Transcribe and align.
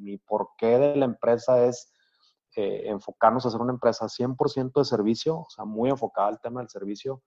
mi 0.00 0.18
porqué 0.18 0.78
de 0.78 0.96
la 0.96 1.04
empresa 1.04 1.64
es 1.64 1.92
eh, 2.56 2.82
enfocarnos 2.86 3.44
a 3.44 3.48
hacer 3.48 3.60
una 3.60 3.72
empresa 3.72 4.06
100% 4.06 4.72
de 4.74 4.84
servicio, 4.84 5.38
o 5.38 5.50
sea, 5.50 5.64
muy 5.64 5.90
enfocada 5.90 6.28
al 6.28 6.40
tema 6.40 6.60
del 6.60 6.68
servicio 6.68 7.22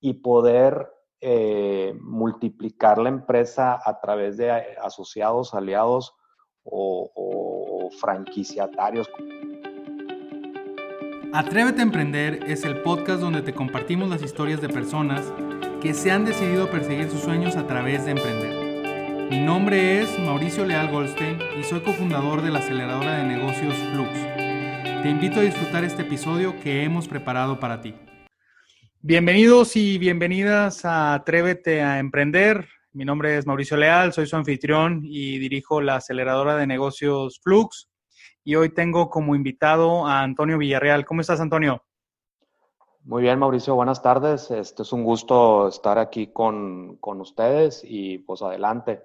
y 0.00 0.14
poder 0.14 0.90
eh, 1.20 1.96
multiplicar 2.00 2.98
la 2.98 3.08
empresa 3.08 3.80
a 3.82 4.00
través 4.00 4.36
de 4.36 4.50
asociados, 4.50 5.54
aliados 5.54 6.14
o 6.70 7.88
franquiciatarios. 7.98 9.08
Atrévete 11.32 11.80
a 11.80 11.82
Emprender 11.82 12.42
es 12.44 12.64
el 12.64 12.82
podcast 12.82 13.20
donde 13.20 13.42
te 13.42 13.54
compartimos 13.54 14.08
las 14.08 14.22
historias 14.22 14.62
de 14.62 14.68
personas 14.70 15.30
que 15.82 15.92
se 15.92 16.10
han 16.10 16.24
decidido 16.24 16.70
perseguir 16.70 17.10
sus 17.10 17.20
sueños 17.20 17.54
a 17.56 17.66
través 17.66 18.06
de 18.06 18.12
emprender. 18.12 18.47
Mi 19.30 19.40
nombre 19.40 20.00
es 20.00 20.18
Mauricio 20.18 20.64
Leal 20.64 20.90
Goldstein 20.90 21.38
y 21.60 21.62
soy 21.62 21.80
cofundador 21.80 22.40
de 22.40 22.50
la 22.50 22.60
aceleradora 22.60 23.18
de 23.18 23.24
negocios 23.24 23.74
Flux. 23.92 24.10
Te 25.02 25.10
invito 25.10 25.40
a 25.40 25.42
disfrutar 25.42 25.84
este 25.84 26.00
episodio 26.00 26.58
que 26.60 26.82
hemos 26.82 27.08
preparado 27.08 27.60
para 27.60 27.82
ti. 27.82 27.94
Bienvenidos 29.02 29.76
y 29.76 29.98
bienvenidas 29.98 30.86
a 30.86 31.12
Atrévete 31.12 31.82
a 31.82 31.98
Emprender. 31.98 32.68
Mi 32.92 33.04
nombre 33.04 33.36
es 33.36 33.46
Mauricio 33.46 33.76
Leal, 33.76 34.14
soy 34.14 34.26
su 34.26 34.36
anfitrión 34.36 35.02
y 35.04 35.38
dirijo 35.38 35.82
la 35.82 35.96
aceleradora 35.96 36.56
de 36.56 36.66
negocios 36.66 37.38
Flux. 37.42 37.90
Y 38.44 38.54
hoy 38.54 38.70
tengo 38.70 39.10
como 39.10 39.34
invitado 39.34 40.06
a 40.06 40.22
Antonio 40.22 40.56
Villarreal. 40.56 41.04
¿Cómo 41.04 41.20
estás, 41.20 41.40
Antonio? 41.40 41.82
Muy 43.04 43.22
bien, 43.22 43.38
Mauricio, 43.38 43.74
buenas 43.74 44.02
tardes. 44.02 44.50
Este 44.50 44.82
es 44.82 44.92
un 44.92 45.04
gusto 45.04 45.68
estar 45.68 45.98
aquí 45.98 46.26
con, 46.26 46.98
ustedes 47.02 47.82
y 47.82 48.18
pues 48.18 48.42
adelante. 48.42 49.02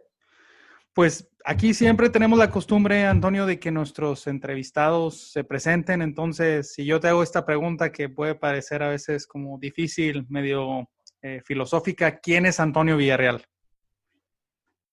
Pues 0.93 1.27
aquí 1.43 1.73
siempre 1.73 2.09
tenemos 2.09 2.37
la 2.37 2.51
costumbre, 2.51 3.05
Antonio, 3.05 3.47
de 3.47 3.59
que 3.59 3.71
nuestros 3.71 4.27
entrevistados 4.27 5.31
se 5.31 5.43
presenten. 5.43 6.03
Entonces, 6.03 6.71
si 6.73 6.85
yo 6.85 6.99
te 6.99 7.07
hago 7.07 7.23
esta 7.23 7.45
pregunta 7.45 7.91
que 7.91 8.09
puede 8.09 8.35
parecer 8.35 8.83
a 8.83 8.89
veces 8.89 9.25
como 9.25 9.57
difícil, 9.57 10.27
medio 10.29 10.87
eh, 11.23 11.41
filosófica, 11.45 12.19
¿quién 12.19 12.45
es 12.45 12.59
Antonio 12.59 12.95
Villarreal? 12.95 13.43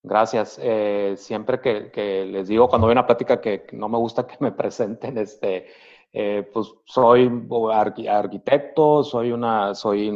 Gracias. 0.03 0.59
Eh, 0.63 1.17
siempre 1.19 1.61
que, 1.61 2.25
les 2.25 2.49
digo 2.49 2.69
cuando 2.69 2.89
a 2.89 2.93
una 2.93 3.07
plática 3.07 3.39
que 3.39 3.67
no 3.73 3.91
me 3.91 3.99
gusta 3.99 4.27
que 4.27 4.37
me 4.41 4.53
presenten, 4.53 5.19
este, 5.19 5.67
eh, 6.15 6.49
pues 6.51 6.73
soy 6.87 7.31
arquitecto, 8.09 9.05
soy 9.05 9.33
una, 9.33 9.75
soy, 9.75 10.09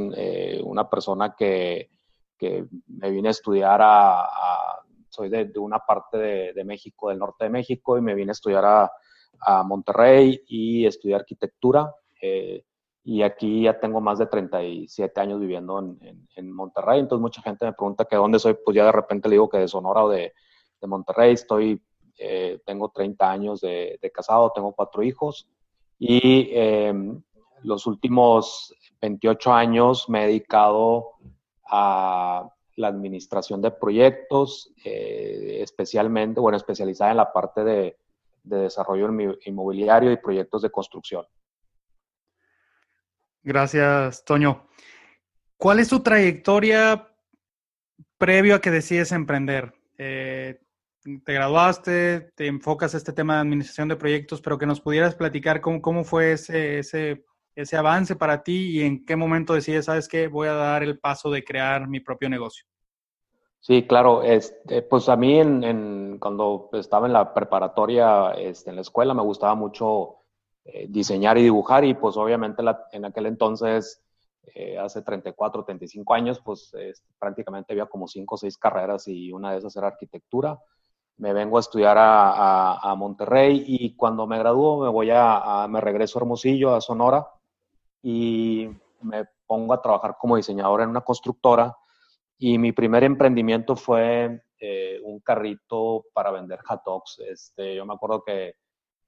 una 0.65 0.89
persona 0.89 1.35
que, 1.37 1.91
que, 2.39 2.65
me 2.87 3.11
vine 3.11 3.29
a 3.29 3.33
estudiar 3.33 3.81
a, 3.83 4.74
soy 5.15 5.29
de, 5.29 5.51
una 5.59 5.79
parte 5.79 6.19
de, 6.53 6.65
México, 6.65 7.09
del 7.09 7.19
norte 7.19 7.45
de 7.45 7.51
México, 7.51 7.97
y 7.97 8.01
me 8.01 8.15
vine 8.15 8.31
a 8.31 8.33
estudiar 8.33 8.65
a, 8.65 8.93
a 9.41 9.63
Monterrey 9.63 10.43
y 10.47 10.87
estudié 10.87 11.15
arquitectura. 11.15 11.95
Eh, 12.21 12.65
y 13.05 13.23
aquí 13.23 13.63
ya 13.63 13.79
tengo 13.79 14.01
más 14.01 14.19
de 14.19 14.27
37 14.27 15.21
años 15.21 15.39
viviendo 15.39 15.79
en, 15.79 16.27
en, 16.35 16.51
Monterrey, 16.51 17.01
entonces 17.01 17.21
mucha 17.21 17.43
gente 17.43 17.67
me 17.67 17.75
pregunta 17.75 18.07
que 18.07 18.17
dónde 18.17 18.39
soy, 18.39 18.57
pues 18.65 18.75
ya 18.75 18.87
de 18.87 18.93
repente 18.93 19.29
le 19.29 19.35
digo 19.35 19.49
que 19.49 19.59
de 19.59 19.69
Sonora 19.69 20.05
o 20.05 20.09
de, 20.09 20.33
de 20.81 20.87
Monterrey, 20.87 21.35
estoy, 21.35 21.83
tengo 22.65 22.91
30 22.95 23.31
años 23.31 23.61
de, 23.61 23.99
de 24.01 24.11
casado, 24.11 24.53
tengo 24.55 24.73
cuatro 24.73 25.03
hijos, 25.03 25.47
y 25.99 26.49
em, 26.53 27.23
los 27.63 27.87
últimos 27.87 28.75
28 29.01 29.53
años 29.53 30.09
me 30.09 30.25
he 30.25 30.27
dedicado 30.29 31.13
a 31.67 32.49
la 32.77 32.89
administración 32.89 33.63
de 33.63 33.71
proyectos, 33.71 34.73
eh, 34.85 35.59
especialmente, 35.61 36.41
bueno, 36.41 36.57
especializada 36.57 37.13
en 37.13 37.17
la 37.19 37.33
parte 37.33 37.65
de, 37.65 37.97
desarrollo 38.43 39.09
inmobiliario 39.47 40.13
y 40.13 40.19
proyectos 40.19 40.61
de 40.61 40.71
construcción. 40.71 41.25
Gracias, 43.43 44.23
Toño. 44.23 44.67
¿Cuál 45.57 45.81
es 45.81 45.89
tu 45.89 46.01
trayectoria 46.01 47.09
previo 48.19 48.57
a 48.57 48.61
que 48.61 48.71
decides 48.71 49.13
emprender? 49.13 49.73
Eh, 49.97 50.61
te 51.25 51.33
graduaste, 51.33 52.33
te 52.35 52.47
enfocas 52.47 52.95
a 52.95 52.99
este 52.99 53.15
tema 53.15 53.37
de 53.37 53.41
administración 53.41 53.89
de 53.89 53.97
proyectos, 53.97 54.43
pero 54.43 54.59
que 54.59 54.67
nos 54.67 54.81
pudieras 54.81 55.15
platicar 55.15 55.61
cómo, 55.61 55.81
cómo 55.81 56.05
fue 56.05 56.33
ese, 56.33 56.79
ese, 56.79 57.25
ese 57.55 57.77
avance 57.77 58.17
para 58.17 58.43
ti 58.43 58.79
y 58.79 58.83
en 58.83 59.05
qué 59.05 59.17
momento 59.17 59.55
decides, 59.55 59.85
sabes 59.85 60.09
qué, 60.09 60.29
voy 60.29 60.49
a 60.49 60.55
dar 60.55 60.83
el 60.83 60.99
paso 60.99 61.31
de 61.31 61.45
crear 61.45 61.89
mi 61.89 62.01
propio 62.01 62.29
negocio. 62.29 62.67
Sí, 63.61 63.87
claro. 63.87 64.23
Este, 64.23 64.83
pues 64.83 65.09
a 65.09 65.17
mí 65.17 65.39
en, 65.39 66.19
cuando 66.19 66.69
estaba 66.73 67.07
en 67.07 67.13
la 67.13 67.33
preparatoria, 67.33 68.33
este, 68.33 68.71
en 68.71 68.77
la 68.77 68.83
escuela, 68.83 69.15
me 69.15 69.23
gustaba 69.23 69.55
mucho 69.55 70.17
eh, 70.65 70.87
diseñar 70.89 71.39
y 71.39 71.45
dibujar 71.45 71.85
y 71.85 71.95
pues 71.95 72.17
obviamente 72.17 72.63
en 72.93 73.05
aquel 73.05 73.27
entonces, 73.27 74.03
eh, 74.55 74.79
hace 74.79 75.01
34, 75.03 75.65
35 75.65 76.15
años, 76.15 76.41
pues 76.45 76.73
prácticamente 77.19 77.73
había 77.73 77.87
como 77.87 78.07
cinco 78.07 78.35
o 78.35 78.39
seis 78.39 78.59
carreras 78.59 79.09
y 79.09 79.33
una 79.33 79.53
de 79.53 79.59
esas 79.59 79.75
era 79.77 79.87
arquitectura 79.87 80.59
me 81.17 81.33
vengo 81.33 81.57
a 81.57 81.61
estudiar 81.61 81.97
a, 81.99 82.95
Monterrey 82.97 83.65
y 83.67 83.95
cuando 83.97 84.27
me 84.27 84.39
gradúo 84.39 84.83
me 84.83 84.89
voy 84.89 85.11
a, 85.13 85.67
me 85.69 85.81
regreso 85.81 86.19
a 86.19 86.23
Hermosillo, 86.23 86.75
a 86.75 86.81
Sonora 86.81 87.27
y 88.07 88.69
me 89.01 89.25
pongo 89.47 89.73
a 89.73 89.81
trabajar 89.81 90.17
como 90.21 90.37
diseñador 90.37 90.83
en 90.83 90.91
una 90.91 91.01
constructora 91.01 91.75
y 92.39 92.59
mi 92.59 92.73
primer 92.73 93.03
emprendimiento 93.03 93.77
fue 93.77 94.43
eh, 94.61 95.01
un 95.03 95.21
carrito 95.21 96.05
para 96.13 96.31
vender 96.31 96.61
hot 96.67 96.83
dogs. 96.85 97.19
Este, 97.27 97.75
yo 97.75 97.87
me 97.87 97.95
acuerdo 97.95 98.23
que, 98.23 98.57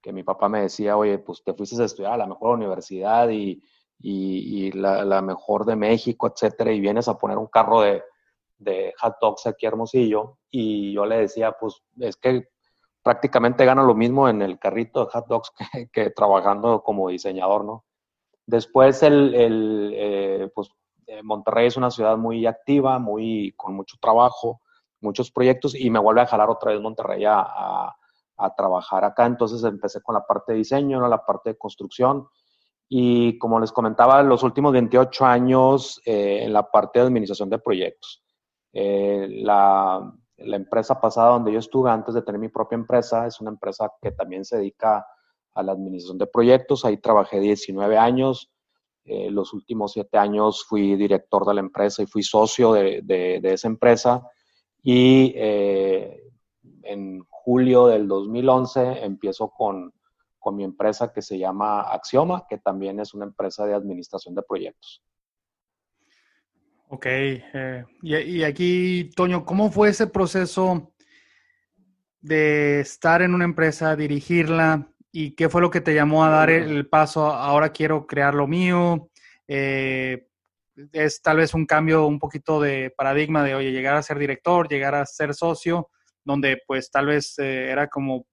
que, 0.00 0.14
mi 0.14 0.22
papá 0.22 0.48
me 0.48 0.62
decía, 0.62 0.96
oye, 0.96 1.18
pues 1.18 1.44
te 1.44 1.52
fuiste 1.52 1.80
a 1.82 1.84
estudiar 1.84 2.14
a 2.14 2.16
la 2.16 2.26
mejor 2.26 2.54
universidad 2.56 3.28
y, 3.28 3.62
y, 4.00 4.72
la, 4.72 5.04
la, 5.04 5.20
mejor 5.20 5.66
de 5.66 5.76
México, 5.76 6.32
etcétera, 6.32 6.72
y 6.72 6.80
vienes 6.80 7.06
a 7.08 7.18
poner 7.18 7.36
un 7.36 7.48
carro 7.48 7.82
de, 7.82 8.02
de 8.56 8.94
hot 8.98 9.16
dogs 9.20 9.46
aquí 9.46 9.66
Hermosillo 9.66 10.38
y 10.50 10.94
yo 10.94 11.04
le 11.04 11.18
decía, 11.18 11.52
pues 11.52 11.82
es 12.00 12.16
que 12.16 12.48
prácticamente 13.02 13.66
gana 13.66 13.82
lo 13.82 13.94
mismo 13.94 14.26
en 14.28 14.40
el 14.40 14.58
carrito 14.58 15.04
de 15.04 15.10
hot 15.10 15.26
dogs 15.26 15.52
que, 15.92 16.10
trabajando 16.10 16.82
como 16.82 17.10
diseñador, 17.10 17.64
¿no? 17.64 17.85
Después, 18.46 19.02
el, 19.02 19.34
el 19.34 19.92
eh, 19.94 20.50
pues, 20.54 20.68
eh, 21.06 21.22
Monterrey 21.22 21.66
es 21.66 21.76
una 21.76 21.90
ciudad 21.90 22.16
muy 22.16 22.46
activa, 22.46 22.98
muy, 22.98 23.52
con 23.56 23.74
mucho 23.74 23.96
trabajo, 24.00 24.60
muchos 25.00 25.30
proyectos 25.30 25.74
y 25.74 25.90
me 25.90 25.98
vuelve 25.98 26.22
a 26.22 26.26
jalar 26.26 26.48
otra 26.48 26.72
vez 26.72 26.80
Monterrey 26.80 27.24
a, 27.24 27.42
a, 28.36 28.54
trabajar 28.56 29.04
acá. 29.04 29.26
Entonces 29.26 29.62
empecé 29.64 30.00
con 30.02 30.14
la 30.14 30.24
parte 30.26 30.52
de 30.52 30.58
diseño, 30.58 31.00
¿no? 31.00 31.08
la 31.08 31.24
parte 31.24 31.50
de 31.50 31.58
construcción 31.58 32.26
y 32.88 33.38
como 33.38 33.58
les 33.58 33.72
comentaba, 33.72 34.22
los 34.22 34.42
últimos 34.42 34.72
28 34.72 35.24
años 35.24 36.00
eh, 36.04 36.40
en 36.42 36.52
la 36.52 36.70
parte 36.70 36.98
de 37.00 37.06
administración 37.06 37.50
de 37.50 37.58
proyectos. 37.58 38.22
Eh, 38.72 39.26
la, 39.42 40.12
empresa 40.38 41.00
pasada 41.00 41.30
donde 41.30 41.50
yo 41.50 41.58
estuve 41.58 41.90
antes 41.90 42.14
de 42.14 42.20
tener 42.22 42.38
mi 42.38 42.50
propia 42.50 42.76
empresa 42.76 43.26
es 43.26 43.40
una 43.40 43.50
empresa 43.50 43.90
que 44.02 44.12
también 44.12 44.44
se 44.44 44.58
dedica 44.58 45.06
a 45.56 45.62
la 45.62 45.72
administración 45.72 46.18
de 46.18 46.26
proyectos. 46.26 46.84
Ahí 46.84 46.98
trabajé 46.98 47.40
19 47.40 47.98
años. 47.98 48.52
Eh, 49.04 49.30
los 49.30 49.52
últimos 49.52 49.92
7 49.92 50.18
años 50.18 50.64
fui 50.64 50.96
director 50.96 51.46
de 51.46 51.54
la 51.54 51.60
empresa 51.60 52.02
y 52.02 52.06
fui 52.06 52.22
socio 52.22 52.72
de, 52.72 53.40
esa 53.42 53.66
empresa. 53.66 54.22
Y 54.82 55.32
eh, 55.34 56.22
en 56.82 57.24
julio 57.28 57.86
del 57.86 58.06
2011 58.06 59.04
empiezo 59.04 59.48
con, 59.50 59.92
con 60.38 60.54
mi 60.54 60.64
empresa 60.64 61.12
que 61.12 61.22
se 61.22 61.38
llama 61.38 61.80
Axioma, 61.80 62.46
que 62.48 62.58
también 62.58 63.00
es 63.00 63.14
una 63.14 63.24
empresa 63.24 63.66
de 63.66 63.74
administración 63.74 64.34
de 64.34 64.42
proyectos. 64.42 65.02
Ok, 66.88 67.06
eh, 67.06 67.84
y, 68.02 68.44
aquí, 68.44 69.10
Toño, 69.16 69.44
¿cómo 69.44 69.72
fue 69.72 69.88
ese 69.88 70.06
proceso 70.06 70.92
de 72.20 72.80
estar 72.80 73.22
en 73.22 73.34
una 73.34 73.44
empresa, 73.44 73.96
dirigirla 73.96 74.92
y 75.18 75.30
qué 75.30 75.48
fue 75.48 75.62
lo 75.62 75.70
que 75.70 75.80
te 75.80 75.94
llamó 75.94 76.26
a 76.26 76.28
dar 76.28 76.50
el, 76.50 76.86
paso, 76.90 77.24
ahora 77.24 77.70
quiero 77.70 78.06
crear 78.06 78.34
lo 78.34 78.46
mío? 78.46 79.08
Eh, 79.48 80.26
es 80.92 81.22
tal 81.22 81.38
vez 81.38 81.54
un 81.54 81.64
cambio 81.64 82.06
un 82.06 82.18
poquito 82.18 82.60
de 82.60 82.92
paradigma 82.94 83.42
de, 83.42 83.54
oye, 83.54 83.72
llegar 83.72 83.96
a 83.96 84.02
ser 84.02 84.18
director, 84.18 84.68
llegar 84.68 84.94
a 84.94 85.06
ser 85.06 85.32
socio, 85.32 85.88
donde 86.22 86.58
pues 86.66 86.90
tal 86.90 87.06
vez 87.06 87.38
eh, 87.38 87.70
era 87.70 87.88
como, 87.88 88.26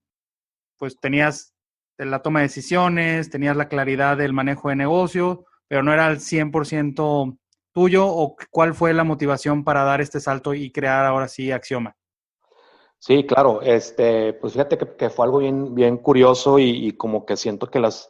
pues 0.77 1.00
tenías 1.00 1.53
la 1.97 2.21
toma 2.21 2.39
de 2.39 2.47
decisiones, 2.47 3.29
tenías 3.29 3.56
la 3.56 3.69
claridad 3.69 4.18
del 4.18 4.33
manejo 4.33 4.68
de 4.68 4.75
negocio, 4.75 5.45
pero 5.69 5.83
no 5.83 5.94
era 5.94 6.07
al 6.07 6.19
100% 6.19 7.38
tuyo 7.71 8.06
o 8.06 8.36
cuál 8.51 8.74
fue 8.74 8.94
la 8.94 9.06
motivación 9.06 9.63
para 9.63 9.86
dar 9.86 10.01
este 10.01 10.19
salto 10.19 10.53
y 10.53 10.69
crear 10.69 11.06
ahora 11.06 11.29
sí 11.29 11.50
Axioma? 11.50 11.95
Sí, 13.05 13.25
claro. 13.25 13.61
Este, 13.61 14.31
pues 14.31 14.53
fíjate 14.53 14.77
que, 14.77 15.09
fue 15.09 15.25
algo 15.25 15.39
bien, 15.39 15.75
bien 15.75 15.97
curioso 15.97 16.57
y, 16.57 16.94
como 16.95 17.25
que 17.25 17.35
siento 17.35 17.67
que 17.67 17.81
las, 17.81 18.09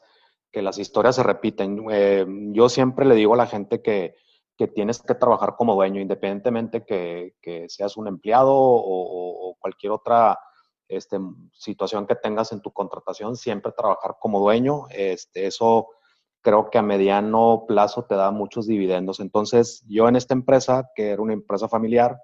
que 0.51 0.61
las 0.61 0.77
historias 0.77 1.15
se 1.15 1.23
repiten. 1.23 1.83
Eh, 1.89 2.27
yo 2.51 2.69
siempre 2.69 3.03
le 3.03 3.15
digo 3.15 3.33
a 3.33 3.37
la 3.37 3.47
gente 3.47 3.81
que, 3.81 4.13
que 4.55 4.67
tienes 4.67 5.01
que 5.01 5.15
trabajar 5.15 5.55
como 5.57 5.73
dueño, 5.73 5.99
independientemente 5.99 6.85
que, 6.85 7.33
que 7.41 7.67
seas 7.69 7.97
un 7.97 8.07
empleado 8.07 8.53
o, 8.55 9.57
cualquier 9.59 9.93
otra 9.93 10.37
este, 10.87 11.17
situación 11.53 12.05
que 12.05 12.15
tengas 12.15 12.51
en 12.51 12.61
tu 12.61 12.71
contratación, 12.71 13.35
siempre 13.35 13.71
trabajar 13.75 14.17
como 14.19 14.39
dueño. 14.41 14.85
Este, 14.91 15.47
eso 15.47 15.87
creo 16.41 16.69
que 16.69 16.77
a 16.77 16.83
mediano 16.83 17.65
plazo 17.67 18.05
te 18.05 18.13
da 18.13 18.29
muchos 18.29 18.67
dividendos. 18.67 19.19
Entonces, 19.19 19.83
yo 19.87 20.07
en 20.07 20.17
esta 20.17 20.35
empresa, 20.35 20.91
que 20.93 21.09
era 21.09 21.21
una 21.23 21.33
empresa 21.33 21.67
familiar, 21.67 22.19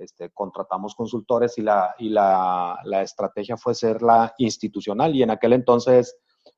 este, 0.00 0.30
contratamos 0.30 0.94
consultores 0.94 1.58
y, 1.58 1.62
la, 1.62 1.94
y 1.98 2.08
la, 2.08 2.78
la, 2.84 3.02
estrategia 3.02 3.56
fue 3.56 3.74
ser 3.74 4.02
la 4.02 4.34
institucional. 4.38 5.14
Y 5.14 5.22
en 5.22 5.30
aquel 5.30 5.52
entonces, 5.52 6.16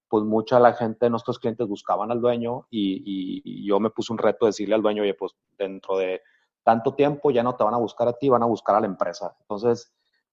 pues 0.09 0.25
mucha 0.25 0.61
la 0.61 0.75
gente, 0.75 1.11
nuestros 1.11 1.39
clientes 1.39 1.67
buscaban 1.67 2.11
al 2.11 2.21
dueño 2.21 2.67
y, 2.71 3.43
y, 3.45 3.67
yo 3.67 3.81
me 3.81 3.91
puse 3.91 4.13
un 4.13 4.19
reto 4.19 4.47
de 4.47 4.51
decirle 4.51 4.75
al 4.75 4.83
dueño, 4.83 5.03
oye, 5.03 5.15
pues 5.15 5.33
dentro 5.59 5.99
de 5.99 6.21
tanto 6.63 6.95
tiempo 6.95 7.31
ya 7.31 7.43
no 7.43 7.57
te 7.57 7.65
van 7.65 7.75
a 7.75 7.79
buscar 7.79 8.09
a 8.09 8.13
ti, 8.13 8.29
van 8.29 8.43
a 8.43 8.47
buscar 8.47 8.77
a 8.77 8.81
la 8.81 8.87
empresa. 8.87 9.35
Entonces, 9.41 9.93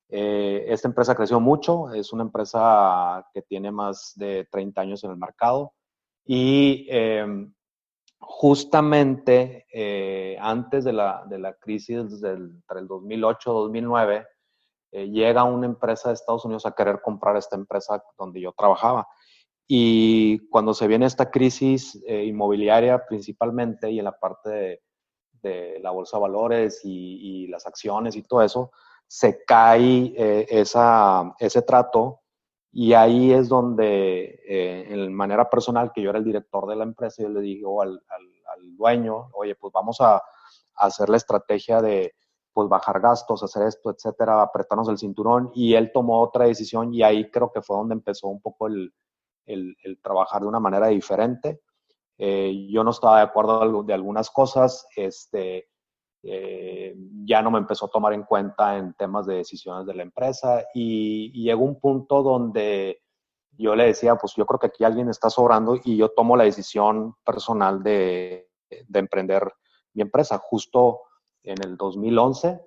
eh, 0.10 0.66
esta 0.68 0.88
empresa 0.88 1.16
creció 1.16 1.40
mucho, 1.40 1.94
es 1.94 2.12
una 2.14 2.24
empresa 2.24 3.28
que 3.34 3.44
tiene 3.44 3.72
más 3.72 4.14
de 4.16 4.48
30 4.52 4.82
años 4.82 5.04
en 5.04 5.12
el 5.12 5.18
mercado 5.18 5.74
y 6.26 6.88
em, 6.90 7.54
justamente 8.20 9.66
eh, 9.72 10.38
antes 10.40 10.84
de 10.84 10.94
la, 10.94 11.24
de 11.28 11.40
la 11.40 11.54
crisis 11.54 12.22
del, 12.22 12.52
entre 12.56 12.80
el 12.80 12.88
2008-2009, 12.88 14.28
eh, 14.92 15.10
llega 15.10 15.44
una 15.44 15.66
empresa 15.66 16.10
de 16.10 16.16
Estados 16.16 16.46
Unidos 16.46 16.66
a 16.66 16.72
querer 16.72 17.02
comprar 17.02 17.38
esta 17.38 17.56
empresa 17.56 18.04
donde 18.18 18.42
yo 18.42 18.52
trabajaba. 18.54 19.08
Y 19.68 20.48
cuando 20.50 20.74
se 20.74 20.88
viene 20.88 21.06
esta 21.06 21.30
crisis 21.30 22.02
eh, 22.08 22.26
inmobiliaria 22.26 23.06
principalmente 23.06 23.92
y 23.92 24.00
en 24.00 24.06
la 24.06 24.18
parte 24.18 24.82
de, 25.42 25.80
la 25.82 25.92
bolsa 25.92 26.18
de 26.18 26.22
valores 26.22 26.82
y, 26.84 27.46
y, 27.46 27.48
las 27.48 27.66
acciones 27.66 28.16
y 28.16 28.24
todo 28.24 28.42
eso, 28.42 28.72
se 29.08 29.44
cae 29.46 30.14
esa, 30.50 31.34
ese 31.40 31.62
trato 31.62 32.22
y 32.72 32.94
ahí 32.94 33.32
es 33.32 33.50
donde, 33.50 34.42
eh, 34.48 34.86
en 34.90 35.14
manera 35.14 35.50
personal, 35.50 35.92
que 35.94 36.02
yo 36.02 36.12
era 36.12 36.20
el 36.20 36.26
director 36.26 36.68
de 36.68 36.76
la 36.76 36.84
empresa, 36.84 37.24
yo 37.24 37.30
le 37.30 37.42
digo 37.42 37.82
al, 37.82 38.02
al, 38.10 38.78
dueño, 38.78 39.30
oye, 39.34 39.56
pues 39.56 39.74
vamos 39.74 40.00
a, 40.02 40.22
hacer 40.76 41.10
la 41.10 41.18
estrategia 41.18 41.82
de 41.82 42.14
pues 42.54 42.70
bajar 42.70 43.02
gastos, 43.02 43.44
hacer 43.44 43.68
esto, 43.68 43.92
etcétera, 43.92 44.42
apretarnos 44.42 44.88
el 44.88 44.98
cinturón. 44.98 45.52
Y 45.54 45.74
él 45.74 45.92
tomó 45.94 46.22
otra 46.22 46.46
decisión 46.46 46.94
y 46.94 47.04
ahí 47.04 47.30
creo 47.30 47.52
que 47.52 47.62
fue 47.62 47.76
donde 47.76 47.96
empezó 47.96 48.28
un 48.28 48.42
poco 48.42 48.68
el, 48.68 48.94
el, 49.46 50.00
trabajar 50.02 50.42
de 50.42 50.48
una 50.48 50.60
manera 50.60 50.88
diferente. 50.88 51.62
Eh, 52.18 52.68
yo 52.70 52.84
no 52.84 52.92
estaba 52.92 53.18
de 53.18 53.24
acuerdo 53.24 53.84
de 53.84 53.94
algunas 53.94 54.30
cosas, 54.30 54.88
este, 54.96 55.68
eh, 56.24 56.96
ya 57.24 57.42
no 57.42 57.52
me 57.52 57.60
empezó 57.60 57.86
a 57.86 57.90
tomar 57.90 58.14
en 58.14 58.24
cuenta 58.24 58.78
en 58.78 58.94
temas 58.94 59.26
de 59.26 59.36
decisiones 59.36 59.86
de 59.86 59.94
la 59.94 60.04
empresa 60.04 60.66
y, 60.74 61.32
llegó 61.44 61.64
un 61.64 61.80
punto 61.80 62.24
donde 62.24 63.02
yo 63.52 63.76
le 63.76 63.86
decía, 63.86 64.16
pues 64.16 64.34
yo 64.36 64.46
creo 64.46 64.60
que 64.60 64.68
aquí 64.68 64.84
alguien 64.84 65.10
está 65.10 65.30
sobrando 65.30 65.78
y 65.84 65.98
yo 65.98 66.10
tomo 66.10 66.38
la 66.38 66.46
decisión 66.46 67.16
personal 67.26 67.84
de, 67.84 68.50
de 68.70 69.00
emprender 69.00 69.52
mi 69.94 70.02
empresa. 70.02 70.38
Justo 70.38 71.02
en 71.44 71.58
el 71.64 71.78
2011, 71.78 72.62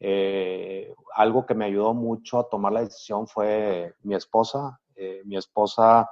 eh, 0.00 0.94
algo 1.14 1.44
que 1.44 1.54
me 1.54 1.64
ayudó 1.64 1.94
mucho 1.94 2.38
a 2.38 2.48
tomar 2.48 2.72
la 2.72 2.80
decisión 2.80 3.26
fue 3.26 3.94
mi 4.02 4.14
esposa. 4.14 4.80
Eh, 4.94 5.22
mi 5.24 5.36
esposa, 5.36 6.08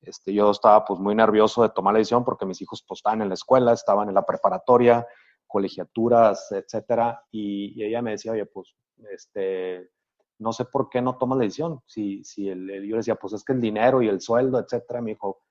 este, 0.00 0.32
yo 0.32 0.50
estaba 0.50 0.84
pues 0.84 1.00
muy 1.00 1.14
nervioso 1.14 1.62
de 1.62 1.70
tomar 1.70 1.94
la 1.94 1.98
decisión 1.98 2.24
porque 2.24 2.46
mis 2.46 2.60
hijos 2.62 2.84
pues 2.86 2.98
estaban 2.98 3.22
en 3.22 3.28
la 3.28 3.34
escuela, 3.34 3.72
estaban 3.72 4.08
en 4.08 4.14
la 4.14 4.24
preparatoria, 4.24 5.06
colegiaturas, 5.48 6.52
etcétera, 6.52 7.24
y, 7.30 7.82
ella 7.82 8.02
me 8.02 8.12
decía, 8.12 8.32
oye, 8.32 8.46
pues, 8.46 8.74
este, 9.10 9.90
no 10.38 10.52
sé 10.52 10.66
por 10.66 10.88
qué 10.88 11.02
no 11.02 11.16
tomas 11.18 11.38
la 11.38 11.44
decisión. 11.44 11.80
Si, 11.86 12.22
si 12.22 12.48
el, 12.48 12.66
yo 12.66 12.92
le 12.92 12.98
decía, 12.98 13.16
pues 13.16 13.32
es 13.32 13.44
que 13.44 13.52
el 13.52 13.60
dinero 13.60 14.02
y 14.02 14.08
el 14.08 14.20
sueldo, 14.20 14.60
etcétera, 14.60 15.00
me 15.00 15.12
dijo, 15.12 15.42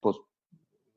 pues 0.00 0.16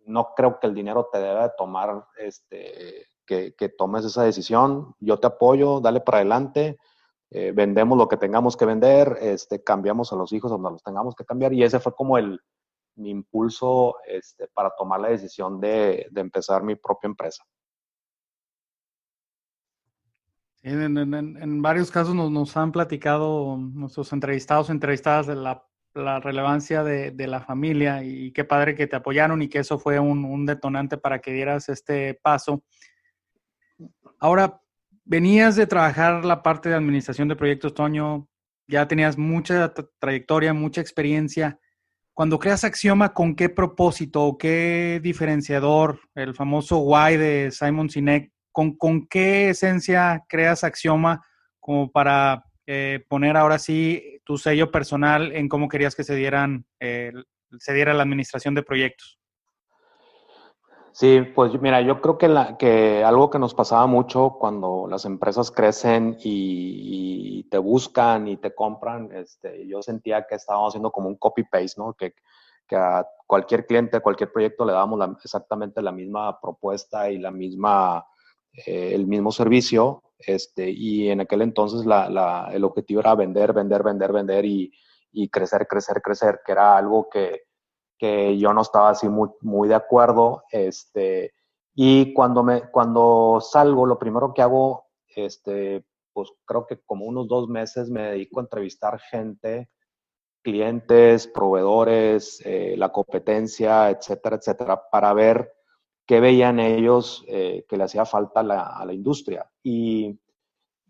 no 0.06 0.33
creo 0.36 0.59
que 0.59 0.68
el 0.68 0.75
dinero 0.75 1.09
te 1.12 1.19
debe 1.19 1.50
tomar, 1.57 2.06
este, 2.18 3.07
que, 3.25 3.56
que, 3.56 3.69
tomes 3.69 4.06
esa 4.06 4.24
decisión. 4.24 4.95
Yo 5.00 5.19
te 5.19 5.27
apoyo, 5.27 5.80
dale 5.80 6.01
para 6.01 6.19
adelante, 6.19 6.77
eh, 7.31 7.53
vendemos 7.56 7.98
lo 7.98 8.07
que 8.07 8.18
tengamos 8.18 8.57
que 8.57 8.65
vender, 8.65 9.18
este, 9.21 9.63
cambiamos 9.63 10.12
a 10.12 10.18
los 10.18 10.33
hijos 10.33 10.51
donde 10.51 10.71
los 10.71 10.83
tengamos 10.83 11.15
que 11.15 11.25
cambiar. 11.25 11.53
Y 11.53 11.63
ese 11.63 11.80
fue 11.80 11.95
como 11.95 12.18
el, 12.18 12.39
mi 12.95 13.09
impulso 13.09 13.95
este, 14.06 14.48
para 14.53 14.71
tomar 14.77 15.00
la 15.00 15.09
decisión 15.09 15.59
de, 15.59 16.07
de 16.12 16.21
empezar 16.21 16.63
mi 16.63 16.75
propia 16.75 17.07
empresa. 17.07 17.44
En, 20.63 21.61
varios 21.61 21.89
casos 21.89 22.13
nos, 22.13 22.57
han 22.57 22.71
platicado 22.71 23.57
nuestros 23.57 24.13
entrevistados 24.13 24.69
entrevistadas 24.69 25.25
de 25.25 25.35
la, 25.35 25.63
relevancia 26.19 26.83
de, 26.83 27.27
la 27.27 27.41
familia 27.41 28.03
y 28.03 28.31
qué 28.31 28.43
padre 28.43 28.75
que 28.75 28.87
te 28.87 28.95
apoyaron 28.95 29.41
y 29.41 29.47
que 29.47 29.59
eso 29.59 29.79
fue 29.79 29.99
un, 29.99 30.45
detonante 30.45 30.97
para 30.97 31.19
que 31.19 31.33
dieras 31.33 31.67
este 31.69 32.13
paso. 32.13 32.63
Ahora, 34.19 34.61
venías 35.03 35.55
de 35.55 35.65
trabajar 35.65 36.23
la 36.23 36.43
parte 36.43 36.69
de 36.69 36.75
administración 36.75 37.27
de 37.27 37.35
proyectos, 37.35 37.73
Toño, 37.73 38.27
ya 38.67 38.87
tenías 38.87 39.17
mucha 39.17 39.73
trayectoria, 39.99 40.53
mucha 40.53 40.79
experiencia. 40.79 41.59
Cuando 42.13 42.37
creas 42.37 42.63
Axioma, 42.63 43.13
¿con 43.13 43.35
qué 43.35 43.49
propósito 43.49 44.23
o 44.23 44.37
qué 44.37 44.99
diferenciador, 45.01 45.99
el 46.13 46.35
famoso 46.35 46.77
why 46.79 47.17
de 47.17 47.49
Simon 47.51 47.89
Sinek, 47.89 48.30
¿con, 48.51 48.75
con 48.77 49.07
qué 49.07 49.50
esencia 49.50 50.24
creas 50.27 50.63
Axioma 50.63 51.25
como 51.59 51.92
para 51.92 52.45
eh, 52.65 53.06
poner 53.07 53.38
ahora 53.38 53.59
sí 53.59 54.19
tu 54.24 54.38
sello 54.38 54.71
personal 54.71 55.31
en 55.36 55.50
cómo 55.50 55.68
querías 55.68 55.95
que 55.95 56.03
se 56.03 56.15
dieran 56.15 56.65
eh, 56.80 57.12
se 57.59 57.74
diera 57.74 57.94
la 57.94 58.03
administración 58.03 58.56
de 58.56 58.63
proyectos? 58.63 59.19
Sí, 60.94 61.21
pues 61.33 61.59
mira, 61.62 61.81
yo 61.81 62.01
creo 62.01 62.18
que, 62.18 62.30
que 62.59 63.03
algo 63.03 63.30
que 63.30 63.39
nos 63.39 63.53
pasaba 63.53 63.88
mucho 63.88 64.36
cuando 64.38 64.88
las 64.89 65.06
empresas 65.06 65.50
crecen 65.50 66.18
y, 66.21 67.48
te 67.50 67.57
buscan 67.57 68.30
y 68.30 68.38
te 68.38 68.56
compran, 68.56 69.09
este, 69.12 69.68
yo 69.68 69.81
sentía 69.81 70.25
que 70.25 70.36
estábamos 70.36 70.71
haciendo 70.71 70.89
como 70.89 71.09
un 71.09 71.18
copy-paste, 71.18 71.81
¿no? 71.81 71.94
Que, 71.94 72.13
que, 72.65 72.77
a 72.77 73.06
cualquier 73.27 73.65
cliente, 73.65 73.98
a 73.98 74.01
cualquier 74.01 74.31
proyecto 74.31 74.63
le 74.63 74.71
dábamos 74.71 75.18
exactamente 75.21 75.81
la 75.81 75.92
misma 75.92 76.39
propuesta 76.39 77.09
y 77.09 77.18
la 77.18 77.30
misma 77.31 78.06
eh, 78.53 78.92
el 78.94 79.07
mismo 79.07 79.31
servicio, 79.31 80.03
este, 80.19 80.69
y 80.69 81.09
en 81.09 81.21
aquel 81.21 81.42
entonces 81.42 81.86
la, 81.86 82.50
el 82.53 82.63
objetivo 82.63 83.00
era 83.00 83.15
vender, 83.15 83.53
vender, 83.53 83.83
vender, 83.83 84.12
vender 84.12 84.45
y, 84.45 84.71
y, 85.12 85.30
crecer, 85.30 85.68
crecer, 85.68 86.01
crecer, 86.01 86.42
que 86.45 86.51
era 86.51 86.77
algo 86.77 87.09
que, 87.09 87.44
que 87.98 88.38
yo 88.38 88.53
no 88.53 88.62
estaba 88.62 88.89
así 88.89 89.10
muy, 89.10 89.29
muy 89.41 89.67
de 89.67 89.75
acuerdo. 89.75 90.43
Este, 90.51 91.34
y 91.74 92.13
cuando, 92.13 92.43
me, 92.43 92.70
cuando 92.70 93.39
salgo, 93.41 93.86
lo 93.86 93.98
primero 93.98 94.34
que 94.34 94.41
hago, 94.41 94.86
este, 95.15 95.86
pues 96.13 96.29
creo 96.46 96.65
que 96.67 96.79
como 96.86 97.05
unos 97.05 97.27
dos 97.27 97.48
meses 97.48 97.89
me 97.89 98.12
dedico 98.12 98.39
a 98.39 98.43
entrevistar 98.43 99.00
gente, 99.00 99.70
clientes, 100.43 101.27
proveedores, 101.27 102.41
eh, 102.46 102.75
la 102.77 102.91
competencia, 102.91 103.89
etcétera, 103.89 104.38
etcétera, 104.38 104.81
para 104.91 105.13
ver 105.13 105.53
qué 106.05 106.20
veían 106.20 106.60
ellos 106.60 107.24
eh, 107.27 107.65
que 107.67 107.77
le 107.77 107.84
hacía 107.86 108.05
falta 108.05 108.41
a 108.41 108.86
la 108.86 108.93
industria. 108.93 109.50
Y, 109.63 110.20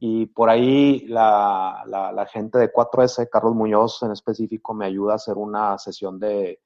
y 0.03 0.25
por 0.25 0.50
ahí 0.50 1.01
la, 1.08 1.84
la, 1.86 2.25
gente 2.25 2.58
de 2.58 2.74
4S, 2.74 3.30
Carlos 3.30 3.53
Muñoz 3.53 4.01
en 4.01 4.12
específico, 4.12 4.74
me 4.74 4.88
ayuda 4.88 5.13
a 5.13 5.18
hacer 5.18 5.38
una 5.38 5.77
sesión 5.77 6.20
de, 6.20 6.60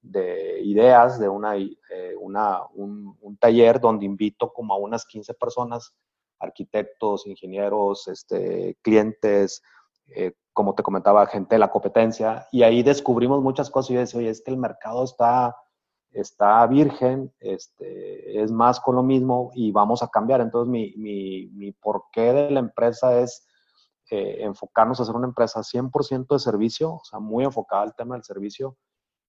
de 0.00 0.60
ideas, 0.62 1.20
de 1.20 1.28
una, 1.28 1.56
eh, 1.56 2.16
un, 2.18 3.36
taller 3.38 3.80
donde 3.80 4.04
invito 4.04 4.52
como 4.52 4.74
a 4.74 4.78
unas 4.78 5.06
15 5.06 5.32
personas, 5.34 5.94
arquitectos, 6.40 7.24
ingenieros, 7.28 8.08
este, 8.08 8.76
clientes, 8.82 9.62
eh, 10.08 10.32
como 10.52 10.74
te 10.74 10.82
comentaba, 10.82 11.26
gente 11.28 11.54
de 11.54 11.60
la 11.60 11.70
competencia, 11.70 12.48
y 12.50 12.64
ahí 12.64 12.82
descubrimos 12.82 13.40
muchas 13.42 13.70
cosas 13.70 13.90
y 13.90 13.94
yo 13.94 14.18
oye, 14.18 14.30
es 14.30 14.42
que 14.42 14.50
el 14.50 14.56
mercado 14.56 15.04
está 15.04 15.56
está 16.12 16.66
virgen, 16.66 17.32
este, 17.40 18.42
es 18.42 18.50
más 18.52 18.80
con 18.80 18.96
lo 18.96 19.02
mismo 19.02 19.50
y 19.54 19.72
vamos 19.72 20.02
a 20.02 20.08
cambiar. 20.08 20.40
Entonces, 20.40 20.70
mi, 20.70 20.94
mi, 20.96 21.46
mi 21.48 21.72
porqué 21.72 22.32
de 22.32 22.50
la 22.50 22.60
empresa 22.60 23.18
es 23.18 23.46
eh, 24.10 24.44
enfocarnos 24.44 25.00
a 25.00 25.04
ser 25.04 25.14
una 25.14 25.26
empresa 25.26 25.60
100% 25.60 26.26
de 26.28 26.38
servicio, 26.38 26.94
o 26.94 27.04
sea, 27.04 27.18
muy 27.18 27.44
enfocada 27.44 27.82
al 27.82 27.94
tema 27.94 28.14
del 28.14 28.24
servicio 28.24 28.76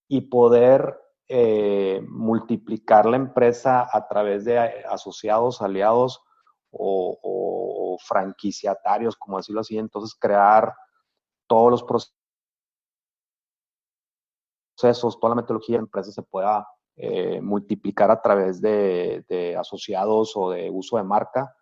y 0.08 0.22
poder 0.22 1.00
eh, 1.30 2.06
multiplicar 2.10 3.06
la 3.06 3.18
empresa 3.18 3.88
a 3.92 4.08
través 4.08 4.44
de 4.46 4.60
asociados, 4.60 5.62
aliados 5.62 6.22
o, 6.70 7.18
o 7.24 7.98
franquiciatarios, 8.00 9.16
como 9.16 9.38
decirlo 9.38 9.62
así. 9.62 9.78
Entonces, 9.78 10.18
crear 10.20 10.76
todos 11.48 11.72
los 11.72 11.84
procesos 11.84 12.23
procesos, 14.76 15.20
toda 15.20 15.32
la 15.32 15.42
metodología 15.42 15.76
de 15.76 15.80
la 15.80 15.86
empresa 15.86 16.12
se 16.12 16.24
pueda 16.24 16.68
eh, 16.96 17.42
multiplicar 17.42 18.12
a 18.12 18.22
través 18.22 18.62
de, 18.62 19.56
asociados 19.58 20.34
o 20.36 20.52
de 20.52 20.70
uso 20.70 20.98
de 20.98 21.04
marca. 21.04 21.56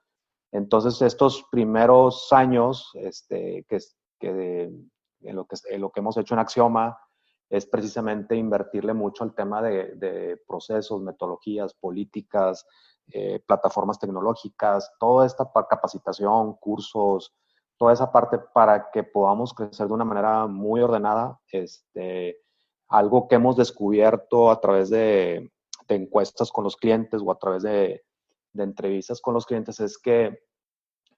Entonces, 0.52 1.02
estos 1.02 1.46
primeros 1.52 2.32
años 2.32 2.92
este, 2.96 3.66
que, 3.68 3.80
que 4.20 4.64
en 5.22 5.36
lo, 5.36 5.46
que, 5.46 5.56
en 5.70 5.82
lo 5.82 5.92
que 5.92 6.00
hemos 6.00 6.18
hecho 6.18 6.34
en 6.34 6.40
Axioma 6.40 6.98
es 7.50 7.66
precisamente 7.66 8.36
invertirle 8.36 8.94
mucho 8.94 9.24
al 9.24 9.34
tema 9.34 9.62
de, 9.62 9.96
de 9.96 10.42
procesos, 10.48 11.02
metodologías, 11.02 11.74
políticas, 11.74 12.66
eh, 13.14 13.42
plataformas 13.46 14.00
tecnológicas, 14.00 14.94
toda 14.98 15.26
esta 15.26 15.50
capacitación, 15.70 16.54
cursos, 16.54 17.34
toda 17.78 17.92
esa 17.92 18.10
parte 18.10 18.40
para 18.54 18.90
que 18.90 19.04
podamos 19.04 19.54
crecer 19.54 19.88
de 19.88 19.94
una 19.94 20.06
manera 20.06 20.48
muy 20.48 20.82
ordenada. 20.82 21.38
Este, 21.52 22.38
algo 22.92 23.28
que 23.28 23.36
hemos 23.36 23.56
descubierto 23.56 24.52
a 24.52 24.60
través 24.60 24.90
de, 24.90 25.52
encuestas 25.88 26.52
con 26.54 26.64
los 26.64 26.78
clientes 26.78 27.22
o 27.22 27.32
a 27.32 27.38
través 27.38 27.64
de, 27.64 28.04
entrevistas 28.54 29.20
con 29.22 29.34
los 29.34 29.46
clientes 29.46 29.80
es 29.80 29.98
que 29.98 30.44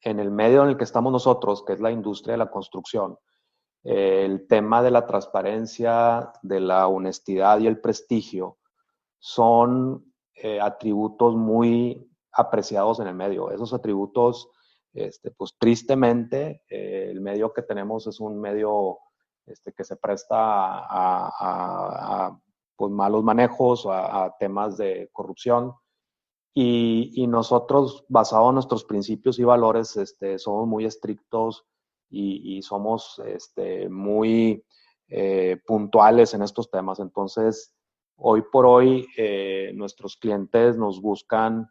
en 0.02 0.20
el 0.20 0.32
medio 0.32 0.64
en 0.64 0.70
el 0.70 0.78
que 0.78 0.84
estamos 0.84 1.12
nosotros, 1.12 1.64
que 1.66 1.74
es 1.74 1.80
la 1.80 1.92
industria 1.92 2.34
de 2.34 2.38
la 2.38 2.52
construcción, 2.52 3.18
el 3.84 4.48
tema 4.48 4.82
de 4.82 4.92
la 4.92 5.06
transparencia, 5.06 6.32
de 6.42 6.60
la 6.60 6.88
honestidad 6.88 7.60
y 7.60 7.68
el 7.68 7.82
prestigio 7.82 8.58
son 9.20 10.14
eh, 10.36 10.60
atributos 10.60 11.36
muy 11.36 12.10
apreciados 12.32 13.00
en 13.00 13.08
el 13.08 13.16
medio. 13.16 13.52
Esos 13.52 13.74
atributos, 13.74 14.50
este, 14.94 15.32
pues 15.32 15.56
tristemente, 15.58 16.64
eh, 16.70 17.10
el 17.10 17.22
medio 17.22 17.52
que 17.52 17.62
tenemos 17.62 18.08
es 18.08 18.20
un 18.20 18.40
medio 18.40 19.00
este, 19.46 19.74
que 19.74 19.84
se 19.84 19.98
presta 19.98 20.36
a, 20.38 22.38
pues, 22.76 22.92
malos 22.92 23.24
manejos, 23.24 23.86
a, 23.90 24.34
temas 24.40 24.78
de 24.78 25.10
corrupción. 25.12 25.74
Y, 26.56 27.26
nosotros, 27.28 28.06
basado 28.10 28.50
en 28.50 28.56
nuestros 28.56 28.86
principios 28.86 29.40
y 29.40 29.44
valores, 29.44 29.98
este, 29.98 30.38
somos 30.38 30.68
muy 30.68 30.86
estrictos 30.86 31.66
y, 32.10 32.62
somos 32.62 33.20
este, 33.26 33.90
muy 33.90 34.64
eh, 35.08 35.60
puntuales 35.66 36.34
en 36.34 36.44
estos 36.44 36.70
temas. 36.70 37.00
Entonces, 37.00 37.74
hoy 38.18 38.44
por 38.52 38.66
hoy, 38.66 39.08
eh, 39.18 39.72
nuestros 39.74 40.18
clientes 40.18 40.78
nos 40.78 41.02
buscan 41.02 41.70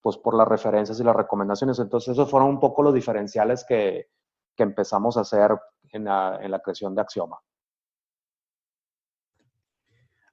pues 0.00 0.18
por 0.18 0.34
las 0.34 0.46
referencias 0.46 1.00
y 1.00 1.04
las 1.04 1.16
recomendaciones. 1.16 1.78
Entonces, 1.78 2.12
esos 2.12 2.30
fueron 2.30 2.50
un 2.50 2.60
poco 2.60 2.82
los 2.82 2.92
diferenciales 2.92 3.64
que, 3.66 4.08
que 4.56 4.62
empezamos 4.62 5.16
a 5.16 5.22
hacer 5.22 5.50
en 5.92 6.04
la, 6.04 6.38
en 6.42 6.50
la 6.50 6.60
creación 6.60 6.94
de 6.94 7.02
Axioma. 7.02 7.38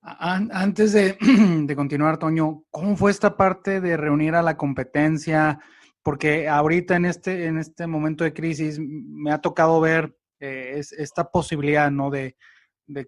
Antes 0.01 0.93
de, 0.93 1.17
de, 1.65 1.75
continuar, 1.75 2.17
Toño, 2.17 2.63
¿cómo 2.71 2.97
fue 2.97 3.11
esta 3.11 3.37
parte 3.37 3.81
de 3.81 3.97
reunir 3.97 4.33
a 4.35 4.41
la 4.41 4.57
competencia? 4.57 5.59
porque 6.03 6.47
ahorita 6.47 6.95
en 6.95 7.05
este, 7.05 7.45
en 7.45 7.57
este 7.57 7.87
momento 7.87 8.23
de 8.23 8.33
crisis 8.33 8.79
me 8.79 9.31
ha 9.31 9.39
tocado 9.39 9.79
ver 9.79 10.15
eh, 10.39 10.81
esta 10.97 11.29
posibilidad, 11.29 11.91
¿no? 11.91 12.09
De, 12.09 12.35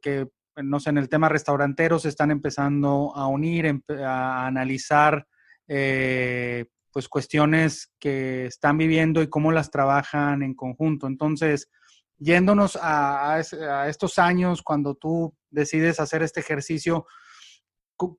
que, 0.01 0.27
no 0.57 0.79
sé, 0.79 0.91
en 0.91 0.99
el 0.99 1.09
tema 1.09 1.29
restaurantero 1.29 1.97
se 1.99 2.09
están 2.09 2.31
empezando 2.31 3.11
a 3.15 3.27
unir, 3.27 3.81
a 4.05 4.45
analizar, 4.45 5.25
eh, 5.67 6.65
pues, 6.93 7.09
cuestiones 7.09 7.91
que 7.99 8.45
están 8.45 8.77
viviendo 8.77 9.21
y 9.21 9.27
cómo 9.27 9.51
las 9.51 9.71
trabajan 9.71 10.43
en 10.43 10.53
conjunto. 10.53 11.07
Entonces, 11.07 11.69
yéndonos 12.17 12.77
a, 12.81 13.41
estos 13.87 14.19
años, 14.19 14.61
cuando 14.61 14.95
tú 14.95 15.33
decides 15.49 15.99
hacer 15.99 16.23
este 16.23 16.39
ejercicio, 16.39 17.05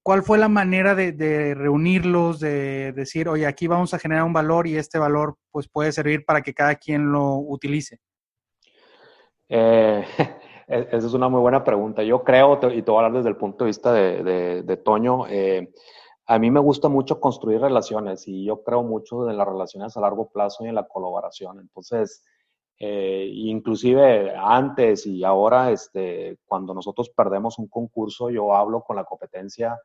¿Cuál 0.03 0.23
fue 0.23 0.39
la 0.39 0.49
manera 0.49 0.95
de, 0.95 1.55
reunirlos, 1.55 2.41
de 2.41 2.93
decir, 2.93 3.29
oye, 3.29 3.45
aquí 3.45 3.67
vamos 3.67 3.93
a 3.93 3.99
generar 3.99 4.23
un 4.23 4.33
valor 4.33 4.67
y 4.67 4.77
este 4.77 4.99
valor 4.99 5.37
pues 5.51 5.69
puede 5.69 5.93
servir 5.93 6.25
para 6.25 6.41
que 6.43 6.55
cada 6.55 6.77
quien 6.77 7.13
lo 7.13 7.35
utilice? 7.35 7.99
Eh, 9.49 10.05
e-, 10.69 10.89
esa 10.93 11.07
es 11.07 11.13
una 11.13 11.29
muy 11.29 11.41
buena 11.41 11.65
pregunta. 11.65 12.03
Yo 12.03 12.23
creo, 12.23 12.59
y 12.73 12.83
te 12.83 12.91
voy 12.91 13.03
a 13.03 13.07
hablar 13.07 13.19
desde 13.19 13.31
el 13.31 13.37
punto 13.37 13.65
de 13.65 13.69
vista 13.69 13.93
de, 13.93 14.81
Toño, 14.85 15.27
eh, 15.29 15.73
a 16.27 16.39
mí 16.39 16.51
me 16.51 16.61
gusta 16.61 16.89
mucho 16.89 17.21
construir 17.21 17.61
relaciones 17.61 18.27
y 18.29 18.45
yo 18.45 18.63
creo 18.63 18.83
mucho 18.83 19.29
en 19.29 19.37
las 19.37 19.47
relaciones 19.47 19.97
a 19.97 20.01
largo 20.01 20.31
plazo 20.31 20.65
y 20.65 20.69
en 20.69 20.75
la 20.75 20.89
colaboración. 20.89 21.61
Entonces, 21.61 22.25
eh, 22.79 23.31
inclusive 23.33 24.35
antes 24.37 25.07
y 25.07 25.23
ahora, 25.23 25.71
este, 25.71 26.39
cuando 26.47 26.75
nosotros 26.75 27.11
perdemos 27.11 27.59
un 27.59 27.69
concurso, 27.69 28.31
yo 28.31 28.55
hablo 28.55 28.83
con 28.83 28.97
la 28.97 29.05
competencia 29.05 29.79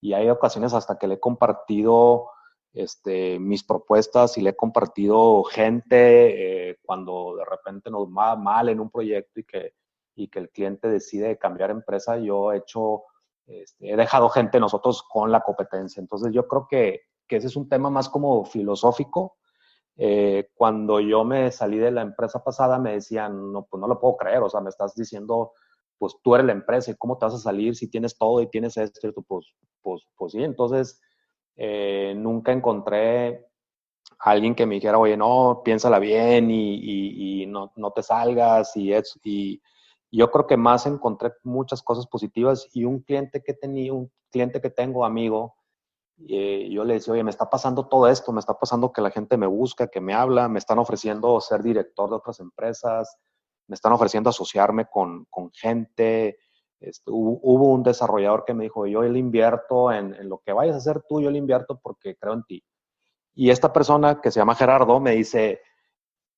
y 0.00 0.12
hay 0.12 0.28
ocasiones 0.28 0.74
hasta 0.74 0.98
que 0.98 1.06
le 1.06 1.14
he 1.14 1.20
compartido 1.20 2.28
este, 2.74 3.38
mis 3.38 3.62
propuestas 3.62 4.36
y 4.36 4.42
le 4.42 4.50
he 4.50 4.56
compartido 4.56 5.44
gente 5.44 6.70
eh, 6.70 6.78
cuando 6.82 7.36
de 7.36 7.44
repente 7.44 7.90
nos 7.90 8.08
va 8.08 8.34
mal 8.36 8.68
en 8.68 8.80
un 8.80 8.90
proyecto 8.90 9.40
y 9.40 9.44
que, 9.44 9.74
y 10.16 10.28
que 10.28 10.40
el 10.40 10.50
cliente 10.50 10.88
decide 10.88 11.38
cambiar 11.38 11.70
empresa, 11.70 12.18
yo 12.18 12.52
he 12.52 12.58
hecho, 12.58 13.04
este, 13.46 13.92
he 13.92 13.96
dejado 13.96 14.28
gente 14.28 14.60
nosotros 14.60 15.02
con 15.02 15.30
la 15.30 15.40
competencia. 15.40 16.00
Entonces 16.00 16.32
yo 16.32 16.46
creo 16.48 16.66
que, 16.68 17.02
que 17.26 17.36
ese 17.36 17.48
es 17.48 17.56
un 17.56 17.68
tema 17.68 17.90
más 17.90 18.08
como 18.08 18.44
filosófico. 18.44 19.36
Eh, 19.96 20.48
cuando 20.54 21.00
yo 21.00 21.24
me 21.24 21.50
salí 21.52 21.78
de 21.78 21.90
la 21.90 22.02
empresa 22.02 22.42
pasada, 22.42 22.78
me 22.78 22.94
decían, 22.94 23.52
no, 23.52 23.66
pues 23.70 23.80
no 23.80 23.86
lo 23.86 24.00
puedo 24.00 24.16
creer, 24.16 24.42
o 24.42 24.50
sea, 24.50 24.60
me 24.60 24.70
estás 24.70 24.94
diciendo, 24.94 25.52
pues 25.98 26.16
tú 26.22 26.34
eres 26.34 26.46
la 26.46 26.52
empresa 26.52 26.90
y 26.90 26.96
cómo 26.96 27.16
te 27.16 27.26
vas 27.26 27.34
a 27.34 27.38
salir 27.38 27.76
si 27.76 27.88
tienes 27.88 28.18
todo 28.18 28.40
y 28.40 28.50
tienes 28.50 28.76
esto, 28.76 29.12
pues, 29.26 29.54
pues, 29.82 30.02
pues 30.16 30.32
sí, 30.32 30.42
entonces 30.42 31.00
eh, 31.56 32.14
nunca 32.16 32.50
encontré 32.52 33.46
a 34.18 34.30
alguien 34.30 34.54
que 34.54 34.66
me 34.66 34.76
dijera, 34.76 34.98
oye, 34.98 35.16
no, 35.16 35.62
piénsala 35.64 35.98
bien 35.98 36.50
y, 36.50 37.42
y, 37.42 37.46
no, 37.46 37.72
no, 37.76 37.92
te 37.92 38.02
salgas 38.02 38.76
y, 38.76 38.92
eso, 38.92 39.18
y 39.22 39.60
yo 40.16 40.30
creo 40.30 40.46
que 40.46 40.56
más 40.56 40.86
encontré 40.86 41.32
muchas 41.42 41.82
cosas 41.82 42.06
positivas 42.06 42.68
y 42.72 42.84
un 42.84 43.00
cliente 43.00 43.42
que 43.42 43.54
tenía, 43.54 43.92
un 43.92 44.12
cliente 44.30 44.60
que 44.60 44.70
tengo, 44.70 45.04
amigo, 45.04 45.56
y 46.16 46.72
yo 46.72 46.84
le 46.84 46.94
decía, 46.94 47.14
oye, 47.14 47.24
me 47.24 47.30
está 47.30 47.50
pasando 47.50 47.88
todo 47.88 48.06
esto, 48.06 48.32
me 48.32 48.38
está 48.38 48.54
pasando 48.54 48.92
que 48.92 49.02
la 49.02 49.10
gente 49.10 49.36
me 49.36 49.46
busca, 49.46 49.88
que 49.88 50.00
me 50.00 50.14
habla, 50.14 50.48
me 50.48 50.58
están 50.58 50.78
ofreciendo 50.78 51.40
ser 51.40 51.62
director 51.62 52.08
de 52.08 52.16
otras 52.16 52.38
empresas, 52.40 53.16
me 53.66 53.74
están 53.74 53.92
ofreciendo 53.92 54.30
asociarme 54.30 54.86
con, 54.86 55.24
con 55.30 55.50
gente. 55.52 56.38
Este, 56.78 57.10
hubo, 57.10 57.72
un 57.72 57.82
desarrollador 57.82 58.44
que 58.44 58.54
me 58.54 58.64
dijo, 58.64 58.86
yo 58.86 59.02
le 59.02 59.18
invierto 59.18 59.90
en, 59.90 60.14
en, 60.14 60.28
lo 60.28 60.38
que 60.38 60.52
vayas 60.52 60.74
a 60.74 60.78
hacer 60.78 61.02
tú, 61.08 61.20
yo 61.20 61.30
le 61.30 61.38
invierto 61.38 61.80
porque 61.82 62.14
creo 62.16 62.34
en 62.34 62.44
ti. 62.44 62.64
Y 63.34 63.50
esta 63.50 63.72
persona 63.72 64.20
que 64.20 64.30
se 64.30 64.38
llama 64.38 64.54
Gerardo 64.54 65.00
me 65.00 65.12
dice, 65.12 65.60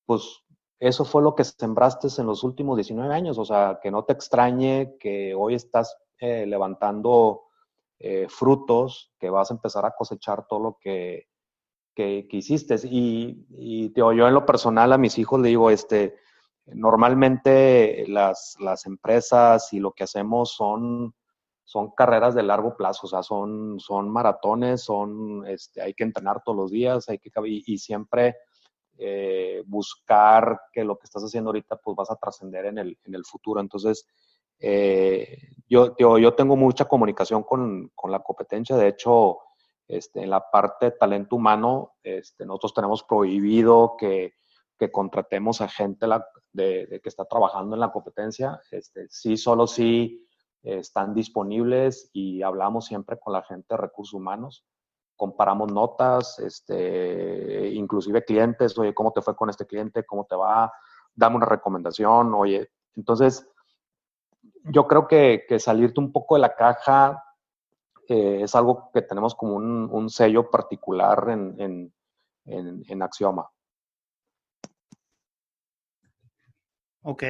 pues 0.05 0.41
eso 0.79 1.05
fue 1.05 1.21
lo 1.23 1.35
que 1.35 1.43
sembraste 1.43 2.07
en 2.19 2.27
los 2.27 2.43
últimos 2.43 2.77
19 2.77 3.13
años, 3.13 3.37
o 3.37 3.45
sea, 3.45 3.79
que 3.81 3.91
no 3.91 4.03
te 4.03 4.13
extrañe 4.13 4.95
que 4.99 5.33
hoy 5.33 5.55
estás 5.55 5.97
eh, 6.19 6.45
levantando 6.45 7.43
eh, 7.99 8.27
frutos, 8.29 9.11
que 9.19 9.29
vas 9.29 9.49
a 9.49 9.55
empezar 9.55 9.85
a 9.85 9.95
cosechar 9.97 10.45
todo 10.47 10.59
lo 10.59 10.77
que, 10.79 11.27
que, 11.95 12.27
hiciste. 12.31 12.75
Y, 12.83 13.47
y 13.49 13.93
yo 13.95 14.11
en 14.11 14.33
lo 14.33 14.45
personal 14.45 14.93
a 14.93 14.97
mis 14.97 15.17
hijos 15.17 15.39
le 15.39 15.49
digo, 15.49 15.71
este, 15.71 16.15
normalmente 16.73 18.05
las, 18.07 18.55
las 18.59 18.85
empresas 18.85 19.71
y 19.73 19.79
lo 19.79 19.93
que 19.93 20.03
hacemos 20.03 20.51
son, 20.51 21.15
son 21.63 21.91
carreras 21.91 22.35
de 22.35 22.43
largo 22.43 22.75
plazo, 22.75 23.07
o 23.07 23.09
sea, 23.09 23.23
son, 23.23 23.79
son 23.79 24.09
maratones, 24.09 24.83
son, 24.83 25.45
este, 25.47 25.81
hay 25.81 25.93
que 25.93 26.03
entrenar 26.03 26.41
todos 26.43 26.57
los 26.57 26.71
días, 26.71 27.07
hay 27.09 27.19
que, 27.19 27.31
y, 27.45 27.77
siempre 27.77 28.35
eh, 28.97 29.63
buscar 29.65 30.59
que 30.71 30.83
lo 30.83 30.97
que 30.97 31.05
estás 31.05 31.23
haciendo 31.23 31.49
ahorita, 31.49 31.77
pues 31.77 31.95
vas 31.95 32.09
a 32.11 32.15
trascender 32.15 32.65
en 32.65 32.77
el, 32.79 32.97
en 33.03 33.15
el 33.15 33.25
futuro. 33.25 33.61
Entonces, 33.61 34.07
eh, 34.59 35.37
yo, 35.67 35.95
yo, 35.97 36.33
tengo 36.33 36.55
mucha 36.55 36.85
comunicación 36.85 37.43
con, 37.43 37.91
con, 37.93 38.11
la 38.11 38.19
competencia, 38.19 38.75
de 38.75 38.87
hecho, 38.87 39.37
este, 39.87 40.23
en 40.23 40.29
la 40.29 40.49
parte 40.49 40.87
de 40.87 40.91
talento 40.93 41.35
humano, 41.35 41.93
este, 42.01 42.45
nosotros 42.45 42.73
tenemos 42.73 43.03
prohibido 43.03 43.95
que, 43.99 44.33
que 44.77 44.91
contratemos 44.91 45.61
a 45.61 45.67
gente 45.67 46.07
de, 46.53 46.99
que 47.03 47.09
está 47.09 47.25
trabajando 47.25 47.75
en 47.75 47.81
la 47.81 47.91
competencia. 47.91 48.59
Este, 48.71 49.07
sí, 49.09 49.37
solo 49.37 49.67
sí 49.67 50.27
están 50.63 51.13
disponibles 51.13 52.09
y 52.13 52.41
hablamos 52.41 52.85
siempre 52.85 53.17
con 53.19 53.33
la 53.33 53.43
gente 53.43 53.67
de 53.69 53.77
recursos 53.77 54.13
humanos. 54.13 54.65
Comparamos 55.17 55.71
notas, 55.71 56.39
este, 56.39 57.69
inclusive 57.69 58.23
clientes, 58.23 58.77
oye, 58.77 58.93
¿cómo 58.93 59.11
te 59.11 59.21
fue 59.21 59.35
con 59.35 59.49
este 59.49 59.65
cliente? 59.65 60.05
¿Cómo 60.05 60.25
te 60.25 60.35
va? 60.35 60.71
Dame 61.13 61.35
una 61.35 61.47
recomendación, 61.47 62.33
oye. 62.33 62.69
Entonces, 62.95 63.45
yo 64.65 64.87
creo 64.87 65.07
que, 65.07 65.45
salirte 65.59 65.99
un 65.99 66.11
poco 66.11 66.35
de 66.35 66.41
la 66.41 66.55
caja 66.55 67.23
eh, 68.07 68.41
es 68.43 68.55
algo 68.55 68.89
que 68.93 69.01
tenemos 69.01 69.35
como 69.35 69.55
un, 69.55 70.09
sello 70.09 70.49
particular 70.49 71.29
en, 71.29 71.91
en, 72.45 73.01
Axioma. 73.01 73.49
Ok. 77.01 77.23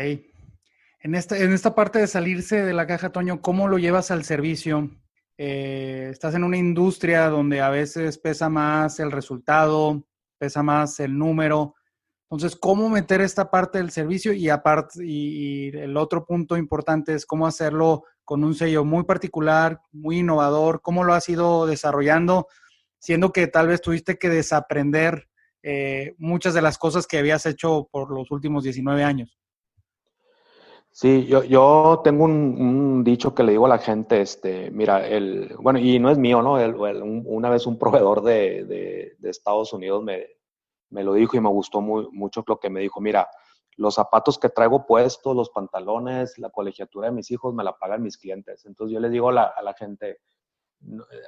En 1.00 1.16
esta, 1.16 1.38
en 1.38 1.54
esta 1.54 1.74
parte 1.76 2.00
de 2.00 2.08
salirse 2.08 2.64
de 2.64 2.74
la 2.74 2.88
caja, 2.88 3.12
Toño, 3.12 3.42
¿cómo 3.42 3.68
lo 3.68 3.78
llevas 3.78 4.12
al 4.12 4.24
servicio? 4.24 4.90
Eh, 5.38 6.10
estás 6.12 6.34
en 6.34 6.44
una 6.44 6.58
industria 6.58 7.30
donde 7.30 7.62
a 7.62 7.70
veces 7.70 8.18
pesa 8.18 8.50
más 8.50 9.00
el 9.00 9.12
resultado, 9.12 10.04
pesa 10.40 10.64
más 10.64 11.00
el 11.00 11.18
número. 11.18 11.76
Entonces, 12.30 12.60
¿cómo 12.60 12.90
meter 12.90 13.22
esta 13.22 13.50
parte 13.52 13.78
del 13.78 13.92
servicio? 13.92 14.34
Y 14.34 14.50
aparte, 14.50 15.06
y, 15.06 15.70
el 15.70 15.96
otro 15.96 16.26
punto 16.26 16.58
importante 16.58 17.14
es 17.14 17.26
cómo 17.26 17.48
hacerlo 17.48 18.04
con 18.26 18.44
un 18.44 18.56
sello 18.56 18.84
muy 18.84 19.04
particular, 19.04 19.80
muy 19.92 20.20
innovador, 20.20 20.82
cómo 20.82 21.04
lo 21.04 21.14
has 21.14 21.30
ido 21.30 21.66
desarrollando, 21.66 22.48
siendo 23.00 23.32
que 23.32 23.48
tal 23.48 23.68
vez 23.68 23.82
tuviste 23.82 24.18
que 24.18 24.30
desaprender 24.30 25.30
eh, 25.64 26.16
muchas 26.18 26.54
de 26.54 26.62
las 26.62 26.78
cosas 26.78 27.08
que 27.08 27.18
habías 27.18 27.46
hecho 27.46 27.88
por 27.92 28.12
los 28.12 28.32
últimos 28.32 28.64
19 28.64 29.04
años. 29.04 29.38
Sí, 31.00 31.28
yo, 31.28 31.44
yo 31.44 32.02
tengo 32.04 32.24
un, 32.24 33.04
dicho 33.04 33.36
que 33.36 33.44
le 33.44 33.52
digo 33.52 33.68
a 33.68 33.70
la 33.70 33.78
gente, 33.78 34.20
este, 34.20 34.72
mira, 34.72 35.08
el, 35.08 35.56
bueno, 35.60 35.78
y 35.78 36.00
no 36.00 36.10
es 36.10 36.18
mío, 36.18 36.42
¿no? 36.42 36.54
una 36.56 37.52
vez 37.52 37.68
un 37.68 37.78
proveedor 37.78 38.24
de, 38.24 39.16
de 39.20 39.30
Estados 39.30 39.74
Unidos 39.74 40.04
me, 40.04 40.26
me 40.90 41.04
lo 41.04 41.14
dijo 41.14 41.38
y 41.38 41.40
me 41.40 41.50
gustó 41.50 41.82
muy, 41.82 42.08
mucho 42.12 42.44
lo 42.48 42.60
que 42.60 42.72
me 42.72 42.80
dijo. 42.80 43.00
Mira, 43.00 43.30
los 43.76 43.94
zapatos 43.94 44.40
que 44.40 44.50
traigo 44.50 44.88
puestos, 44.88 45.36
los 45.36 45.52
pantalones, 45.52 46.40
la 46.40 46.50
colegiatura 46.50 47.10
de 47.10 47.14
mis 47.14 47.30
hijos 47.30 47.54
me 47.54 47.64
la 47.64 47.78
pagan 47.78 48.02
mis 48.02 48.18
clientes. 48.18 48.66
Entonces 48.66 48.96
yo 48.96 49.00
le 49.00 49.12
digo 49.12 49.30
a 49.30 49.34
la, 49.34 49.76
gente, 49.78 50.22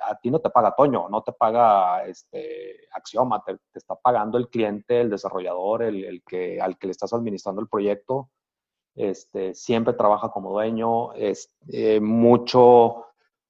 a 0.01 0.15
ti 0.15 0.31
no 0.31 0.39
te 0.39 0.49
paga 0.49 0.73
Toño, 0.75 1.09
no 1.09 1.21
te 1.21 1.31
paga 1.31 2.05
este 2.07 2.87
Axioma, 2.91 3.43
te, 3.43 3.59
está 3.75 3.93
pagando 3.95 4.39
el 4.39 4.49
cliente, 4.49 5.01
el 5.01 5.11
desarrollador, 5.11 5.83
el, 5.83 6.23
que, 6.27 6.59
al 6.59 6.79
que 6.79 6.87
le 6.87 6.91
estás 6.91 7.13
administrando 7.13 7.61
el 7.61 7.67
proyecto. 7.67 8.31
Este, 8.99 9.53
siempre 9.53 9.93
trabaja 9.93 10.29
como 10.29 10.51
dueño, 10.51 11.13
eh, 11.15 12.01
mucho, 12.01 13.05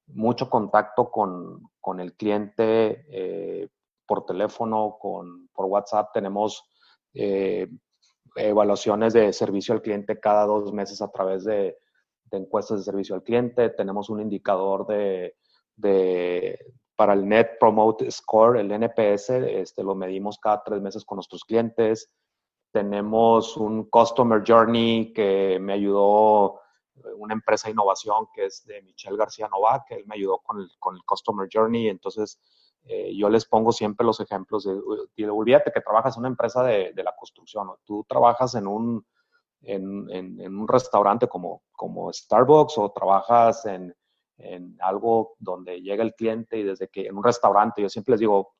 mucho 0.06 0.48
contacto 0.48 1.10
con, 1.10 1.72
con 1.82 2.00
el 2.00 2.13
cliente, 2.13 3.03
eh, 3.10 3.68
por 4.06 4.27
teléfono, 4.27 5.00
con, 5.01 5.48
por 5.48 5.65
WhatsApp. 5.65 6.12
Tenemos 6.13 6.63
eh, 7.15 7.68
evaluaciones 8.36 9.13
de 9.13 9.34
servicio 9.34 9.74
al 9.74 9.82
cliente 9.82 10.20
cada 10.20 10.46
dos 10.46 10.72
meses 10.72 11.01
a 11.01 11.10
través 11.10 11.46
de, 11.46 11.75
encuestas 12.29 12.77
de 12.77 12.84
servicio 12.84 13.15
al 13.15 13.24
cliente. 13.24 13.72
Tenemos 13.72 14.12
un 14.12 14.22
indicador 14.22 14.86
de, 14.86 15.34
para 16.96 17.13
el 17.13 17.27
Net 17.27 17.58
Promote 17.60 18.12
Score, 18.12 18.60
el 18.60 18.72
NPS, 18.72 19.32
este, 19.32 19.82
lo 19.82 19.96
medimos 19.96 20.38
cada 20.38 20.62
tres 20.63 20.79
meses 20.79 21.03
con 21.03 21.15
nuestros 21.15 21.44
clientes. 21.44 22.08
Tenemos 22.72 23.58
un 23.58 23.90
Customer 23.90 24.44
Journey 24.46 25.12
que 25.14 25.58
me 25.60 25.74
ayudó 25.74 26.62
una 27.18 27.34
empresa 27.34 27.68
de 27.68 27.74
innovación 27.74 28.28
que 28.34 28.46
es 28.46 28.66
de 28.66 28.82
Michelle 28.82 29.18
García 29.18 29.48
Novak, 29.48 29.88
que 29.88 29.96
él 29.96 30.04
me 30.06 30.16
ayudó 30.16 30.40
con 30.40 30.60
el, 30.60 30.70
con 30.80 30.96
el 30.96 31.04
Customer 31.04 31.48
Journey. 31.52 31.88
Entonces, 31.88 32.40
eh, 32.86 33.16
yo 33.16 33.30
les 33.30 33.46
pongo 33.46 33.72
siempre 33.72 34.06
los 34.06 34.20
ejemplos 34.20 34.64
de, 34.64 35.30
olvídate 35.30 35.72
que 35.72 35.82
trabajas 35.82 36.16
en 36.16 36.22
una 36.22 36.30
empresa 36.30 36.64
de, 36.64 36.94
la 36.96 37.16
construcción, 37.16 37.70
tú 37.86 38.06
trabajas 38.08 38.56
en 38.56 38.68
un, 38.68 39.06
en, 39.62 40.58
un 40.58 40.68
restaurante 40.68 41.28
como, 41.28 41.64
como 41.72 42.12
Starbucks 42.12 42.78
o 42.78 42.92
trabajas 42.92 43.66
en, 43.66 43.96
algo 44.80 45.36
donde 45.38 45.82
llega 45.82 46.02
el 46.02 46.16
cliente 46.16 46.58
y 46.58 46.64
desde 46.64 46.88
que 46.88 47.08
en 47.08 47.18
un 47.18 47.24
restaurante, 47.24 47.82
yo 47.82 47.90
siempre 47.90 48.14
les 48.14 48.22
digo, 48.22 48.56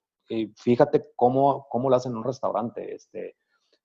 fíjate 0.58 1.12
cómo, 1.16 1.68
cómo 1.70 1.90
lo 1.90 1.96
hacen 1.96 2.12
en 2.12 2.18
un 2.18 2.26
restaurante, 2.26 2.94
este, 2.94 3.38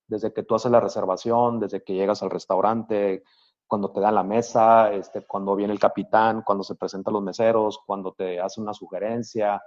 desde 0.07 0.33
que 0.33 0.43
tú 0.43 0.55
haces 0.55 0.71
la 0.71 0.79
reservación, 0.79 1.59
desde 1.59 1.83
que 1.83 1.93
llegas 1.93 2.21
al 2.23 2.29
restaurante, 2.29 3.23
cuando 3.67 3.91
te 3.91 3.99
dan 3.99 4.15
la 4.15 4.23
mesa, 4.23 4.91
este, 4.93 5.25
cuando 5.25 5.55
viene 5.55 5.73
el 5.73 5.79
capitán, 5.79 6.43
cuando 6.45 6.63
se 6.63 6.75
presentan 6.75 7.13
los 7.13 7.23
meseros, 7.23 7.79
cuando 7.85 8.13
te 8.13 8.39
hace 8.39 8.61
una 8.61 8.73
sugerencia, 8.73 9.61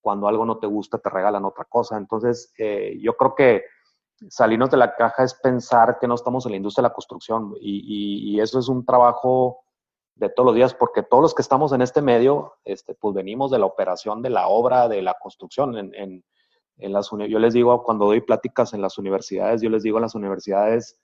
cuando 0.00 0.28
algo 0.28 0.44
no 0.44 0.58
te 0.58 0.66
gusta 0.66 0.98
te 0.98 1.08
regalan 1.10 1.44
otra 1.44 1.64
cosa. 1.64 1.96
Entonces, 1.96 2.52
eh, 2.58 2.98
yo 3.00 3.16
creo 3.16 3.34
que 3.34 3.62
salirnos 4.28 4.70
de 4.70 4.76
la 4.76 4.94
caja 4.94 5.24
es 5.24 5.34
pensar 5.34 5.98
que 5.98 6.08
no 6.08 6.14
estamos 6.14 6.44
en 6.44 6.52
la 6.52 6.56
industria 6.56 6.82
de 6.82 6.88
la 6.88 6.94
construcción 6.94 7.54
y, 7.60 8.40
eso 8.40 8.58
es 8.58 8.68
un 8.68 8.84
trabajo 8.84 9.64
de 10.14 10.28
todos 10.28 10.46
los 10.46 10.54
días 10.54 10.74
porque 10.74 11.02
todos 11.02 11.22
los 11.22 11.34
que 11.34 11.42
estamos 11.42 11.72
en 11.72 11.82
este 11.82 12.02
medio, 12.02 12.54
este, 12.64 12.94
pues 12.94 13.14
venimos 13.14 13.50
de 13.50 13.58
la 13.58 13.66
operación 13.66 14.22
de 14.22 14.30
la 14.30 14.48
obra, 14.48 14.88
de 14.88 15.02
la 15.02 15.14
construcción. 15.20 15.76
En, 15.76 15.94
en, 15.94 16.24
en 16.78 16.92
las, 16.92 17.10
yo 17.10 17.38
les 17.38 17.54
digo, 17.54 17.82
cuando 17.82 18.06
doy 18.06 18.20
pláticas 18.20 18.72
en 18.72 18.80
las 18.80 18.98
universidades, 18.98 19.60
yo 19.60 19.70
les 19.70 19.82
digo 19.82 19.98
en 19.98 20.02
las 20.02 20.14
universidades, 20.14 21.00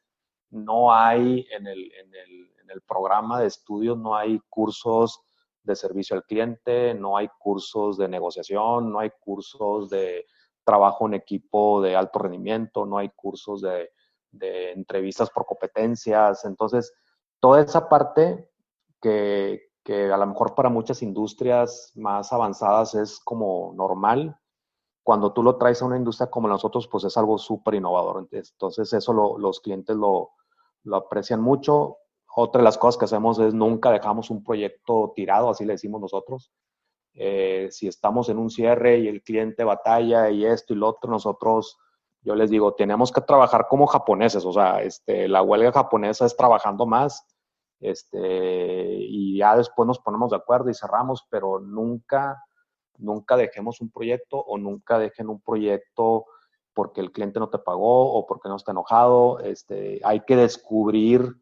no 0.50 0.92
hay 0.92 1.46
en 1.50 1.66
el, 1.66 1.92
en 1.92 2.14
el, 2.14 2.50
en 2.62 2.70
el 2.70 2.80
programa 2.82 3.40
de 3.40 3.46
estudios, 3.46 3.98
no 3.98 4.16
hay 4.16 4.40
cursos 4.48 5.20
de 5.64 5.74
servicio 5.74 6.14
al 6.14 6.24
cliente, 6.24 6.94
no 6.94 7.16
hay 7.16 7.28
cursos 7.38 7.96
de 7.96 8.08
negociación, 8.08 8.92
no 8.92 9.00
hay 9.00 9.10
cursos 9.20 9.88
de 9.90 10.26
trabajo 10.64 11.06
en 11.06 11.14
equipo 11.14 11.82
de 11.82 11.96
alto 11.96 12.18
rendimiento, 12.18 12.86
no 12.86 12.98
hay 12.98 13.10
cursos 13.10 13.62
de, 13.62 13.90
entrevistas 14.32 15.30
por 15.30 15.46
competencias. 15.46 16.44
Entonces, 16.44 16.92
toda 17.38 17.62
esa 17.62 17.88
parte 17.88 18.50
que, 19.00 19.60
a 20.12 20.16
lo 20.16 20.26
mejor 20.26 20.54
para 20.54 20.70
muchas 20.70 21.02
industrias 21.02 21.92
más 21.94 22.32
avanzadas 22.32 22.94
es 22.94 23.20
como 23.20 23.72
normal, 23.76 24.36
cuando 25.04 25.32
tú 25.32 25.42
lo 25.42 25.56
traes 25.56 25.80
a 25.80 25.84
una 25.84 25.96
industria 25.96 26.30
como 26.30 26.48
nosotros, 26.48 26.88
pues 26.88 27.04
es 27.04 27.16
algo 27.16 27.38
súper 27.38 27.74
innovador. 27.74 28.26
Entonces, 28.32 28.92
eso 28.92 29.38
los 29.38 29.60
clientes 29.60 29.94
lo, 29.94 30.32
lo 30.82 30.96
aprecian 30.96 31.40
mucho. 31.40 31.98
Otra 32.34 32.60
de 32.60 32.64
las 32.64 32.78
cosas 32.78 32.98
que 32.98 33.04
hacemos 33.04 33.38
es 33.38 33.54
nunca 33.54 33.92
dejamos 33.92 34.30
un 34.30 34.42
proyecto 34.42 35.12
tirado, 35.14 35.50
así 35.50 35.64
le 35.64 35.74
decimos 35.74 36.00
nosotros. 36.00 36.50
Eh, 37.12 37.68
si 37.70 37.86
estamos 37.86 38.28
en 38.28 38.38
un 38.38 38.50
cierre 38.50 38.98
y 38.98 39.06
el 39.06 39.22
cliente 39.22 39.62
batalla 39.62 40.30
y 40.30 40.44
esto 40.44 40.72
y 40.72 40.76
lo 40.76 40.88
otro, 40.88 41.10
nosotros, 41.10 41.78
yo 42.22 42.34
les 42.34 42.50
digo, 42.50 42.74
tenemos 42.74 43.12
que 43.12 43.20
trabajar 43.20 43.68
como 43.68 43.86
japoneses, 43.86 44.44
o 44.44 44.52
sea, 44.52 44.82
este, 44.82 45.28
la 45.28 45.42
huelga 45.42 45.70
japonesa 45.70 46.26
es 46.26 46.36
trabajando 46.36 46.86
más, 46.86 47.24
este, 47.78 48.96
y 48.98 49.38
ya 49.38 49.56
después 49.56 49.86
nos 49.86 50.00
ponemos 50.00 50.30
de 50.30 50.36
acuerdo 50.38 50.70
y 50.70 50.74
cerramos, 50.74 51.24
pero 51.30 51.60
nunca, 51.60 52.42
nunca 52.98 53.36
dejemos 53.36 53.80
un 53.80 53.90
proyecto 53.90 54.38
o 54.38 54.58
nunca 54.58 54.98
dejen 54.98 55.28
un 55.28 55.40
proyecto 55.40 56.26
porque 56.74 57.00
el 57.00 57.12
cliente 57.12 57.38
no 57.38 57.48
te 57.48 57.58
pagó 57.58 58.12
o 58.14 58.26
porque 58.26 58.48
no 58.48 58.56
está 58.56 58.72
enojado. 58.72 59.38
Este, 59.38 60.00
hay 60.04 60.20
que 60.20 60.36
descubrir 60.36 61.36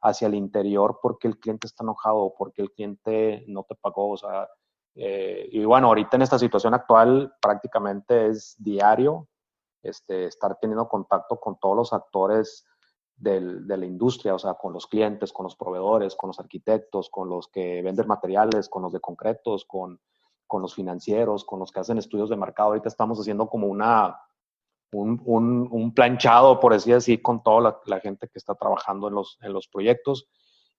hacia 0.00 0.26
el 0.26 0.34
interior 0.34 0.98
porque 1.02 1.28
el 1.28 1.38
cliente 1.38 1.66
está 1.66 1.84
enojado 1.84 2.16
o 2.18 2.34
porque 2.34 2.62
el 2.62 2.72
cliente 2.72 3.44
no 3.48 3.64
te 3.64 3.74
pagó. 3.74 4.10
O 4.10 4.16
sea, 4.16 4.48
eh, 4.94 5.48
y 5.52 5.64
bueno, 5.64 5.88
ahorita 5.88 6.16
en 6.16 6.22
esta 6.22 6.38
situación 6.38 6.74
actual 6.74 7.34
prácticamente 7.40 8.28
es 8.28 8.56
diario 8.58 9.28
este, 9.82 10.24
estar 10.24 10.58
teniendo 10.60 10.88
contacto 10.88 11.38
con 11.38 11.58
todos 11.60 11.76
los 11.76 11.92
actores 11.92 12.64
del, 13.14 13.66
de 13.66 13.76
la 13.76 13.86
industria, 13.86 14.34
o 14.34 14.38
sea, 14.38 14.54
con 14.54 14.72
los 14.72 14.86
clientes, 14.86 15.32
con 15.32 15.44
los 15.44 15.56
proveedores, 15.56 16.16
con 16.16 16.28
los 16.28 16.40
arquitectos, 16.40 17.10
con 17.10 17.28
los 17.28 17.48
que 17.48 17.82
venden 17.82 18.06
materiales, 18.06 18.68
con 18.68 18.82
los 18.82 18.92
de 18.92 19.00
concretos, 19.00 19.64
con, 19.66 20.00
con 20.48 20.62
los 20.62 20.74
financieros, 20.74 21.44
con 21.44 21.60
los 21.60 21.70
que 21.70 21.80
hacen 21.80 21.98
estudios 21.98 22.30
de 22.30 22.36
mercado. 22.36 22.70
Ahorita 22.70 22.88
estamos 22.88 23.20
haciendo 23.20 23.48
como 23.48 23.68
una, 23.68 24.18
un, 24.92 25.68
un, 25.70 25.94
planchado, 25.94 26.58
por 26.58 26.72
decir 26.72 26.94
así, 26.94 27.18
con 27.18 27.42
toda 27.42 27.80
la, 27.86 28.00
gente 28.00 28.26
que 28.26 28.38
está 28.38 28.56
trabajando 28.56 29.06
en 29.06 29.14
los, 29.14 29.38
en 29.42 29.52
los 29.52 29.68
proyectos 29.68 30.28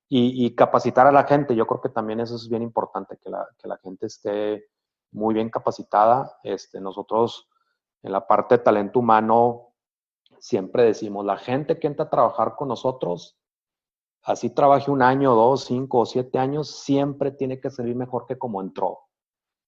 y, 0.10 0.54
capacitar 0.56 1.08
a 1.08 1.12
la 1.12 1.24
gente. 1.24 1.56
Yo 1.56 1.68
creo 1.68 1.80
que 1.80 1.90
también 1.90 2.20
eso 2.20 2.36
es 2.36 2.50
bien 2.50 2.64
importante, 2.64 3.18
que 3.24 3.30
la, 3.30 3.48
que 3.58 3.68
la 3.68 3.78
gente 3.78 4.08
esté 4.08 4.66
muy 5.12 5.34
bien 5.34 5.50
capacitada. 5.50 6.40
Este, 6.44 6.82
nosotros 6.82 7.48
en 8.02 8.12
la 8.12 8.28
parte 8.28 8.58
de 8.58 8.64
talento 8.64 9.00
humano 9.00 9.70
siempre 10.40 10.84
decimos, 10.84 11.26
la 11.26 11.38
gente 11.38 11.80
que 11.80 11.88
entra 11.88 12.06
a 12.06 12.10
trabajar 12.10 12.56
con 12.56 12.70
nosotros, 12.70 13.38
así 14.24 14.50
trabaje 14.50 14.90
un 14.90 15.02
año, 15.02 15.36
dos, 15.36 15.66
cinco 15.66 16.00
o 16.00 16.06
siete 16.06 16.40
años, 16.40 16.70
siempre 16.70 17.32
tiene 17.32 17.60
que 17.60 17.70
salir 17.70 17.96
mejor 17.96 18.26
que 18.26 18.38
como 18.38 18.62
entró. 18.62 19.09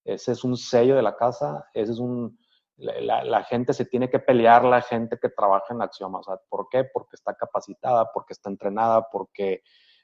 Ese 0.03 0.31
es 0.31 0.43
un 0.43 0.57
sello 0.57 0.95
de 0.95 1.01
la 1.01 1.15
casa, 1.15 1.69
ese 1.73 1.91
es 1.91 1.99
un, 1.99 2.37
la, 2.81 3.43
gente 3.43 3.73
se 3.73 3.85
tiene 3.85 4.09
que 4.09 4.19
pelear, 4.19 4.65
la 4.65 4.81
gente 4.81 5.17
que 5.19 5.29
trabaja 5.29 5.73
en 5.73 5.81
Axioma. 5.81 6.19
O 6.19 6.23
sea, 6.23 6.39
¿Por 6.49 6.67
qué? 6.69 6.85
Porque 6.85 7.15
está 7.15 7.35
capacitada, 7.35 8.09
porque 8.11 8.33
está 8.33 8.49
entrenada, 8.49 9.07
porque 9.11 9.61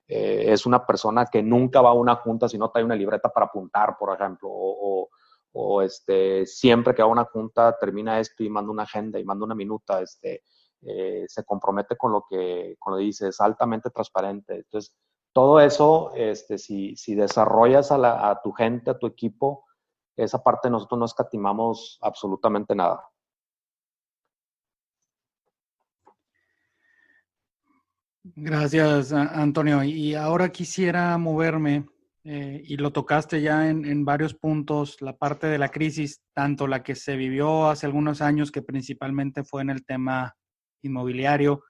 eh, 0.08 0.46
es 0.52 0.66
una 0.66 0.86
persona 0.86 1.26
que 1.26 1.42
nunca 1.42 1.82
va 1.82 1.90
a 1.90 1.94
una 1.94 2.16
junta 2.16 2.48
si 2.48 2.58
no 2.58 2.70
trae 2.70 2.84
una 2.84 2.96
libreta 2.96 3.30
para 3.30 3.48
apuntar, 3.48 3.98
por 3.98 4.14
ejemplo, 4.14 4.50
o, 4.50 5.10
este, 5.82 6.46
siempre 6.46 6.94
que 6.94 7.02
va 7.02 7.08
a 7.08 7.12
una 7.12 7.26
junta 7.26 7.76
termina 7.80 8.20
esto 8.20 8.44
y 8.44 8.50
manda 8.50 8.72
una 8.72 8.84
agenda 8.84 9.20
y 9.20 9.24
manda 9.24 9.44
una 9.44 9.56
minuta, 9.56 10.02
este, 10.02 10.44
eh, 10.82 11.26
se 11.28 11.44
compromete 11.44 11.98
con 11.98 12.12
lo 12.12 12.26
que 12.30 12.76
con 12.78 12.94
lo 12.94 13.00
dice, 13.00 13.30
es 13.30 13.42
altamente 13.42 13.90
transparente. 13.90 14.56
Entonces, 14.56 14.96
todo 15.34 15.60
eso, 15.60 16.12
este, 16.16 16.60
si, 16.60 16.96
si 16.96 17.16
desarrollas 17.16 17.92
a, 17.92 18.30
a 18.30 18.42
tu 18.42 18.52
gente, 18.52 18.92
a 18.92 19.00
tu 19.00 19.08
equipo, 19.08 19.66
esa 20.17 20.43
parte 20.43 20.69
nosotros 20.69 20.99
no 20.99 21.06
escatimamos 21.06 21.99
absolutamente 22.01 22.75
nada. 22.75 23.03
Gracias, 28.36 29.13
Antonio. 29.13 29.84
Y 29.84 30.13
ahora 30.15 30.49
quisiera 30.49 31.17
moverme, 31.17 31.86
eh, 32.23 32.62
y 32.65 32.75
lo 32.75 32.91
tocaste 32.91 33.41
ya 33.41 33.69
en, 33.69 34.03
varios 34.03 34.34
puntos, 34.34 35.01
la 35.01 35.15
parte 35.15 35.47
de 35.47 35.58
la 35.58 35.69
crisis, 35.69 36.21
tanto 36.34 36.67
la 36.67 36.84
que 36.84 36.93
se 36.95 37.15
vivió 37.15 37.69
hace 37.69 37.86
algunos 37.86 38.21
años, 38.21 38.51
que 38.51 38.62
principalmente 38.62 39.45
fue 39.45 39.62
en 39.62 39.69
el 39.69 39.86
tema 39.86 40.36
inmobiliario 40.82 41.63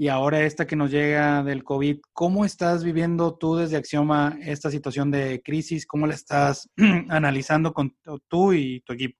y 0.00 0.06
ahora 0.06 0.42
esta 0.42 0.64
que 0.64 0.76
nos 0.76 0.92
llega 0.92 1.42
del 1.42 1.64
COVID, 1.64 1.98
¿cómo 2.12 2.44
estás 2.44 2.84
viviendo 2.84 3.34
tú 3.34 3.56
desde 3.56 3.76
Axioma 3.76 4.38
esta 4.40 4.70
situación 4.70 5.10
de 5.10 5.42
crisis? 5.44 5.88
¿Cómo 5.88 6.06
la 6.06 6.14
estás 6.14 6.70
analizando 7.10 7.72
con 7.74 7.96
tú 8.28 8.52
y 8.52 8.80
tu 8.82 8.92
equipo? 8.92 9.18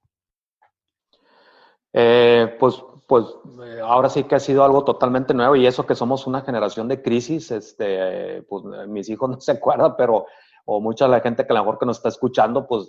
Eh, 1.93 2.57
pues, 2.61 2.81
pues 3.09 3.27
eh, 3.65 3.81
ahora 3.83 4.09
sí 4.09 4.23
que 4.23 4.37
ha 4.37 4.41
sido 4.41 4.63
algo 4.63 4.85
totalmente 4.85 5.35
nuevo 5.35 5.57
y 5.57 5.67
eso 5.67 5.85
que 5.85 5.97
somos 5.97 6.29
una 6.29 6.43
generación 6.43 6.87
de 6.87 7.03
crisis, 7.03 7.51
este, 7.51 8.43
pues 8.43 8.63
mis 8.87 9.09
hijos 9.09 9.29
no 9.31 9.41
se 9.41 9.53
acuerdan, 9.53 9.95
pero 9.99 10.27
o 10.65 10.81
mucha 10.81 11.07
de 11.07 11.11
la 11.11 11.21
gente 11.21 11.45
que 11.45 11.53
a 11.53 11.57
lo 11.57 11.65
mejor 11.65 11.81
que 11.81 11.87
nos 11.87 11.97
está 11.97 12.11
escuchando, 12.11 12.69
pues 12.69 12.87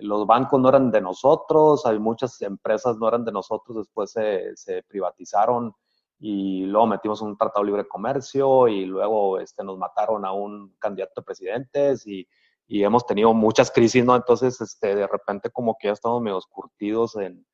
los 0.00 0.26
bancos 0.26 0.58
no 0.58 0.70
eran 0.70 0.90
de 0.90 1.02
nosotros, 1.02 1.84
hay 1.84 1.98
muchas 1.98 2.40
empresas 2.40 2.96
no 2.96 3.06
eran 3.06 3.26
de 3.26 3.32
nosotros, 3.32 3.76
después 3.76 4.12
se, 4.12 4.56
se 4.56 4.82
privatizaron 4.84 5.74
y 6.18 6.64
luego 6.64 6.86
metimos 6.86 7.20
un 7.20 7.36
tratado 7.36 7.64
libre 7.64 7.82
de 7.82 7.88
comercio 7.88 8.68
y 8.68 8.84
luego 8.86 9.38
este, 9.38 9.64
nos 9.64 9.78
mataron 9.78 10.24
a 10.24 10.32
un 10.32 10.74
candidato 10.78 11.20
a 11.20 11.24
presidentes 11.24 12.06
y, 12.06 12.26
y 12.66 12.82
hemos 12.82 13.06
tenido 13.06 13.34
muchas 13.34 13.70
crisis, 13.70 14.04
¿no? 14.04 14.16
Entonces, 14.16 14.60
este, 14.60 14.94
de 14.94 15.06
repente 15.06 15.50
como 15.50 15.76
que 15.78 15.88
ya 15.88 15.92
estamos 15.92 16.22
medio 16.22 16.40
curtidos 16.50 17.16
en, 17.16 17.46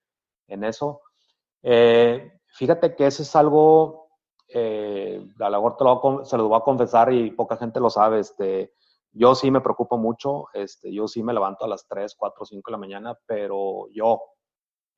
en 0.49 0.65
eso. 0.65 1.03
Eh, 1.63 2.33
fíjate 2.47 2.95
que 2.95 3.07
eso 3.07 3.23
es 3.23 3.35
algo, 3.37 4.09
eh, 4.49 5.27
a 5.41 5.51
mejor 5.51 5.77
te 5.77 5.85
lo, 5.85 6.25
se 6.25 6.37
lo 6.37 6.49
voy 6.49 6.59
a 6.59 6.65
confesar 6.65 7.13
y 7.13 7.31
poca 7.31 7.57
gente 7.57 7.81
lo 7.81 7.91
sabe, 7.91 8.21
este, 8.21 8.73
yo 9.13 9.35
sí 9.35 9.51
me 9.51 9.61
preocupo 9.61 9.99
mucho, 9.99 10.47
este, 10.55 10.93
yo 10.93 11.09
sí 11.09 11.23
me 11.23 11.33
levanto 11.33 11.65
a 11.65 11.69
las 11.69 11.87
3, 11.89 12.15
4, 12.17 12.45
5 12.45 12.63
de 12.71 12.73
la 12.73 12.79
mañana, 12.79 13.19
pero 13.27 13.89
yo, 13.93 14.21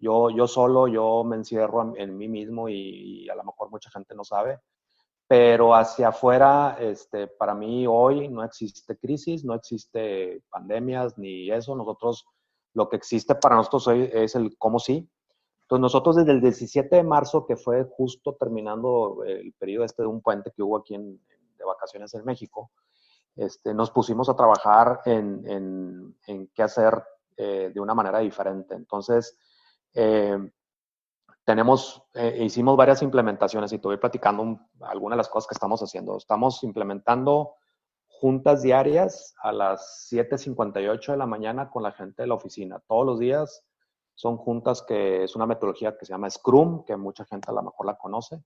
yo, 0.03 0.31
yo 0.31 0.49
solo, 0.49 0.89
yo 0.89 1.23
me 1.25 1.37
encierro 1.37 1.95
en, 1.97 2.19
mí 2.19 2.29
mismo 2.29 2.69
y, 2.69 3.29
a 3.31 3.37
lo 3.37 3.45
mejor 3.45 3.71
mucha 3.71 3.89
gente 3.91 4.15
no 4.15 4.25
sabe, 4.25 4.59
pero 5.29 5.75
hacia 5.75 6.09
afuera, 6.09 6.77
este, 6.81 7.29
para 7.29 7.55
mí 7.55 7.87
hoy 7.87 8.29
no 8.29 8.43
existe 8.43 8.99
crisis, 8.99 9.45
no 9.45 9.55
existe 9.55 10.43
pandemias 10.51 11.17
ni 11.17 11.51
eso, 11.51 11.77
nosotros, 11.77 12.27
lo 12.75 12.89
que 12.89 12.97
existe 12.97 13.37
para 13.37 13.55
nosotros 13.55 13.87
hoy 13.87 14.11
es 14.13 14.35
el 14.35 14.59
cómo 14.59 14.81
sí, 14.81 15.09
entonces 15.63 15.81
nosotros 15.81 16.17
desde 16.17 16.33
el 16.33 16.41
17 16.41 16.97
de 16.97 17.05
marzo, 17.05 17.47
que 17.47 17.57
fue 17.57 17.85
justo 17.85 18.35
terminando 18.35 19.23
el 19.25 19.55
periodo 19.55 19.85
este 19.85 20.03
de 20.03 20.09
un 20.09 20.21
puente 20.21 20.51
que 20.55 20.63
hubo 20.63 20.79
aquí 20.79 20.95
en, 20.95 21.19
de 21.57 21.65
vacaciones 21.65 22.13
en 22.15 22.25
México, 22.25 22.73
este, 23.37 23.73
nos 23.73 23.91
pusimos 23.93 24.29
a 24.29 24.37
trabajar 24.37 25.01
en, 25.07 26.15
en, 26.27 26.51
qué 26.55 26.63
hacer 26.63 27.03
eh, 27.37 27.71
de 27.73 27.81
una 27.81 27.95
manera 27.95 28.19
diferente. 28.19 28.75
Entonces, 28.75 29.39
eh, 29.95 30.39
tenemos, 31.45 32.03
eh, 32.15 32.39
hicimos 32.45 32.77
varias 32.77 33.03
implementaciones 33.03 33.73
y 33.73 33.79
te 33.79 33.89
voy 33.89 33.97
platicando 33.97 34.61
algunas 34.81 35.17
de 35.17 35.19
las 35.19 35.29
cosas 35.29 35.49
que 35.49 35.55
estamos 35.55 35.81
haciendo. 35.83 36.17
Estamos 36.17 36.63
implementando 36.63 37.55
juntas 38.07 38.63
diarias 38.63 39.35
a 39.43 39.53
las 39.53 40.09
7.58 40.11 41.13
de 41.13 41.17
la 41.17 41.27
mañana 41.27 41.71
con 41.71 41.83
la 41.83 41.93
gente 41.93 42.23
de 42.23 42.29
la 42.29 42.35
oficina. 42.35 42.81
Todos 42.87 43.05
los 43.05 43.19
días 43.19 43.65
son 44.15 44.37
juntas 44.37 44.83
que 44.83 45.25
es 45.25 45.35
una 45.35 45.47
metodología 45.47 45.97
que 45.99 46.07
se 46.07 46.13
llama 46.13 46.31
Scrum, 46.31 46.85
que 46.85 46.97
mucha 46.97 47.25
gente 47.25 47.51
a 47.51 47.55
lo 47.55 47.63
mejor 47.63 47.87
la 47.87 47.97
conoce. 47.97 48.45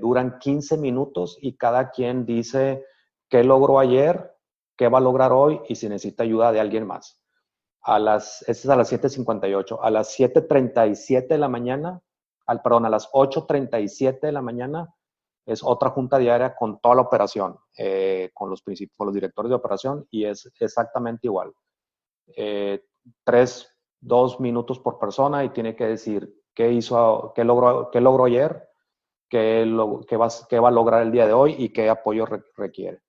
duran 0.00 0.38
15 0.40 0.76
minutos 0.78 1.38
y 1.40 1.56
cada 1.56 1.90
quien 1.90 2.26
dice 2.26 2.84
qué 3.28 3.44
logró 3.44 3.78
ayer, 3.78 4.34
qué 4.76 4.88
va 4.88 4.98
a 4.98 5.00
lograr 5.00 5.30
hoy 5.30 5.60
y 5.68 5.76
si 5.76 5.88
necesita 5.88 6.24
ayuda 6.24 6.50
de 6.50 6.58
alguien 6.58 6.84
más. 6.84 7.21
A 7.82 7.98
las, 7.98 8.42
este 8.42 8.52
es 8.52 8.68
a 8.68 8.76
las 8.76 8.92
7.58. 8.92 9.78
A 9.82 9.90
las 9.90 10.18
7.37 10.18 11.28
de 11.28 11.38
la 11.38 11.48
mañana, 11.48 12.00
al, 12.46 12.62
perdón, 12.62 12.86
a 12.86 12.90
las 12.90 13.10
8.37 13.12 14.20
de 14.20 14.32
la 14.32 14.42
mañana 14.42 14.94
es 15.46 15.62
otra 15.62 15.90
junta 15.90 16.18
diaria 16.18 16.54
con 16.54 16.80
toda 16.80 16.94
la 16.94 17.02
operación, 17.02 17.56
eh, 17.76 18.30
con, 18.32 18.48
los 18.50 18.62
con 18.96 19.06
los 19.06 19.14
directores 19.14 19.50
de 19.50 19.56
operación 19.56 20.06
y 20.10 20.24
es 20.24 20.50
exactamente 20.60 21.26
igual. 21.26 21.52
Eh, 22.36 22.84
tres, 23.24 23.68
dos 24.00 24.38
minutos 24.40 24.78
por 24.78 24.98
persona 24.98 25.44
y 25.44 25.50
tiene 25.50 25.74
que 25.74 25.86
decir 25.86 26.32
qué 26.54 26.72
hizo, 26.72 27.32
qué 27.34 27.44
logró, 27.44 27.90
qué 27.90 28.00
logró 28.00 28.26
ayer, 28.26 28.68
qué, 29.28 29.66
lo, 29.66 30.00
qué, 30.06 30.16
va, 30.16 30.28
qué 30.48 30.58
va 30.58 30.68
a 30.68 30.72
lograr 30.72 31.02
el 31.02 31.12
día 31.12 31.26
de 31.26 31.32
hoy 31.32 31.56
y 31.58 31.70
qué 31.70 31.88
apoyo 31.88 32.26
requiere. 32.56 33.00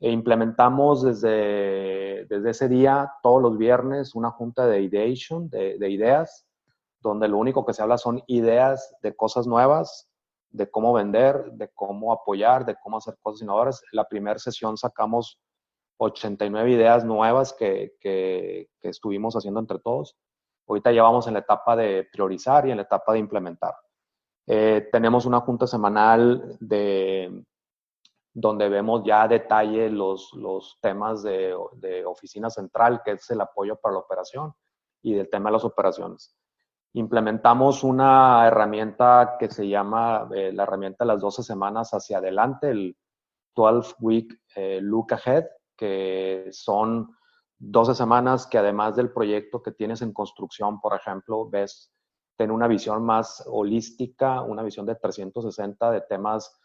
E 0.00 0.10
implementamos 0.10 1.02
desde, 1.02 2.24
desde 2.26 2.50
ese 2.50 2.68
día, 2.68 3.12
todos 3.22 3.42
los 3.42 3.58
viernes, 3.58 4.14
una 4.14 4.30
junta 4.30 4.66
de 4.66 4.80
ideation, 4.80 5.50
de, 5.50 5.78
de 5.78 5.90
ideas, 5.90 6.46
donde 7.00 7.28
lo 7.28 7.38
único 7.38 7.64
que 7.66 7.74
se 7.74 7.82
habla 7.82 7.98
son 7.98 8.22
ideas 8.26 8.94
de 9.02 9.14
cosas 9.14 9.46
nuevas, 9.46 10.08
de 10.50 10.70
cómo 10.70 10.92
vender, 10.92 11.52
de 11.52 11.68
cómo 11.74 12.12
apoyar, 12.12 12.64
de 12.64 12.76
cómo 12.82 12.96
hacer 12.96 13.16
cosas 13.20 13.42
innovadoras. 13.42 13.82
La 13.92 14.04
primera 14.08 14.38
sesión 14.38 14.76
sacamos 14.76 15.38
89 15.98 16.70
ideas 16.70 17.04
nuevas 17.04 17.52
que, 17.52 17.92
que, 18.00 18.68
que, 18.80 18.88
estuvimos 18.88 19.36
haciendo 19.36 19.60
entre 19.60 19.78
todos. 19.78 20.16
Ahorita 20.66 20.92
ya 20.92 21.02
vamos 21.02 21.26
en 21.26 21.34
la 21.34 21.40
etapa 21.40 21.76
de 21.76 22.08
priorizar 22.10 22.66
y 22.66 22.70
en 22.70 22.78
la 22.78 22.84
etapa 22.84 23.12
de 23.12 23.18
implementar. 23.18 23.74
Eh, 24.46 24.88
tenemos 24.90 25.26
una 25.26 25.40
junta 25.40 25.66
semanal 25.66 26.56
de, 26.60 27.44
donde 28.32 28.68
vemos 28.68 29.02
ya 29.04 29.26
detalle 29.26 29.90
los, 29.90 30.32
los 30.34 30.78
temas 30.80 31.22
de, 31.22 31.56
de, 31.74 32.04
oficina 32.06 32.48
central, 32.48 33.02
que 33.04 33.12
es 33.12 33.30
el 33.30 33.40
apoyo 33.40 33.76
para 33.76 33.94
la 33.94 34.00
operación, 34.00 34.52
y 35.02 35.14
del 35.14 35.28
tema 35.28 35.50
de 35.50 35.54
las 35.54 35.64
operaciones. 35.64 36.36
Implementamos 36.92 37.84
una 37.84 38.46
herramienta 38.46 39.36
que 39.38 39.48
se 39.50 39.68
llama 39.68 40.28
eh, 40.34 40.52
la 40.52 40.64
herramienta 40.64 41.04
de 41.04 41.08
las 41.08 41.20
12 41.20 41.42
semanas 41.42 41.90
hacia 41.90 42.18
adelante, 42.18 42.70
el 42.70 42.96
12 43.54 43.94
Week 44.00 44.40
eh, 44.56 44.80
Look 44.82 45.14
Ahead, 45.14 45.46
que 45.76 46.48
son 46.50 47.14
12 47.58 47.94
semanas 47.94 48.46
que 48.46 48.58
además 48.58 48.96
del 48.96 49.12
proyecto 49.12 49.62
que 49.62 49.72
tienes 49.72 50.02
en 50.02 50.12
construcción, 50.12 50.80
por 50.80 50.94
ejemplo, 50.94 51.48
ves, 51.48 51.92
tener 52.36 52.52
una 52.52 52.66
visión 52.66 53.04
más 53.04 53.44
holística, 53.46 54.42
una 54.42 54.62
visión 54.62 54.86
de 54.86 54.94
360 54.94 55.90
de 55.90 56.00
temas 56.02 56.59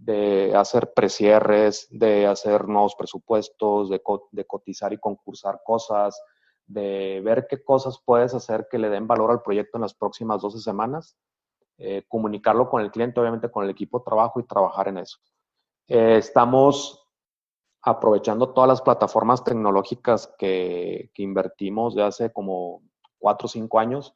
de 0.00 0.54
hacer 0.56 0.94
precierres, 0.94 1.86
de 1.90 2.26
hacer 2.26 2.66
nuevos 2.66 2.94
presupuestos, 2.94 3.90
de, 3.90 4.00
cotizar 4.46 4.92
y 4.94 4.98
concursar 4.98 5.60
cosas, 5.62 6.18
de 6.66 7.20
ver 7.22 7.46
qué 7.48 7.62
cosas 7.62 8.00
puedes 8.02 8.34
hacer 8.34 8.66
que 8.70 8.78
le 8.78 8.88
den 8.88 9.06
valor 9.06 9.30
al 9.30 9.42
proyecto 9.42 9.76
en 9.76 9.82
las 9.82 9.92
próximas 9.92 10.40
12 10.40 10.60
semanas, 10.60 11.18
eh, 11.76 12.04
comunicarlo 12.08 12.70
con 12.70 12.80
el 12.80 12.90
cliente, 12.90 13.20
obviamente 13.20 13.50
con 13.50 13.64
el 13.64 13.70
equipo 13.70 13.98
de 13.98 14.04
trabajo 14.06 14.40
y 14.40 14.46
trabajar 14.46 14.88
en 14.88 14.98
eso. 14.98 15.18
Eh, 15.86 16.16
estamos 16.16 17.06
aprovechando 17.82 18.54
todas 18.54 18.68
las 18.68 18.80
plataformas 18.80 19.44
tecnológicas 19.44 20.32
que, 20.38 21.10
que 21.12 21.22
invertimos 21.22 21.94
de 21.94 22.04
hace 22.04 22.32
como 22.32 22.82
4 23.18 23.44
o 23.44 23.48
5 23.48 23.78
años. 23.78 24.14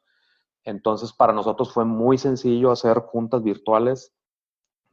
Entonces, 0.63 1.13
para 1.13 1.31
nosotros 1.31 1.71
fue 1.71 1.85
muy 1.85 2.17
sencillo 2.17 2.71
hacer 2.71 2.97
juntas 3.01 3.43
virtuales 3.43 4.14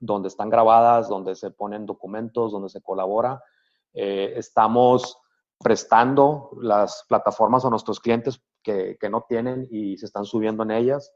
donde 0.02 0.28
están 0.28 0.50
grabadas, 0.50 1.08
donde 1.08 1.36
se 1.36 1.52
ponen 1.52 1.86
documentos, 1.86 2.50
donde 2.50 2.68
se 2.68 2.82
colabora. 2.82 3.40
Eh, 3.94 4.34
estamos 4.36 5.16
prestando 5.62 6.50
las 6.60 7.04
plataformas 7.08 7.64
a 7.64 7.70
nuestros 7.70 8.00
clientes 8.00 8.42
que, 8.64 8.96
que, 9.00 9.08
no 9.08 9.24
tienen 9.28 9.68
y 9.70 9.96
se 9.96 10.06
están 10.06 10.24
subiendo 10.24 10.64
en 10.64 10.72
ellas. 10.72 11.14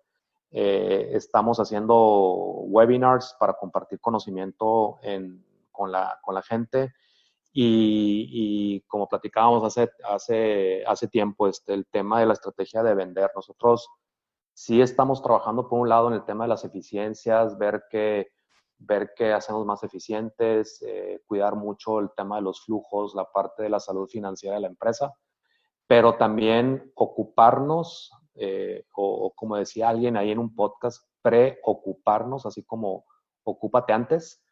Eh, 0.53 1.11
estamos 1.15 1.59
haciendo 1.59 1.97
webinars 1.97 3.37
para 3.41 3.55
compartir 3.55 4.01
conocimiento 4.01 5.01
en, 5.03 5.45
con, 5.73 5.91
la, 5.91 6.21
con, 6.23 6.37
la, 6.37 6.43
gente. 6.43 6.95
Y, 7.53 8.29
y, 8.31 8.81
como 8.83 9.09
platicábamos 9.09 9.65
hace, 9.65 9.91
hace, 10.09 10.85
hace 10.87 11.09
tiempo, 11.09 11.49
este, 11.49 11.75
el 11.75 11.87
tema 11.87 12.21
de 12.21 12.27
la 12.27 12.35
estrategia 12.35 12.85
de 12.85 12.95
vender. 12.95 13.33
Nosotros 13.35 13.89
sí 14.53 14.81
estamos 14.81 15.23
trabajando 15.23 15.69
por 15.69 15.81
un 15.81 15.89
lado 15.89 16.07
en 16.07 16.15
el 16.15 16.25
tema 16.25 16.45
de 16.45 16.51
las 16.51 16.65
eficiencias, 16.65 17.59
ver 17.59 17.83
que 17.91 18.36
ver 18.79 19.13
qué 19.17 19.33
hacemos 19.33 19.65
más 19.65 19.83
eficientes, 19.83 20.83
eh, 20.87 21.23
cuidar 21.27 21.57
mucho 21.57 21.99
el 21.99 22.11
tema 22.17 22.37
de 22.37 22.43
los 22.43 22.65
flujos, 22.65 23.15
la 23.15 23.25
parte 23.25 23.63
de 23.63 23.71
la 23.71 23.81
salud 23.81 24.07
financiera 24.09 24.57
de 24.57 24.63
la 24.63 24.69
empresa, 24.69 25.15
pero 25.87 26.17
también 26.17 26.93
ocuparnos, 26.95 28.11
eh, 28.35 28.85
o, 28.95 29.33
como 29.35 29.57
decía 29.57 29.89
alguien 29.89 30.17
ahí 30.17 30.31
en 30.31 30.39
un 30.39 30.55
podcast, 30.55 31.09
preocuparnos, 31.23 32.47
así 32.47 32.65
como 32.65 33.05
ocúpate 33.45 33.93
antes, 33.93 34.43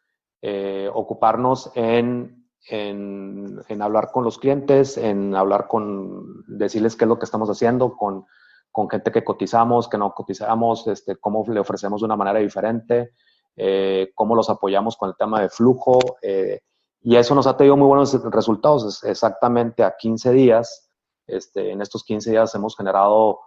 eh, 0.41 0.89
ocuparnos 0.93 1.71
en, 1.75 2.49
en, 2.69 3.61
en, 3.69 3.83
hablar 3.83 4.11
con 4.13 4.25
los 4.25 4.39
clientes, 4.39 4.97
en 4.97 5.35
hablar 5.35 5.69
con, 5.69 6.45
decirles 6.47 6.97
qué 6.97 7.05
es 7.05 7.09
lo 7.09 7.19
que 7.19 7.25
estamos 7.25 7.51
haciendo, 7.51 7.97
con, 7.97 8.25
con 8.71 8.89
gente 8.89 9.13
que 9.13 9.25
cotizamos, 9.25 9.89
que 9.89 9.99
no 9.99 10.13
cotizamos, 10.15 10.87
este, 10.87 11.17
cómo 11.17 11.45
le 11.49 11.61
ofrecemos 11.61 12.01
de 12.01 12.07
una 12.07 12.17
manera 12.17 12.39
diferente, 12.39 13.13
eh, 13.57 14.11
cómo 14.15 14.35
los 14.35 14.51
apoyamos 14.51 14.97
con 14.97 15.11
el 15.11 15.17
tema 15.17 15.41
de 15.41 15.49
flujo. 15.49 15.99
Eh, 16.23 16.61
y 17.03 17.17
eso 17.17 17.35
nos 17.35 17.47
ha 17.47 17.57
tenido 17.57 17.77
muy 17.77 17.87
buenos 17.87 18.13
resultados. 18.31 19.05
Exactamente 19.05 19.83
a 19.83 19.95
15 19.97 20.33
días, 20.33 20.91
este, 21.27 21.71
en 21.71 21.81
estos 21.81 22.05
15 22.05 22.31
días 22.31 22.55
hemos 22.55 22.77
generado 22.77 23.41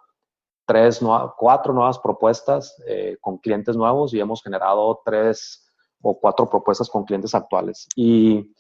tres, 0.65 1.01
cuatro 1.37 1.73
nuevas 1.73 1.97
propuestas 1.99 2.75
eh, 2.87 3.17
con 3.21 3.37
clientes 3.37 3.75
nuevos 3.75 4.13
y 4.13 4.19
hemos 4.19 4.43
generado 4.43 5.01
tres 5.05 5.65
o 6.01 6.19
cuatro 6.19 6.49
propuestas 6.49 6.89
con 6.89 7.03
clientes 7.03 7.33
actuales. 7.33 7.87
Y, 7.95 8.53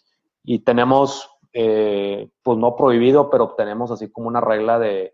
tenemos, 0.63 1.29
pues 1.51 2.57
no 2.57 2.75
prohibido, 2.77 3.29
pero 3.29 3.53
tenemos 3.57 3.91
así 3.91 4.09
como 4.09 4.29
una 4.29 4.39
regla 4.39 4.79
de 4.79 5.13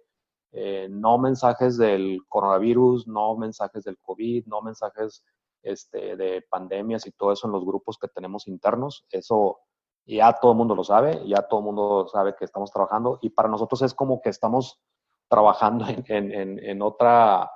no 0.91 1.17
mensajes 1.17 1.75
del 1.77 2.19
coronavirus, 2.29 3.07
no 3.07 3.35
mensajes 3.35 3.83
del 3.83 3.97
COVID, 3.97 4.45
no 4.45 4.61
mensajes 4.61 5.23
este, 5.63 6.15
de 6.15 6.43
pandemias 6.49 7.08
y 7.08 7.12
todo 7.12 7.32
eso 7.32 7.47
en 7.47 7.54
los 7.54 7.65
grupos 7.65 7.97
que 7.97 8.10
tenemos 8.10 8.47
internos. 8.47 9.06
Eso 9.10 9.60
ya 10.06 10.34
todo 10.34 10.52
el 10.52 10.58
mundo 10.58 10.76
lo 10.76 10.84
sabe, 10.84 11.26
ya 11.26 11.41
todo 11.43 11.62
el 11.62 11.65
mundo 11.65 12.08
sabe 12.12 12.36
que 12.36 12.45
estamos 12.45 12.71
trabajando 12.71 13.19
y 13.21 13.30
para 13.30 13.49
nosotros 13.49 13.82
es 13.84 13.93
como 13.93 14.21
que 14.21 14.30
estamos 14.30 14.82
trabajando 15.30 15.86
en, 16.08 16.82
otra, 16.82 17.49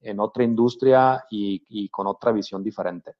en 0.00 0.20
otra 0.20 0.44
industria 0.44 1.24
y, 1.30 1.88
con 1.88 2.06
otra 2.06 2.32
visión 2.32 2.62
diferente. 2.62 3.14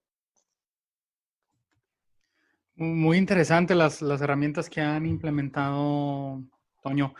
Muy 2.77 3.19
interesante 3.19 3.75
las, 3.75 4.03
las 4.03 4.21
herramientas 4.21 4.69
que 4.69 4.81
han 4.81 5.07
implementado, 5.07 6.43
Toño. 6.83 7.15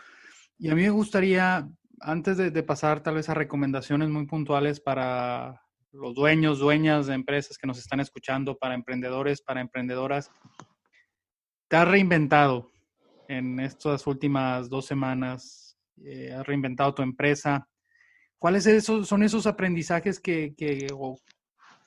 Y 0.59 0.69
a 0.69 0.75
mí 0.75 0.81
me 0.83 0.89
gustaría, 0.89 1.67
antes 2.01 2.37
de, 2.37 2.51
de, 2.51 2.63
pasar 2.63 3.01
tal 3.01 3.15
vez 3.15 3.29
a 3.29 3.33
recomendaciones 3.33 4.09
muy 4.09 4.25
puntuales 4.25 4.81
para 4.81 5.64
los 5.95 6.13
dueños, 6.13 6.59
dueñas 6.59 7.07
de 7.07 7.15
empresas 7.15 7.57
que 7.57 7.67
nos 7.67 7.77
están 7.79 7.99
escuchando, 7.99 8.57
para 8.57 8.75
emprendedores, 8.75 9.41
para 9.41 9.61
emprendedoras, 9.61 10.31
te 11.67 11.77
has 11.77 11.87
reinventado 11.87 12.69
en 13.27 13.59
estas 13.59 14.05
últimas 14.05 14.69
dos 14.69 14.85
semanas 14.85 15.65
eh, 16.03 16.33
has 16.33 16.45
reinventado 16.45 16.93
tu 16.93 17.01
empresa. 17.01 17.67
¿Cuáles 18.37 18.67
son 18.83 19.23
esos 19.23 19.47
aprendizajes 19.47 20.19
que, 20.19 20.53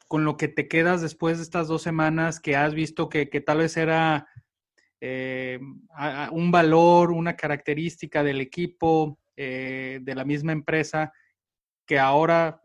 con 0.08 0.24
lo 0.24 0.36
que 0.36 0.48
te 0.48 0.66
quedas 0.66 1.02
después 1.02 1.36
de 1.36 1.44
estas 1.44 1.68
dos 1.68 1.82
semanas 1.82 2.40
que 2.40 2.56
has 2.56 2.74
visto 2.74 3.08
que, 3.08 3.26
tal 3.26 3.58
vez 3.58 3.76
era 3.76 4.26
eh, 5.00 5.60
un 6.32 6.50
valor, 6.50 7.12
una 7.12 7.36
característica 7.36 8.24
del 8.24 8.40
equipo, 8.40 9.18
eh, 9.36 10.00
de 10.02 10.14
la 10.14 10.24
misma 10.24 10.52
empresa, 10.52 11.12
que 11.86 11.98
ahora 11.98 12.60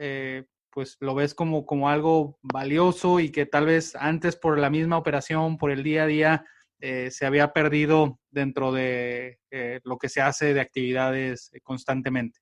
pues 0.73 0.97
lo 0.99 1.13
ves 1.13 1.35
como, 1.35 1.65
como 1.65 1.89
algo 1.89 2.37
valioso 2.41 3.19
y 3.19 3.31
que 3.31 3.45
tal 3.45 3.67
vez 3.67 3.95
antes 3.95 4.35
por 4.35 4.57
la 4.57 4.69
misma 4.69 4.97
operación, 4.97 5.57
por 5.57 5.71
el 5.71 5.83
día 5.83 6.03
a 6.03 6.07
día, 6.07 6.45
eh, 6.79 7.11
se 7.11 7.25
había 7.25 7.53
perdido 7.53 8.19
dentro 8.29 8.71
de 8.71 9.39
eh, 9.51 9.79
lo 9.83 9.97
que 9.97 10.09
se 10.09 10.21
hace 10.21 10.53
de 10.53 10.61
actividades 10.61 11.51
eh, 11.53 11.61
constantemente. 11.61 12.39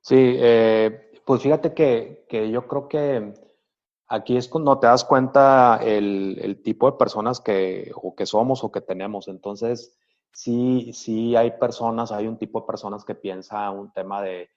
Sí, 0.00 0.38
pues 1.26 1.42
fíjate 1.42 1.74
que, 1.74 2.24
yo 2.50 2.66
creo 2.66 2.88
que 2.88 3.34
aquí 4.06 4.38
es 4.38 4.48
cuando 4.48 4.78
te 4.78 4.86
das 4.86 5.04
cuenta 5.04 5.80
el, 5.82 6.62
tipo 6.64 6.90
de 6.90 6.96
personas 6.96 7.40
que, 7.40 7.90
o 7.94 8.14
que 8.14 8.24
somos 8.24 8.64
o 8.64 8.72
que 8.72 8.80
tenemos. 8.80 9.28
Entonces, 9.28 9.98
sí, 10.32 10.92
sí 10.94 11.36
hay 11.36 11.50
personas, 11.50 12.10
hay 12.10 12.26
un 12.26 12.38
tipo 12.38 12.60
de 12.60 12.66
personas 12.66 13.04
que 13.04 13.14
piensa 13.14 13.70
un 13.70 13.92
tema 13.92 14.22
de, 14.22 14.48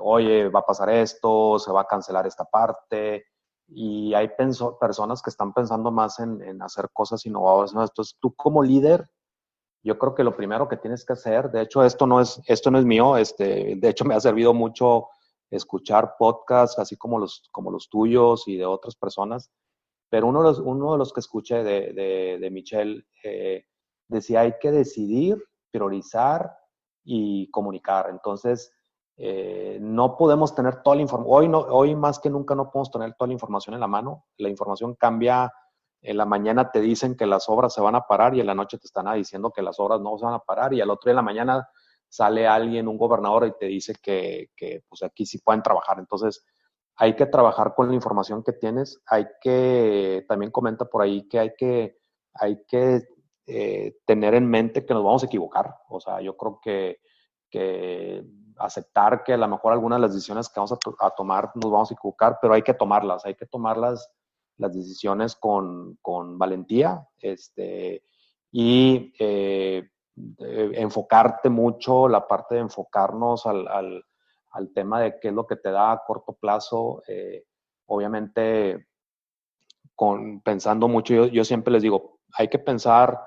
oye, 0.00 0.48
va 0.48 0.60
a 0.60 0.66
pasar 0.66 0.90
esto, 0.90 1.58
se 1.58 1.72
va 1.72 1.82
a 1.82 1.86
cancelar 1.86 2.26
esta 2.26 2.44
parte, 2.44 3.24
y 3.72 4.14
hay 4.14 4.30
personas 4.80 5.22
que 5.22 5.30
están 5.30 5.52
pensando 5.52 5.90
más 5.90 6.18
en, 6.18 6.60
hacer 6.60 6.90
cosas 6.92 7.24
innovadoras. 7.24 7.72
Entonces, 7.72 8.16
tú 8.20 8.34
como 8.34 8.62
líder, 8.62 9.08
yo 9.82 9.98
creo 9.98 10.14
que 10.14 10.24
lo 10.24 10.36
primero 10.36 10.68
que 10.68 10.76
tienes 10.76 11.04
que 11.04 11.12
hacer, 11.12 11.50
de 11.50 11.62
hecho, 11.62 11.84
esto 11.84 12.06
no 12.06 12.20
es, 12.20 12.40
esto 12.46 12.70
no 12.70 12.78
es 12.78 12.84
mío, 12.84 13.16
este, 13.16 13.76
de 13.76 13.88
hecho 13.88 14.04
me 14.04 14.14
ha 14.14 14.20
servido 14.20 14.52
mucho 14.52 15.08
escuchar 15.50 16.16
podcasts 16.18 16.78
así 16.78 16.96
como 16.96 17.18
los, 17.18 17.48
como 17.50 17.70
los 17.70 17.88
tuyos 17.88 18.46
y 18.46 18.56
de 18.56 18.66
otras 18.66 18.94
personas, 18.96 19.50
pero 20.10 20.26
uno 20.26 20.40
de 20.40 20.48
los, 20.48 20.58
uno 20.58 20.92
de 20.92 20.98
los 20.98 21.12
que 21.12 21.20
escuché 21.20 21.62
de, 21.62 21.92
de, 21.92 22.38
de 22.40 22.50
Michelle 22.50 23.04
eh, 23.24 23.64
decía, 24.08 24.40
hay 24.40 24.54
que 24.60 24.72
decidir, 24.72 25.42
priorizar 25.70 26.56
y 27.04 27.48
comunicar. 27.50 28.10
Entonces, 28.10 28.72
eh, 29.22 29.76
no 29.82 30.16
podemos 30.16 30.54
tener 30.54 30.82
toda 30.82 30.96
la 30.96 31.02
información. 31.02 31.34
Hoy, 31.36 31.48
no, 31.48 31.58
hoy 31.58 31.94
más 31.94 32.18
que 32.18 32.30
nunca 32.30 32.54
no 32.54 32.70
podemos 32.70 32.90
tener 32.90 33.12
toda 33.18 33.26
la 33.26 33.34
información 33.34 33.74
en 33.74 33.80
la 33.80 33.86
mano. 33.86 34.24
La 34.38 34.48
información 34.48 34.94
cambia. 34.94 35.52
En 36.00 36.16
la 36.16 36.24
mañana 36.24 36.70
te 36.70 36.80
dicen 36.80 37.14
que 37.14 37.26
las 37.26 37.50
obras 37.50 37.74
se 37.74 37.82
van 37.82 37.94
a 37.94 38.06
parar 38.06 38.34
y 38.34 38.40
en 38.40 38.46
la 38.46 38.54
noche 38.54 38.78
te 38.78 38.86
están 38.86 39.14
diciendo 39.14 39.52
que 39.52 39.60
las 39.60 39.78
obras 39.78 40.00
no 40.00 40.16
se 40.16 40.24
van 40.24 40.32
a 40.32 40.38
parar 40.38 40.72
y 40.72 40.80
al 40.80 40.88
otro 40.88 41.10
día 41.10 41.12
en 41.12 41.16
la 41.16 41.22
mañana 41.22 41.68
sale 42.08 42.48
alguien, 42.48 42.88
un 42.88 42.96
gobernador, 42.96 43.46
y 43.46 43.52
te 43.58 43.66
dice 43.66 43.94
que, 44.02 44.48
que 44.56 44.82
pues 44.88 45.02
aquí 45.02 45.26
sí 45.26 45.38
pueden 45.38 45.62
trabajar. 45.62 45.98
Entonces, 45.98 46.42
hay 46.96 47.14
que 47.14 47.26
trabajar 47.26 47.74
con 47.74 47.88
la 47.88 47.94
información 47.94 48.42
que 48.42 48.54
tienes. 48.54 49.02
Hay 49.04 49.26
que, 49.42 50.24
también 50.28 50.50
comenta 50.50 50.86
por 50.86 51.02
ahí 51.02 51.28
que 51.28 51.38
hay 51.38 51.52
que, 51.58 51.98
hay 52.32 52.64
que 52.66 53.02
eh, 53.46 53.98
tener 54.06 54.34
en 54.34 54.48
mente 54.48 54.86
que 54.86 54.94
nos 54.94 55.04
vamos 55.04 55.22
a 55.22 55.26
equivocar. 55.26 55.74
O 55.90 56.00
sea, 56.00 56.22
yo 56.22 56.38
creo 56.38 56.58
que, 56.62 57.00
que 57.50 58.24
aceptar 58.60 59.24
que 59.24 59.32
a 59.32 59.36
lo 59.36 59.48
mejor 59.48 59.72
algunas 59.72 59.98
de 59.98 60.02
las 60.02 60.14
decisiones 60.14 60.48
que 60.48 60.60
vamos 60.60 60.72
a, 60.72 61.10
tomar 61.10 61.50
nos 61.54 61.70
vamos 61.70 61.90
a 61.90 61.94
equivocar, 61.94 62.38
pero 62.40 62.54
hay 62.54 62.62
que 62.62 62.74
tomarlas, 62.74 63.24
hay 63.24 63.34
que 63.34 63.46
tomarlas 63.46 64.10
las 64.58 64.74
decisiones 64.74 65.34
con, 65.36 65.96
con 66.02 66.38
valentía 66.38 67.08
este, 67.18 68.04
y 68.52 69.12
eh, 69.18 69.88
enfocarte 70.36 71.48
mucho, 71.48 72.08
la 72.08 72.28
parte 72.28 72.56
de 72.56 72.62
enfocarnos 72.62 73.46
al, 73.46 73.66
al, 73.68 74.04
al, 74.50 74.72
tema 74.72 75.00
de 75.00 75.18
qué 75.18 75.28
es 75.28 75.34
lo 75.34 75.46
que 75.46 75.56
te 75.56 75.70
da 75.70 75.92
a 75.92 76.02
corto 76.06 76.34
plazo. 76.34 77.02
Eh, 77.08 77.44
obviamente, 77.86 78.88
con, 79.94 80.42
pensando 80.42 80.88
mucho, 80.88 81.14
yo, 81.14 81.26
yo 81.26 81.44
siempre 81.44 81.72
les 81.72 81.82
digo, 81.82 82.18
hay 82.34 82.48
que 82.48 82.58
pensar 82.58 83.18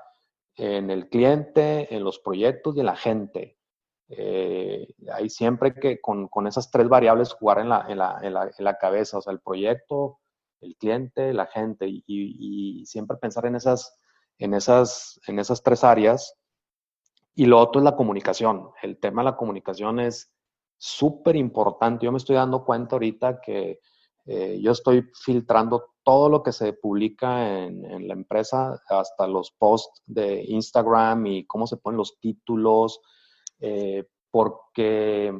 en 0.56 0.90
el 0.90 1.08
cliente, 1.08 1.92
en 1.92 2.04
los 2.04 2.20
proyectos 2.20 2.76
y 2.76 2.80
en 2.80 2.86
la 2.86 2.96
gente. 2.96 3.58
Eh, 4.08 4.86
hay 5.12 5.30
siempre 5.30 5.74
que 5.74 6.00
con, 6.00 6.28
con, 6.28 6.46
esas 6.46 6.70
tres 6.70 6.88
variables 6.88 7.32
jugar 7.32 7.58
en 7.58 7.70
la, 7.70 7.86
en, 7.88 7.98
la, 7.98 8.18
en, 8.22 8.34
la, 8.34 8.44
en 8.44 8.64
la, 8.64 8.76
cabeza, 8.76 9.18
o 9.18 9.22
sea, 9.22 9.32
el 9.32 9.40
proyecto, 9.40 10.18
el 10.60 10.76
cliente, 10.76 11.32
la 11.32 11.46
gente, 11.46 11.86
y, 11.88 12.04
y, 12.06 12.86
siempre 12.86 13.16
pensar 13.16 13.46
en 13.46 13.56
esas, 13.56 13.98
en, 14.38 14.54
esas, 14.54 15.20
en 15.26 15.38
esas 15.38 15.62
tres 15.62 15.84
áreas. 15.84 16.36
Y 17.34 17.46
lo 17.46 17.58
otro 17.58 17.80
es 17.80 17.84
la 17.84 17.96
comunicación. 17.96 18.70
El 18.82 18.98
tema 19.00 19.22
de 19.22 19.30
la 19.30 19.36
comunicación 19.36 19.98
es 20.00 20.32
súper 20.76 21.36
importante. 21.36 22.04
Yo 22.04 22.12
me 22.12 22.18
estoy 22.18 22.36
dando 22.36 22.64
cuenta 22.64 22.96
ahorita 22.96 23.40
que 23.40 23.80
eh, 24.26 24.60
yo 24.62 24.72
estoy 24.72 25.10
filtrando 25.14 25.94
todo 26.02 26.28
lo 26.28 26.42
que 26.42 26.52
se 26.52 26.74
publica 26.74 27.64
en, 27.64 27.84
en, 27.84 28.06
la 28.06 28.14
empresa, 28.14 28.80
hasta 28.88 29.26
los 29.26 29.50
posts 29.52 30.02
de 30.06 30.44
Instagram 30.44 31.26
y 31.26 31.46
cómo 31.46 31.66
se 31.66 31.78
ponen 31.78 31.98
los 31.98 32.18
títulos, 32.20 33.00
eh, 33.66 34.06
porque 34.30 35.32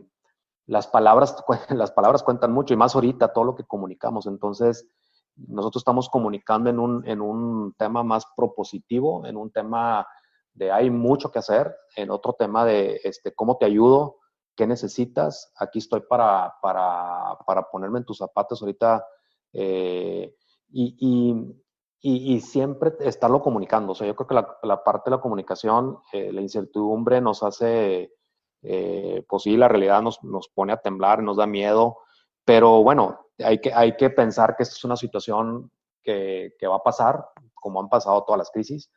las 0.66 0.86
palabras, 0.86 1.36
las 1.68 1.92
palabras 1.92 2.22
cuentan 2.22 2.52
mucho 2.52 2.72
y 2.72 2.76
más 2.78 2.94
ahorita 2.94 3.34
todo 3.34 3.44
lo 3.44 3.54
que 3.54 3.64
comunicamos. 3.64 4.26
Entonces, 4.26 4.88
nosotros 5.36 5.82
estamos 5.82 6.08
comunicando 6.08 6.70
en 6.70 6.78
un, 6.78 7.06
en 7.06 7.20
un 7.20 7.74
tema 7.76 8.02
más 8.02 8.24
propositivo, 8.34 9.26
en 9.26 9.36
un 9.36 9.50
tema 9.50 10.06
de 10.54 10.72
hay 10.72 10.88
mucho 10.88 11.30
que 11.30 11.40
hacer, 11.40 11.76
en 11.96 12.10
otro 12.10 12.32
tema 12.32 12.64
de 12.64 12.98
este, 13.04 13.34
cómo 13.34 13.58
te 13.58 13.66
ayudo, 13.66 14.20
qué 14.56 14.66
necesitas, 14.66 15.52
aquí 15.58 15.80
estoy 15.80 16.00
para, 16.08 16.54
para, 16.62 17.36
para 17.46 17.68
ponerme 17.68 17.98
en 17.98 18.06
tus 18.06 18.18
zapatos 18.18 18.62
ahorita 18.62 19.04
eh, 19.52 20.34
y, 20.70 20.96
y, 20.98 21.63
y, 22.06 22.40
siempre 22.40 22.92
estarlo 23.00 23.40
comunicando. 23.40 23.92
O 23.92 23.94
sea, 23.94 24.06
yo 24.06 24.14
creo 24.14 24.26
que 24.26 24.34
la, 24.34 24.58
la 24.62 24.84
parte 24.84 25.08
de 25.08 25.16
la 25.16 25.22
comunicación, 25.22 26.00
eh, 26.12 26.32
la 26.32 26.42
incertidumbre 26.42 27.22
nos 27.22 27.42
hace, 27.42 28.12
eh, 28.60 29.24
pues 29.26 29.44
sí, 29.44 29.56
la 29.56 29.68
realidad 29.68 30.02
nos, 30.02 30.22
nos, 30.22 30.48
pone 30.48 30.74
a 30.74 30.76
temblar, 30.76 31.22
nos 31.22 31.38
da 31.38 31.46
miedo, 31.46 31.96
pero 32.44 32.82
bueno, 32.82 33.28
hay 33.38 33.58
que, 33.58 33.72
hay 33.72 33.96
que 33.96 34.10
pensar 34.10 34.54
que 34.54 34.64
esta 34.64 34.74
es 34.74 34.84
una 34.84 34.96
situación 34.96 35.70
que, 36.02 36.54
que 36.58 36.66
va 36.66 36.76
a 36.76 36.82
pasar, 36.82 37.24
como 37.54 37.80
han 37.80 37.88
pasado 37.88 38.22
todas 38.24 38.38
las 38.38 38.50
crisis, 38.50 38.90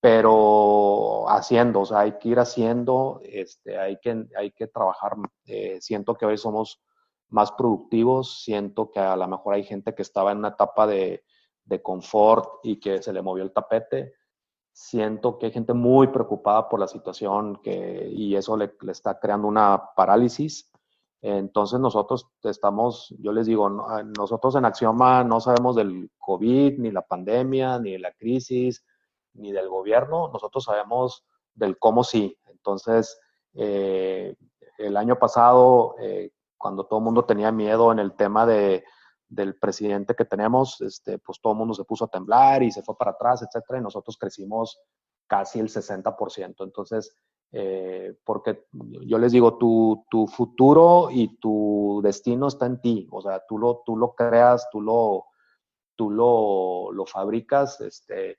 pero 0.00 1.28
haciendo, 1.28 1.82
o 1.82 1.84
sea, 1.84 2.00
hay 2.00 2.12
que 2.16 2.30
ir 2.30 2.38
haciendo, 2.38 3.20
este, 3.22 3.76
hay, 3.78 3.98
que, 3.98 4.24
hay 4.34 4.50
que 4.52 4.66
trabajar. 4.66 5.14
Eh, 5.44 5.76
siento 5.82 6.14
que 6.14 6.24
hoy 6.24 6.38
somos 6.38 6.80
más 7.28 7.52
productivos, 7.52 8.42
siento 8.42 8.90
que 8.90 9.00
a 9.00 9.14
lo 9.14 9.28
mejor 9.28 9.54
hay 9.54 9.64
gente 9.64 9.94
que 9.94 10.00
estaba 10.00 10.32
en 10.32 10.38
una 10.38 10.48
etapa 10.48 10.86
de 10.86 11.22
de 11.66 11.82
confort 11.82 12.60
y 12.62 12.80
que 12.80 13.02
se 13.02 13.12
le 13.12 13.20
movió 13.20 13.44
el 13.44 13.52
tapete. 13.52 14.14
Siento 14.72 15.38
que 15.38 15.46
hay 15.46 15.52
gente 15.52 15.74
muy 15.74 16.08
preocupada 16.08 16.68
por 16.68 16.80
la 16.80 16.86
situación 16.86 17.60
que, 17.62 18.08
y 18.10 18.36
eso 18.36 18.56
le, 18.56 18.72
está 18.88 19.18
creando 19.18 19.48
una 19.48 19.90
parálisis. 19.94 20.70
Entonces 21.20 21.80
nosotros 21.80 22.28
estamos, 22.44 23.12
yo 23.18 23.32
les 23.32 23.46
digo, 23.46 23.68
nosotros 23.68 24.54
en 24.54 24.64
Axioma 24.64 25.24
no 25.24 25.40
sabemos 25.40 25.74
del 25.74 26.10
COVID, 26.18 26.78
ni 26.78 26.90
la 26.90 27.02
pandemia, 27.02 27.78
ni 27.78 27.98
la 27.98 28.12
crisis, 28.12 28.84
ni 29.32 29.50
del 29.50 29.68
gobierno, 29.68 30.30
nosotros 30.32 30.64
sabemos 30.64 31.24
del 31.54 31.78
cómo 31.78 32.04
sí. 32.04 32.38
Entonces, 32.46 33.18
eh, 33.54 34.36
el 34.78 34.96
año 34.96 35.18
pasado, 35.18 35.96
eh, 36.00 36.30
cuando 36.56 36.84
todo 36.84 37.00
el 37.00 37.04
mundo 37.04 37.24
tenía 37.24 37.50
miedo 37.50 37.90
en 37.90 37.98
el 37.98 38.12
tema 38.12 38.46
de, 38.46 38.84
del 39.28 39.58
presidente 39.58 40.14
que 40.14 40.24
tenemos, 40.24 40.80
este, 40.80 41.18
pues 41.18 41.40
todo 41.40 41.52
el 41.52 41.58
mundo 41.58 41.74
se 41.74 41.84
puso 41.84 42.04
a 42.04 42.08
temblar 42.08 42.62
y 42.62 42.70
se 42.70 42.82
fue 42.82 42.96
para 42.96 43.12
atrás, 43.12 43.42
etcétera, 43.42 43.78
y 43.78 43.82
nosotros 43.82 44.16
crecimos 44.18 44.80
casi 45.26 45.58
el 45.58 45.68
60%. 45.68 46.64
Entonces, 46.64 47.16
eh, 47.52 48.16
porque 48.24 48.66
yo 48.72 49.18
les 49.18 49.32
digo, 49.32 49.56
tu, 49.56 50.04
tu, 50.10 50.26
futuro 50.26 51.08
y 51.10 51.38
tu 51.38 52.00
destino 52.02 52.48
está 52.48 52.66
en 52.66 52.80
ti, 52.80 53.08
o 53.10 53.20
sea, 53.22 53.42
tú 53.46 53.58
lo, 53.58 53.82
tú 53.84 53.96
lo 53.96 54.14
creas, 54.14 54.68
tú 54.70 54.80
lo, 54.80 55.26
tú 55.96 56.10
lo, 56.10 56.92
lo 56.92 57.06
fabricas, 57.06 57.80
este, 57.80 58.38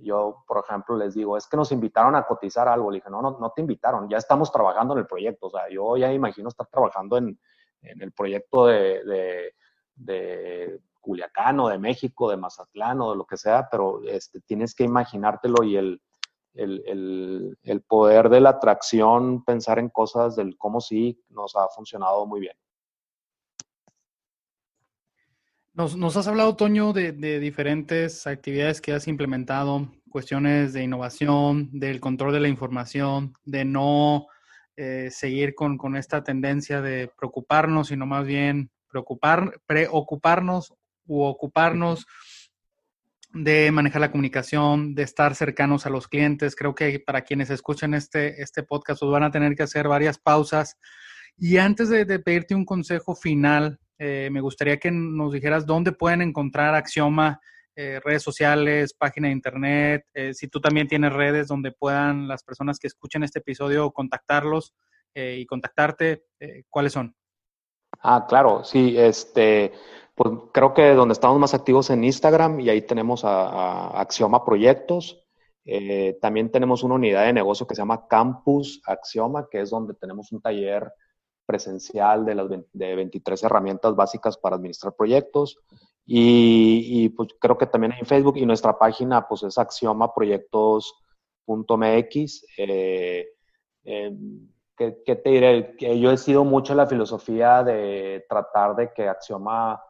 yo, 0.00 0.44
por 0.46 0.64
ejemplo, 0.64 0.96
les 0.96 1.14
digo, 1.14 1.36
es 1.36 1.46
que 1.46 1.56
nos 1.56 1.72
invitaron 1.72 2.14
a 2.14 2.24
cotizar 2.24 2.68
algo. 2.68 2.90
Le 2.90 2.98
dije, 2.98 3.10
no, 3.10 3.20
no, 3.20 3.36
no 3.40 3.50
te 3.50 3.60
invitaron, 3.60 4.08
ya 4.08 4.18
estamos 4.18 4.52
trabajando 4.52 4.94
en 4.94 5.00
el 5.00 5.06
proyecto. 5.06 5.48
O 5.48 5.50
sea, 5.50 5.68
yo 5.70 5.96
ya 5.96 6.12
imagino 6.12 6.48
estar 6.48 6.66
trabajando 6.68 7.16
en, 7.16 7.38
en 7.82 8.02
el 8.02 8.12
proyecto 8.12 8.66
de, 8.66 9.04
de, 9.04 9.54
de, 9.98 10.80
Culiacán 11.08 11.58
o 11.60 11.68
de 11.68 11.78
México, 11.78 12.30
de 12.30 12.36
Mazatlán 12.36 13.00
o 13.00 13.10
de 13.12 13.16
lo 13.16 13.24
que 13.24 13.38
sea, 13.38 13.66
pero 13.70 14.02
este, 14.04 14.40
tienes 14.40 14.74
que 14.74 14.84
imaginártelo 14.84 15.64
y 15.64 15.76
el, 15.76 16.02
el, 16.54 17.56
el, 17.62 17.82
poder 17.82 18.28
de 18.28 18.40
la 18.42 18.50
atracción, 18.50 19.42
pensar 19.42 19.78
en 19.78 19.88
cosas 19.88 20.36
del 20.36 20.58
cómo 20.58 20.82
sí 20.82 21.18
nos 21.30 21.56
ha 21.56 21.66
funcionado 21.68 22.26
muy 22.26 22.40
bien. 22.40 22.56
Nos, 25.72 25.96
nos, 25.96 26.16
has 26.16 26.28
hablado, 26.28 26.56
Toño, 26.56 26.92
de, 26.92 27.12
de, 27.12 27.38
diferentes 27.38 28.26
actividades 28.26 28.82
que 28.82 28.92
has 28.92 29.08
implementado, 29.08 29.88
cuestiones 30.10 30.74
de 30.74 30.82
innovación, 30.82 31.70
del 31.72 32.00
control 32.00 32.34
de 32.34 32.40
la 32.40 32.48
información, 32.48 33.32
de 33.44 33.64
no 33.64 34.26
eh, 34.76 35.08
seguir 35.10 35.54
con, 35.54 35.78
con, 35.78 35.96
esta 35.96 36.22
tendencia 36.22 36.82
de 36.82 37.10
preocuparnos, 37.16 37.88
sino 37.88 38.04
más 38.04 38.26
bien 38.26 38.70
preocupar, 38.88 39.60
preocuparnos 39.66 40.74
u 41.06 41.22
ocuparnos 41.22 42.06
de 43.32 43.70
manejar 43.70 44.00
la 44.00 44.10
comunicación, 44.10 44.94
de 44.94 45.02
estar 45.02 45.34
cercanos 45.34 45.86
a 45.86 45.90
los 45.90 46.08
clientes. 46.08 46.56
Creo 46.56 46.74
que 46.74 46.98
para 47.00 47.22
quienes 47.22 47.50
escuchan 47.50 47.94
este, 47.94 48.42
este 48.42 48.62
podcast, 48.62 49.00
pues 49.00 49.12
van 49.12 49.22
a 49.22 49.30
tener 49.30 49.54
que 49.54 49.62
hacer 49.62 49.86
varias 49.88 50.18
pausas. 50.18 50.78
Y 51.36 51.58
antes 51.58 51.88
de, 51.88 52.04
de 52.04 52.18
pedirte 52.18 52.54
un 52.54 52.64
consejo 52.64 53.14
final, 53.14 53.78
eh, 53.98 54.28
me 54.30 54.40
gustaría 54.40 54.78
que 54.78 54.90
nos 54.90 55.32
dijeras 55.32 55.66
dónde 55.66 55.92
pueden 55.92 56.22
encontrar 56.22 56.74
Axioma, 56.74 57.40
eh, 57.74 58.00
redes 58.04 58.22
sociales, 58.22 58.94
página 58.94 59.28
de 59.28 59.34
internet, 59.34 60.06
eh, 60.14 60.34
si 60.34 60.48
tú 60.48 60.60
también 60.60 60.88
tienes 60.88 61.12
redes 61.12 61.48
donde 61.48 61.72
puedan 61.72 62.26
las 62.28 62.42
personas 62.42 62.78
que 62.78 62.86
escuchen 62.86 63.22
este 63.22 63.40
episodio 63.40 63.90
contactarlos 63.90 64.74
y 65.14 65.46
contactarte, 65.46 66.26
¿cuáles 66.70 66.92
son? 66.92 67.16
Ah, 68.00 68.26
claro, 68.28 68.64
sí, 68.64 68.94
este, 68.96 69.72
pues 70.14 70.30
creo 70.52 70.74
que 70.74 70.94
donde 70.94 71.12
estamos 71.12 71.38
más 71.38 71.54
activos 71.54 71.90
en 71.90 72.04
Instagram 72.04 72.60
y 72.60 72.70
ahí 72.70 72.82
tenemos 72.82 73.24
a, 73.24 74.00
Axioma 74.00 74.44
Proyectos. 74.44 75.24
también 76.20 76.50
tenemos 76.50 76.82
una 76.82 76.94
unidad 76.94 77.26
de 77.26 77.32
negocio 77.32 77.66
que 77.66 77.74
se 77.74 77.82
llama 77.82 78.06
Campus 78.08 78.80
Axioma, 78.86 79.48
que 79.50 79.60
es 79.60 79.70
donde 79.70 79.94
tenemos 79.94 80.32
un 80.32 80.40
taller 80.40 80.92
presencial 81.48 82.26
de 82.26 82.34
las 82.34 82.50
de 82.50 82.94
23 82.94 83.42
herramientas 83.42 83.96
básicas 83.96 84.36
para 84.36 84.56
administrar 84.56 84.94
proyectos. 84.94 85.58
Y, 86.10 87.10
pues 87.10 87.28
creo 87.38 87.58
que 87.58 87.66
también 87.66 87.92
en 87.92 88.06
Facebook 88.06 88.38
y 88.38 88.46
nuestra 88.46 88.78
página 88.78 89.28
pues 89.28 89.42
es 89.42 89.58
axiomaproyectos.mx. 89.58 92.46
Eh, 92.56 93.28
eh, 93.84 94.16
¿qué, 94.78 95.16
te 95.16 95.30
diré? 95.30 95.76
Que 95.76 95.98
yo 95.98 96.10
he 96.10 96.16
sido 96.16 96.44
mucho 96.44 96.74
la 96.74 96.86
filosofía 96.86 97.62
de 97.62 98.24
tratar 98.28 98.76
de 98.76 98.92
que 98.92 99.08
Axioma 99.08 99.82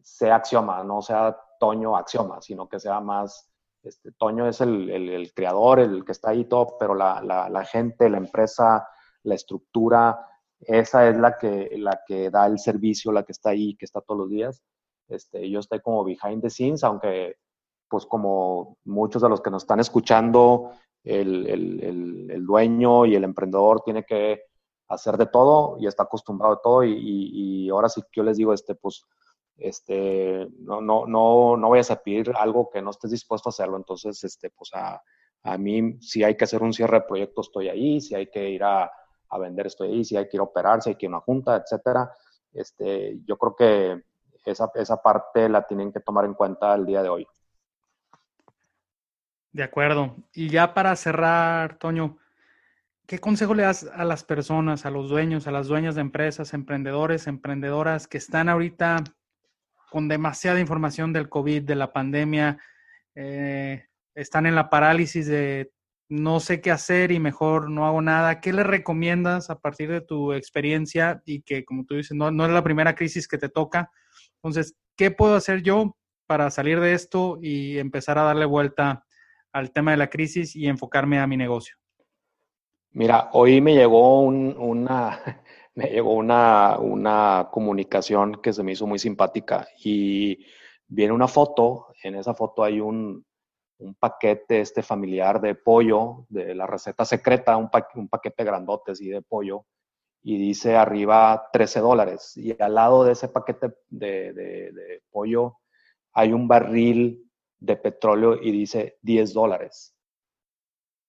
sea 0.00 0.36
Axioma, 0.36 0.82
no 0.84 1.02
sea 1.02 1.36
Toño 1.60 1.96
Axioma, 1.96 2.40
sino 2.40 2.68
que 2.68 2.80
sea 2.80 3.00
más, 3.00 3.50
este, 3.82 4.12
Toño 4.12 4.46
es 4.48 4.60
el, 4.60 4.88
el, 4.90 5.32
creador, 5.34 5.80
el 5.80 6.04
que 6.04 6.12
está 6.12 6.30
ahí 6.30 6.44
todo, 6.44 6.76
pero 6.78 6.94
la, 6.94 7.20
la, 7.22 7.48
la 7.50 7.64
gente, 7.64 8.08
la 8.08 8.18
empresa, 8.18 8.88
la 9.24 9.34
estructura, 9.34 10.26
esa 10.60 11.08
es 11.08 11.16
la 11.16 11.36
que, 11.36 11.70
la 11.76 12.00
que 12.06 12.30
da 12.30 12.46
el 12.46 12.58
servicio, 12.58 13.12
la 13.12 13.24
que 13.24 13.32
está 13.32 13.50
ahí, 13.50 13.76
que 13.76 13.84
está 13.84 14.00
todos 14.00 14.20
los 14.20 14.30
días. 14.30 14.62
Este, 15.08 15.48
yo 15.48 15.60
estoy 15.60 15.80
como 15.80 16.04
behind 16.04 16.42
the 16.42 16.50
scenes, 16.50 16.84
aunque 16.84 17.36
pues 17.88 18.04
como 18.04 18.76
muchos 18.84 19.22
de 19.22 19.28
los 19.28 19.40
que 19.40 19.50
nos 19.50 19.62
están 19.62 19.80
escuchando, 19.80 20.72
el, 21.04 21.46
el, 21.48 22.30
el, 22.30 22.46
dueño 22.46 23.06
y 23.06 23.14
el 23.14 23.24
emprendedor 23.24 23.82
tiene 23.82 24.04
que 24.04 24.42
hacer 24.88 25.16
de 25.16 25.26
todo 25.26 25.76
y 25.78 25.86
está 25.86 26.04
acostumbrado 26.04 26.54
a 26.54 26.60
todo 26.62 26.84
y, 26.84 26.94
y, 26.94 27.68
ahora 27.70 27.88
sí 27.88 28.02
que 28.02 28.20
yo 28.20 28.22
les 28.22 28.36
digo, 28.36 28.52
este, 28.52 28.74
pues, 28.74 29.04
este, 29.56 30.48
no, 30.58 30.80
no, 30.80 31.06
no, 31.06 31.56
no 31.56 31.70
vayas 31.70 31.90
a 31.90 32.00
pedir 32.00 32.32
algo 32.36 32.70
que 32.70 32.80
no 32.80 32.90
estés 32.90 33.10
dispuesto 33.10 33.48
a 33.48 33.50
hacerlo. 33.50 33.76
Entonces, 33.76 34.22
este, 34.24 34.50
pues 34.50 34.70
a, 34.74 35.02
a 35.42 35.58
mí 35.58 35.98
si 36.00 36.22
hay 36.22 36.36
que 36.36 36.44
hacer 36.44 36.62
un 36.62 36.72
cierre 36.72 37.00
de 37.00 37.06
proyecto 37.06 37.40
estoy 37.40 37.68
ahí, 37.68 38.00
si 38.00 38.14
hay 38.14 38.28
que 38.30 38.48
ir 38.50 38.62
a, 38.62 38.90
a 39.30 39.38
vender 39.38 39.66
estoy 39.66 39.88
ahí, 39.88 40.04
si 40.04 40.16
hay 40.16 40.28
que 40.28 40.36
ir 40.36 40.40
a 40.40 40.44
operar, 40.44 40.82
si 40.82 40.90
hay 40.90 40.96
que 40.96 41.06
ir 41.06 41.12
a 41.12 41.16
una 41.16 41.24
junta, 41.24 41.56
etcétera. 41.56 42.10
Este, 42.52 43.20
yo 43.24 43.36
creo 43.36 43.54
que 43.56 44.02
esa, 44.44 44.70
esa 44.74 45.02
parte 45.02 45.48
la 45.48 45.66
tienen 45.66 45.92
que 45.92 46.00
tomar 46.00 46.24
en 46.24 46.34
cuenta 46.34 46.74
el 46.74 46.86
día 46.86 47.02
de 47.02 47.08
hoy. 47.08 47.26
De 49.52 49.62
acuerdo. 49.62 50.16
Y 50.32 50.48
ya 50.48 50.74
para 50.74 50.94
cerrar, 50.96 51.78
Toño, 51.78 52.18
¿qué 53.06 53.18
consejo 53.18 53.54
le 53.54 53.62
das 53.62 53.88
a 53.92 54.04
las 54.04 54.24
personas, 54.24 54.84
a 54.84 54.90
los 54.90 55.08
dueños, 55.08 55.46
a 55.46 55.50
las 55.50 55.68
dueñas 55.68 55.94
de 55.94 56.02
empresas, 56.02 56.52
emprendedores, 56.54 57.26
emprendedoras 57.26 58.06
que 58.06 58.18
están 58.18 58.48
ahorita 58.48 59.04
con 59.90 60.08
demasiada 60.08 60.60
información 60.60 61.12
del 61.12 61.28
COVID, 61.28 61.62
de 61.62 61.74
la 61.74 61.92
pandemia, 61.92 62.58
eh, 63.14 63.86
están 64.14 64.46
en 64.46 64.54
la 64.54 64.68
parálisis 64.68 65.26
de 65.26 65.72
no 66.10 66.40
sé 66.40 66.60
qué 66.60 66.70
hacer 66.70 67.12
y 67.12 67.20
mejor 67.20 67.70
no 67.70 67.86
hago 67.86 68.00
nada. 68.02 68.40
¿Qué 68.40 68.52
le 68.52 68.64
recomiendas 68.64 69.50
a 69.50 69.58
partir 69.58 69.90
de 69.90 70.00
tu 70.00 70.32
experiencia 70.32 71.22
y 71.24 71.42
que, 71.42 71.64
como 71.64 71.84
tú 71.84 71.94
dices, 71.94 72.16
no, 72.16 72.30
no 72.30 72.46
es 72.46 72.52
la 72.52 72.64
primera 72.64 72.94
crisis 72.94 73.28
que 73.28 73.38
te 73.38 73.48
toca? 73.48 73.90
Entonces, 74.36 74.74
¿qué 74.96 75.10
puedo 75.10 75.34
hacer 75.34 75.62
yo 75.62 75.96
para 76.26 76.50
salir 76.50 76.80
de 76.80 76.94
esto 76.94 77.38
y 77.40 77.78
empezar 77.78 78.18
a 78.18 78.22
darle 78.22 78.44
vuelta 78.44 79.04
al 79.52 79.72
tema 79.72 79.92
de 79.92 79.96
la 79.96 80.10
crisis 80.10 80.54
y 80.56 80.66
enfocarme 80.66 81.18
a 81.18 81.26
mi 81.26 81.36
negocio? 81.36 81.76
Mira, 82.92 83.30
hoy 83.32 83.60
me 83.60 83.74
llegó 83.74 84.20
una, 84.20 85.20
me 85.74 85.86
llegó 85.86 86.14
una, 86.14 86.78
una 86.78 87.48
comunicación 87.50 88.40
que 88.42 88.52
se 88.52 88.62
me 88.62 88.72
hizo 88.72 88.86
muy 88.86 88.98
simpática 88.98 89.68
y 89.82 90.44
viene 90.86 91.12
una 91.12 91.28
foto, 91.28 91.88
en 92.02 92.16
esa 92.16 92.34
foto 92.34 92.64
hay 92.64 92.80
un, 92.80 93.24
un 93.78 93.94
paquete 93.94 94.60
este 94.60 94.82
familiar 94.82 95.40
de 95.40 95.54
pollo, 95.54 96.26
de 96.28 96.54
la 96.54 96.66
receta 96.66 97.04
secreta, 97.04 97.56
un, 97.56 97.70
un 97.94 98.08
paquete 98.08 98.44
grandote 98.44 98.92
así 98.92 99.08
de 99.08 99.22
pollo, 99.22 99.66
y 100.22 100.38
dice 100.38 100.76
arriba 100.76 101.48
13 101.52 101.80
dólares. 101.80 102.36
Y 102.36 102.60
al 102.60 102.74
lado 102.74 103.04
de 103.04 103.12
ese 103.12 103.28
paquete 103.28 103.74
de, 103.88 104.32
de, 104.32 105.02
pollo 105.10 105.58
hay 106.12 106.32
un 106.32 106.48
barril 106.48 107.27
de 107.60 107.76
petróleo 107.76 108.36
y 108.40 108.52
dice 108.52 108.98
10 109.02 109.32
dólares. 109.34 109.94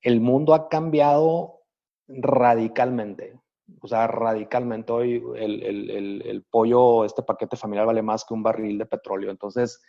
El 0.02 0.22
mundo 0.22 0.54
ha 0.54 0.70
cambiado 0.70 1.62
radicalmente. 2.08 3.40
O 3.82 3.88
sea, 3.88 4.08
radicalmente 4.08 4.92
hoy 4.92 5.24
el, 5.36 5.64
el, 5.64 6.22
el, 6.26 6.44
pollo, 6.44 7.06
este 7.06 7.22
paquete 7.22 7.56
familiar 7.56 7.86
vale 7.86 8.02
más 8.02 8.26
que 8.26 8.34
un 8.34 8.42
barril 8.42 8.80
de 8.80 8.88
petróleo. 8.88 9.30
Entonces, 9.30 9.80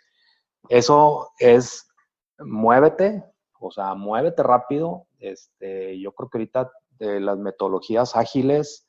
eso 0.69 1.31
es 1.39 1.87
muévete, 2.37 3.23
o 3.59 3.71
sea, 3.71 3.93
muévete 3.95 4.43
rápido. 4.43 5.07
Este, 5.19 5.99
yo 5.99 6.13
creo 6.13 6.29
que 6.29 6.37
ahorita 6.37 6.71
de 6.99 7.19
las 7.19 7.37
metodologías 7.37 8.15
ágiles, 8.15 8.87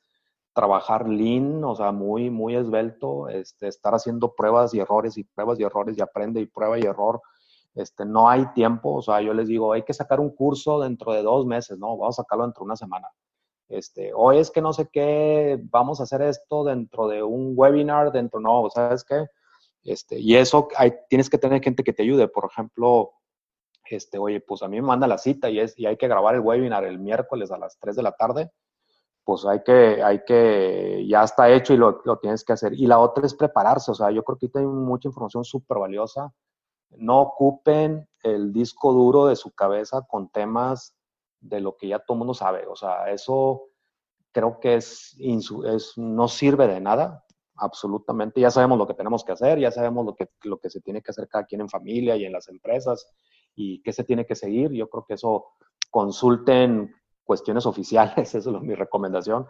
trabajar 0.53 1.09
lean, 1.09 1.63
o 1.63 1.75
sea, 1.75 1.91
muy, 1.91 2.29
muy 2.29 2.55
esbelto, 2.55 3.27
este, 3.29 3.67
estar 3.67 3.93
haciendo 3.95 4.35
pruebas 4.35 4.73
y 4.73 4.79
errores 4.79 5.17
y 5.17 5.23
pruebas 5.23 5.59
y 5.59 5.63
errores 5.63 5.97
y 5.97 6.01
aprende 6.01 6.41
y 6.41 6.45
prueba 6.45 6.77
y 6.77 6.83
error. 6.83 7.21
Este, 7.75 8.05
no 8.05 8.29
hay 8.29 8.45
tiempo, 8.53 8.95
o 8.95 9.01
sea, 9.01 9.21
yo 9.21 9.33
les 9.33 9.47
digo, 9.47 9.73
hay 9.73 9.83
que 9.83 9.93
sacar 9.93 10.19
un 10.19 10.29
curso 10.35 10.79
dentro 10.79 11.11
de 11.13 11.23
dos 11.23 11.45
meses, 11.45 11.77
no, 11.79 11.97
vamos 11.97 12.19
a 12.19 12.23
sacarlo 12.23 12.45
dentro 12.45 12.61
de 12.61 12.65
una 12.65 12.75
semana. 12.75 13.07
Este, 13.67 14.11
o 14.13 14.31
es 14.31 14.51
que 14.51 14.61
no 14.61 14.73
sé 14.73 14.89
qué, 14.91 15.59
vamos 15.71 15.99
a 15.99 16.03
hacer 16.03 16.21
esto 16.21 16.63
dentro 16.63 17.07
de 17.07 17.23
un 17.23 17.53
webinar, 17.55 18.11
dentro, 18.11 18.39
no, 18.39 18.69
¿sabes 18.69 19.03
qué? 19.03 19.25
Este, 19.83 20.19
y 20.19 20.35
eso 20.35 20.67
tienes 21.09 21.29
que 21.29 21.37
tener 21.37 21.61
gente 21.61 21.83
que 21.83 21.93
te 21.93 22.03
ayude. 22.03 22.27
Por 22.27 22.45
ejemplo, 22.45 23.13
este, 23.85 24.17
oye, 24.17 24.41
pues 24.41 24.63
a 24.63 24.67
mí 24.67 24.79
me 24.79 24.87
manda 24.87 25.07
la 25.07 25.17
cita 25.17 25.49
y, 25.49 25.59
es, 25.59 25.77
y 25.77 25.85
hay 25.85 25.97
que 25.97 26.07
grabar 26.07 26.35
el 26.35 26.41
webinar 26.41 26.83
el 26.85 26.99
miércoles 26.99 27.51
a 27.51 27.57
las 27.57 27.77
3 27.79 27.95
de 27.95 28.03
la 28.03 28.11
tarde, 28.13 28.51
pues 29.23 29.45
hay 29.45 29.63
que, 29.63 30.03
hay 30.03 30.23
que, 30.25 31.05
ya 31.07 31.23
está 31.23 31.49
hecho 31.49 31.73
y 31.73 31.77
lo, 31.77 32.01
lo 32.05 32.17
tienes 32.19 32.43
que 32.43 32.53
hacer. 32.53 32.73
Y 32.73 32.87
la 32.87 32.99
otra 32.99 33.25
es 33.25 33.33
prepararse, 33.33 33.91
o 33.91 33.95
sea, 33.95 34.11
yo 34.11 34.23
creo 34.23 34.37
que 34.37 34.49
hay 34.59 34.65
mucha 34.65 35.07
información 35.07 35.43
súper 35.43 35.79
valiosa. 35.79 36.31
No 36.97 37.21
ocupen 37.21 38.07
el 38.23 38.53
disco 38.53 38.93
duro 38.93 39.27
de 39.27 39.35
su 39.35 39.51
cabeza 39.51 40.01
con 40.07 40.29
temas 40.29 40.95
de 41.39 41.59
lo 41.59 41.75
que 41.75 41.89
ya 41.89 41.99
todo 41.99 42.15
el 42.15 42.19
mundo 42.19 42.33
sabe, 42.33 42.65
o 42.67 42.75
sea, 42.75 43.11
eso 43.11 43.69
creo 44.33 44.59
que 44.59 44.75
es, 44.75 45.15
es 45.19 45.93
no 45.97 46.27
sirve 46.27 46.67
de 46.67 46.81
nada. 46.81 47.23
absolutamente. 47.55 48.41
Ya 48.41 48.51
sabemos 48.51 48.77
lo 48.77 48.87
que 48.87 48.95
tenemos 48.95 49.23
que 49.23 49.31
hacer, 49.31 49.59
ya 49.59 49.71
sabemos 49.71 50.05
lo 50.05 50.15
que, 50.15 50.29
lo 50.43 50.57
que 50.59 50.69
se 50.69 50.81
tiene 50.81 51.01
que 51.01 51.11
hacer 51.11 51.27
cada 51.27 51.45
quien 51.45 51.61
en 51.61 51.69
familia 51.69 52.15
y 52.17 52.25
en 52.25 52.33
las 52.33 52.49
empresas 52.49 53.07
y 53.55 53.81
qué 53.83 53.93
se 53.93 54.03
tiene 54.03 54.25
que 54.25 54.35
seguir. 54.35 54.71
Yo 54.71 54.89
creo 54.89 55.05
que 55.05 55.13
eso 55.13 55.53
consulten 55.91 56.93
cuestiones 57.23 57.65
oficiales, 57.65 58.35
eso 58.35 58.55
es 58.57 58.61
mi 58.63 58.75
recomendación, 58.75 59.45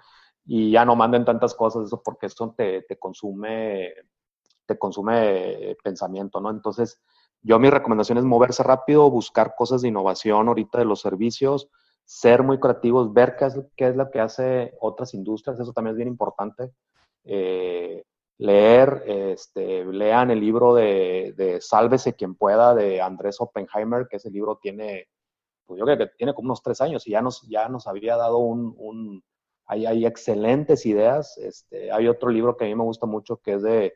y 0.46 0.72
ya 0.72 0.86
no 0.86 0.96
manden 0.96 1.26
tantas 1.26 1.56
cosas, 1.56 1.86
eso 1.86 2.02
porque 2.04 2.28
eso 2.28 2.54
te, 2.56 2.82
te 2.84 3.00
consume, 3.00 3.94
te 4.66 4.78
consume 4.78 5.78
pensamiento, 5.82 6.42
¿no? 6.42 6.50
Entonces, 6.52 7.02
yo 7.44 7.60
mi 7.60 7.70
recomendación 7.70 8.18
es 8.18 8.24
moverse 8.24 8.64
rápido, 8.64 9.10
buscar 9.12 9.54
cosas 9.56 9.82
de 9.82 9.90
innovación 9.90 10.48
ahorita 10.48 10.80
de 10.80 10.86
los 10.86 11.02
servicios, 11.02 11.70
ser 12.06 12.42
muy 12.42 12.60
creativos, 12.60 13.14
ver 13.14 13.36
qué 13.38 13.46
es, 13.46 13.60
qué 13.76 13.88
es 13.90 13.96
lo 13.96 14.10
que 14.10 14.22
hace 14.22 14.74
otras 14.80 15.14
industrias, 15.14 15.60
eso 15.60 15.74
también 15.74 15.92
es 15.92 15.98
bien 15.98 16.08
importante. 16.08 16.72
Eh, 17.26 18.04
leer, 18.38 19.04
este, 19.06 19.86
lean 19.86 20.32
el 20.32 20.40
libro 20.40 20.74
de, 20.74 21.34
de, 21.38 21.62
Sálvese 21.62 22.14
quien 22.14 22.36
pueda 22.36 22.74
de 22.74 23.02
Andrés 23.02 23.38
Oppenheimer, 23.40 24.08
que 24.10 24.18
ese 24.18 24.32
libro 24.32 24.58
tiene, 24.62 25.08
pues 25.66 25.80
yo 25.80 25.86
creo 25.86 25.98
que 25.98 26.08
tiene 26.18 26.34
como 26.34 26.48
unos 26.48 26.64
tres 26.64 26.82
años 26.82 27.06
y 27.08 27.12
ya 27.12 27.22
nos, 27.22 27.42
ya 27.50 27.70
nos 27.70 27.88
había 27.88 28.18
dado 28.18 28.38
un, 28.38 28.74
un 28.78 29.24
hay, 29.66 29.86
hay, 29.86 30.06
excelentes 30.06 30.86
ideas. 30.86 31.38
Este, 31.38 31.92
hay 31.92 32.08
otro 32.08 32.30
libro 32.30 32.58
que 32.58 32.66
a 32.66 32.68
mí 32.68 32.76
me 32.76 32.84
gusta 32.84 33.06
mucho 33.06 33.38
que 33.38 33.54
es 33.54 33.64
de 33.64 33.94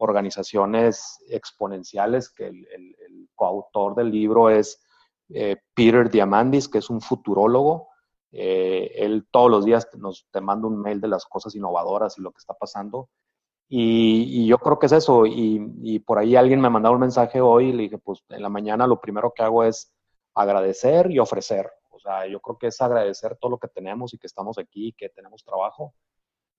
organizaciones 0.00 1.18
exponenciales, 1.28 2.30
que 2.30 2.46
el, 2.46 3.28
coautor 3.34 3.94
del 3.94 4.10
libro 4.10 4.50
es 4.50 4.82
eh, 5.30 5.56
Peter 5.72 6.10
Diamandis, 6.10 6.68
que 6.68 6.78
es 6.78 6.90
un 6.90 7.00
futurólogo. 7.00 7.88
Eh, 8.32 8.92
él 8.96 9.26
todos 9.30 9.50
los 9.50 9.64
días 9.64 9.88
nos 9.96 10.26
te 10.30 10.42
manda 10.42 10.68
un 10.68 10.78
mail 10.78 11.00
de 11.00 11.08
las 11.08 11.24
cosas 11.24 11.54
innovadoras 11.54 12.18
y 12.18 12.22
lo 12.22 12.32
que 12.32 12.38
está 12.38 12.52
pasando. 12.52 13.08
Y, 13.66 14.46
yo 14.46 14.58
creo 14.58 14.78
que 14.78 14.86
es 14.86 14.92
eso. 14.92 15.24
Y, 15.26 16.00
por 16.00 16.18
ahí 16.18 16.36
alguien 16.36 16.60
me 16.60 16.68
mandó 16.68 16.92
un 16.92 17.00
mensaje 17.00 17.40
hoy 17.40 17.68
y 17.70 17.72
le 17.72 17.82
dije, 17.84 17.98
pues 17.98 18.22
en 18.28 18.42
la 18.42 18.50
mañana 18.50 18.86
lo 18.86 19.00
primero 19.00 19.32
que 19.34 19.42
hago 19.42 19.64
es 19.64 19.90
agradecer 20.34 21.10
y 21.10 21.18
ofrecer. 21.18 21.70
O 21.88 21.98
sea, 21.98 22.26
yo 22.26 22.40
creo 22.40 22.58
que 22.58 22.66
es 22.66 22.80
agradecer 22.80 23.36
todo 23.40 23.52
lo 23.52 23.58
que 23.58 23.68
tenemos 23.68 24.12
y 24.12 24.18
que 24.18 24.26
estamos 24.26 24.58
aquí, 24.58 24.92
que 24.98 25.08
tenemos 25.08 25.44
trabajo 25.44 25.94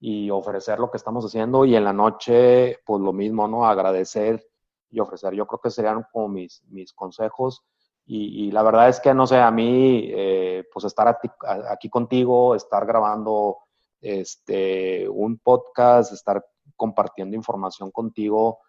y 0.02 0.32
ofrecer 0.32 0.80
lo 0.80 0.92
que 0.92 0.98
estamos 0.98 1.24
haciendo. 1.24 1.64
Y 1.64 1.76
en 1.76 1.86
la 1.86 1.94
noche, 1.94 2.80
pues 2.86 3.02
lo 3.02 3.14
mismo, 3.14 3.48
¿no? 3.48 3.66
Agradecer 3.66 4.46
y 4.90 5.00
ofrecer. 5.00 5.34
Yo 5.36 5.46
creo 5.48 5.62
que 5.62 5.70
serían 5.70 6.06
como 6.12 6.28
mis, 6.28 6.64
mis 6.70 6.92
consejos 6.92 7.64
y, 8.06 8.52
la 8.52 8.64
verdad 8.64 8.90
es 8.90 9.00
que, 9.00 9.14
no 9.14 9.26
sé, 9.26 9.38
a 9.38 9.52
mí, 9.52 10.10
eh, 10.12 10.66
pues 10.74 10.86
estar 10.86 11.18
aquí 11.70 11.90
contigo, 11.90 12.56
estar 12.56 12.86
grabando 12.86 13.60
este, 14.02 15.08
un 15.08 15.38
podcast, 15.38 16.12
estar 16.12 16.44
compartiendo 16.76 17.38
información 17.38 17.92
contigo, 17.92 18.60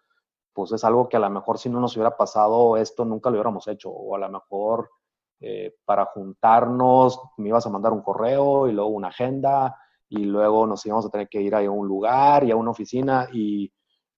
pues 0.53 0.71
es 0.71 0.83
algo 0.83 1.09
que 1.09 1.17
a 1.17 1.19
lo 1.19 1.29
mejor 1.29 1.57
si 1.57 1.67
no 1.67 1.81
nos 1.81 1.95
hubiera 1.97 2.15
pasado 2.15 2.77
esto, 2.77 3.03
nunca 3.03 3.29
lo 3.29 3.35
hubiéramos 3.35 3.67
hecho. 3.67 3.89
O 3.89 4.15
a 4.15 4.19
lo 4.19 4.29
mejor 4.29 4.89
eh, 5.41 5.75
para 5.83 6.05
juntarnos 6.05 7.19
me 7.37 7.49
ibas 7.49 7.65
a 7.65 7.69
mandar 7.69 7.91
un 7.91 8.03
correo 8.03 8.67
y 8.67 8.71
luego 8.71 8.91
una 8.91 9.07
agenda 9.09 9.75
y 10.15 10.25
luego 10.25 10.67
nos 10.67 10.85
íbamos 10.85 11.07
a 11.07 11.09
tener 11.09 11.27
que 11.27 11.41
ir 11.41 11.55
a 11.55 11.71
un 11.71 11.87
lugar 11.87 12.43
y 12.43 12.51
a 12.51 12.55
una 12.55 12.69
oficina 12.69 13.27
y 13.33 13.73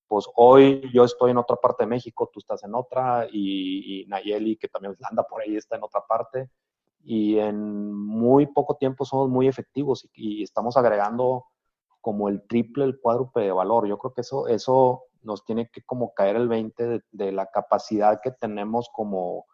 pues 0.07 0.25
hoy 0.35 0.81
yo 0.93 1.05
estoy 1.05 1.31
en 1.31 1.37
otra 1.37 1.55
parte 1.55 1.83
de 1.83 1.87
México, 1.87 2.29
tú 2.31 2.39
estás 2.39 2.63
en 2.63 2.75
otra, 2.75 3.27
y, 3.31 4.05
Nayeli, 4.07 4.57
que 4.57 4.67
también 4.67 4.95
anda 5.09 5.23
por 5.23 5.41
ahí, 5.41 5.55
está 5.55 5.77
en 5.77 5.83
otra 5.83 6.01
parte, 6.07 6.51
y 7.03 7.39
en 7.39 7.91
muy 7.91 8.45
poco 8.45 8.75
tiempo 8.75 9.03
somos 9.03 9.29
muy 9.29 9.47
efectivos 9.47 10.07
y, 10.13 10.43
estamos 10.43 10.77
agregando 10.77 11.45
como 12.01 12.29
el 12.29 12.45
triple, 12.45 12.85
el 12.85 12.99
cuádruple 12.99 13.45
de 13.45 13.51
valor. 13.51 13.87
Yo 13.87 13.97
creo 13.97 14.13
que 14.13 14.21
eso, 14.21 14.47
eso 14.47 15.05
nos 15.23 15.43
tiene 15.43 15.69
que 15.71 15.81
como 15.81 16.13
caer 16.13 16.35
el 16.35 16.47
20 16.47 17.01
de, 17.11 17.31
la 17.31 17.47
capacidad 17.47 18.19
que 18.21 18.29
tenemos 18.29 18.89
como, 18.93 19.45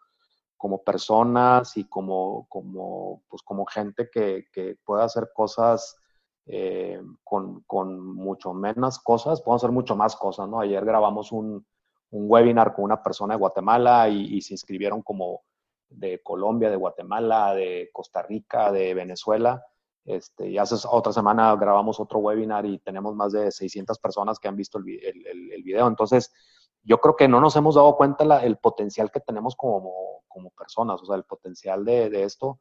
como 0.58 0.82
personas 0.82 1.78
y 1.78 1.88
como, 1.88 2.46
como, 2.50 3.22
pues 3.28 3.42
como 3.42 3.64
gente 3.64 4.10
que, 4.12 4.44
que 4.52 4.76
puede 4.84 5.02
hacer 5.02 5.30
cosas 5.34 6.01
eh, 6.46 7.00
con, 7.22 7.62
con, 7.62 8.00
mucho 8.00 8.52
menos 8.52 8.98
cosas, 8.98 9.40
podemos 9.40 9.62
hacer 9.62 9.72
mucho 9.72 9.96
más 9.96 10.16
cosas, 10.16 10.48
¿no? 10.48 10.60
Ayer 10.60 10.84
grabamos 10.84 11.32
un, 11.32 11.64
un 12.10 12.30
webinar 12.30 12.74
con 12.74 12.84
una 12.84 13.02
persona 13.02 13.34
de 13.34 13.38
Guatemala 13.38 14.08
y, 14.08 14.40
se 14.42 14.54
inscribieron 14.54 15.02
como 15.02 15.42
de 15.88 16.22
Colombia, 16.22 16.70
de 16.70 16.76
Guatemala, 16.76 17.54
de 17.54 17.90
Costa 17.92 18.22
Rica, 18.22 18.70
de 18.70 18.94
Venezuela. 18.94 19.64
Este, 20.04 20.50
y 20.50 20.58
hace 20.58 20.74
otra 20.90 21.12
semana 21.12 21.54
grabamos 21.56 22.00
otro 22.00 22.18
webinar 22.18 22.66
y 22.66 22.78
tenemos 22.80 23.14
más 23.14 23.32
de 23.32 23.50
600 23.50 23.98
personas 23.98 24.38
que 24.38 24.48
han 24.48 24.56
visto 24.56 24.78
el, 24.78 24.88
el, 24.88 25.52
el 25.52 25.62
video. 25.62 25.86
Entonces, 25.86 26.32
yo 26.84 26.98
creo 26.98 27.16
que 27.16 27.28
no 27.28 27.40
nos 27.40 27.56
hemos 27.56 27.76
dado 27.76 27.96
cuenta 27.96 28.24
la, 28.24 28.44
el 28.44 28.56
potencial 28.58 29.10
que 29.10 29.20
tenemos 29.20 29.54
como, 29.56 30.24
como, 30.28 30.50
personas, 30.50 31.00
o 31.00 31.06
sea, 31.06 31.16
el 31.16 31.24
potencial 31.24 31.84
de, 31.84 32.10
de, 32.10 32.24
esto. 32.24 32.58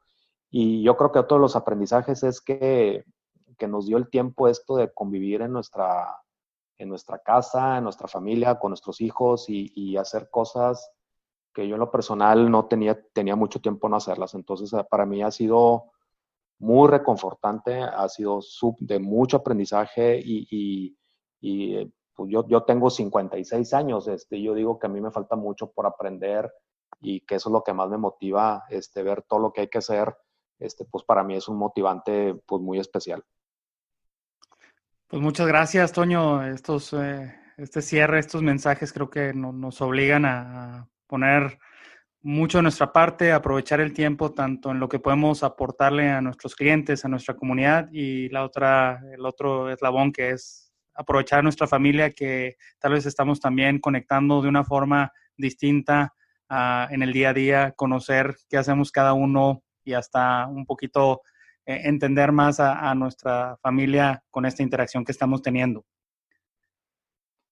Y 0.50 0.84
yo 0.84 0.96
creo 0.96 1.12
que 1.12 1.20
otro 1.20 1.38
de 1.38 1.42
los 1.42 1.56
aprendizajes 1.56 2.24
es 2.24 2.42
que 2.42 3.04
que 3.62 3.68
nos 3.68 3.86
dio 3.86 3.98
el 3.98 4.10
tiempo 4.10 4.48
esto 4.48 4.76
de 4.76 4.92
convivir 4.92 5.44
en 5.44 5.54
nuestra, 5.54 6.20
en 6.80 6.90
nuestra 6.90 7.20
casa, 7.20 7.78
en 7.78 7.84
nuestra 7.84 8.08
familia, 8.08 8.58
con 8.58 8.72
nuestros 8.72 9.02
hijos 9.02 9.46
y, 9.50 9.96
hacer 9.98 10.32
cosas 10.32 10.92
que 11.54 11.68
yo 11.68 11.76
en 11.76 11.82
lo 11.82 11.92
personal 11.92 12.50
no 12.50 12.66
tenía, 12.66 13.00
tenía 13.14 13.36
mucho 13.36 13.62
tiempo 13.62 13.88
no 13.88 13.98
hacerlas. 13.98 14.34
Entonces, 14.34 14.74
eh, 14.74 14.84
para 14.90 15.06
mí 15.06 15.22
ha 15.22 15.30
sido 15.30 15.92
muy 16.58 16.90
reconfortante, 16.90 17.84
ha 17.84 18.10
sido 18.10 18.40
de 18.80 18.98
mucho 18.98 19.38
aprendizaje 19.38 20.20
y, 20.20 20.96
y, 21.40 21.76
eh, 21.76 21.92
pues 22.16 22.32
yo, 22.32 22.48
yo 22.48 22.64
tengo 22.64 22.90
56 22.90 23.76
años, 23.76 24.08
este, 24.08 24.42
yo 24.42 24.56
digo 24.56 24.80
que 24.80 24.88
a 24.88 24.90
mí 24.90 25.00
me 25.00 25.12
falta 25.12 25.36
mucho 25.36 25.70
por 25.70 25.86
aprender 25.86 26.52
y 27.00 27.20
que 27.28 27.36
eso 27.36 27.50
es 27.50 27.54
lo 27.54 27.64
que 27.64 27.74
más 27.74 27.90
me 27.92 27.98
motiva, 27.98 28.64
este, 28.72 29.04
ver 29.04 29.22
todo 29.22 29.40
lo 29.40 29.54
que 29.54 29.62
hay 29.62 29.68
que 29.68 29.78
hacer, 29.78 30.16
este, 30.58 30.84
pues 30.86 31.04
para 31.04 31.24
mí 31.24 31.36
es 31.36 31.48
un 31.48 31.58
motivante 31.58 32.34
pues 32.48 32.60
muy 32.60 32.80
especial. 32.80 33.24
Pues 35.12 35.22
muchas 35.22 35.46
gracias, 35.46 35.92
Toño. 35.92 36.42
Estos, 36.42 36.94
eh, 36.94 37.36
este 37.58 37.82
cierre, 37.82 38.18
estos 38.18 38.42
mensajes 38.42 38.94
creo 38.94 39.10
que 39.10 39.34
nos 39.34 39.82
obligan 39.82 40.24
a 40.24 40.88
poner 41.06 41.60
mucho 42.22 42.60
de 42.60 42.62
nuestra 42.62 42.94
parte, 42.94 43.34
aprovechar 43.34 43.82
el 43.82 43.92
tiempo 43.92 44.32
tanto 44.32 44.72
en 44.72 44.80
lo 44.80 44.88
que 44.88 45.00
podemos 45.00 45.44
aportarle 45.44 46.10
a 46.10 46.22
nuestros 46.22 46.56
clientes, 46.56 47.04
a 47.04 47.10
nuestra 47.10 47.36
comunidad 47.36 47.90
y 47.92 48.30
la 48.30 48.46
otra, 48.46 49.02
el 49.12 49.26
otro 49.26 49.70
eslabón 49.70 50.14
que 50.14 50.30
es 50.30 50.72
aprovechar 50.94 51.40
a 51.40 51.44
nuestra 51.44 51.68
familia 51.68 52.12
que 52.12 52.56
tal 52.80 52.94
vez 52.94 53.06
estamos 53.06 53.42
también 53.42 53.80
conectando 53.80 54.42
de 54.42 54.48
una 54.48 54.64
forma 54.64 55.12
distinta 55.36 56.14
uh, 56.50 56.90
en 56.90 57.04
el 57.04 57.12
día 57.12 57.32
a 57.32 57.34
día, 57.34 57.74
conocer 57.76 58.38
qué 58.50 58.56
hacemos 58.56 58.94
cada 58.94 59.12
uno 59.12 59.62
y 59.84 59.92
hasta 59.92 60.48
un 60.48 60.66
poquito 60.66 61.22
entender 61.76 62.32
más 62.32 62.60
a, 62.60 62.94
nuestra 62.96 63.58
familia 63.62 64.24
con 64.30 64.46
esta 64.46 64.64
interacción 64.64 65.06
que 65.06 65.12
estamos 65.12 65.42
teniendo. 65.42 65.84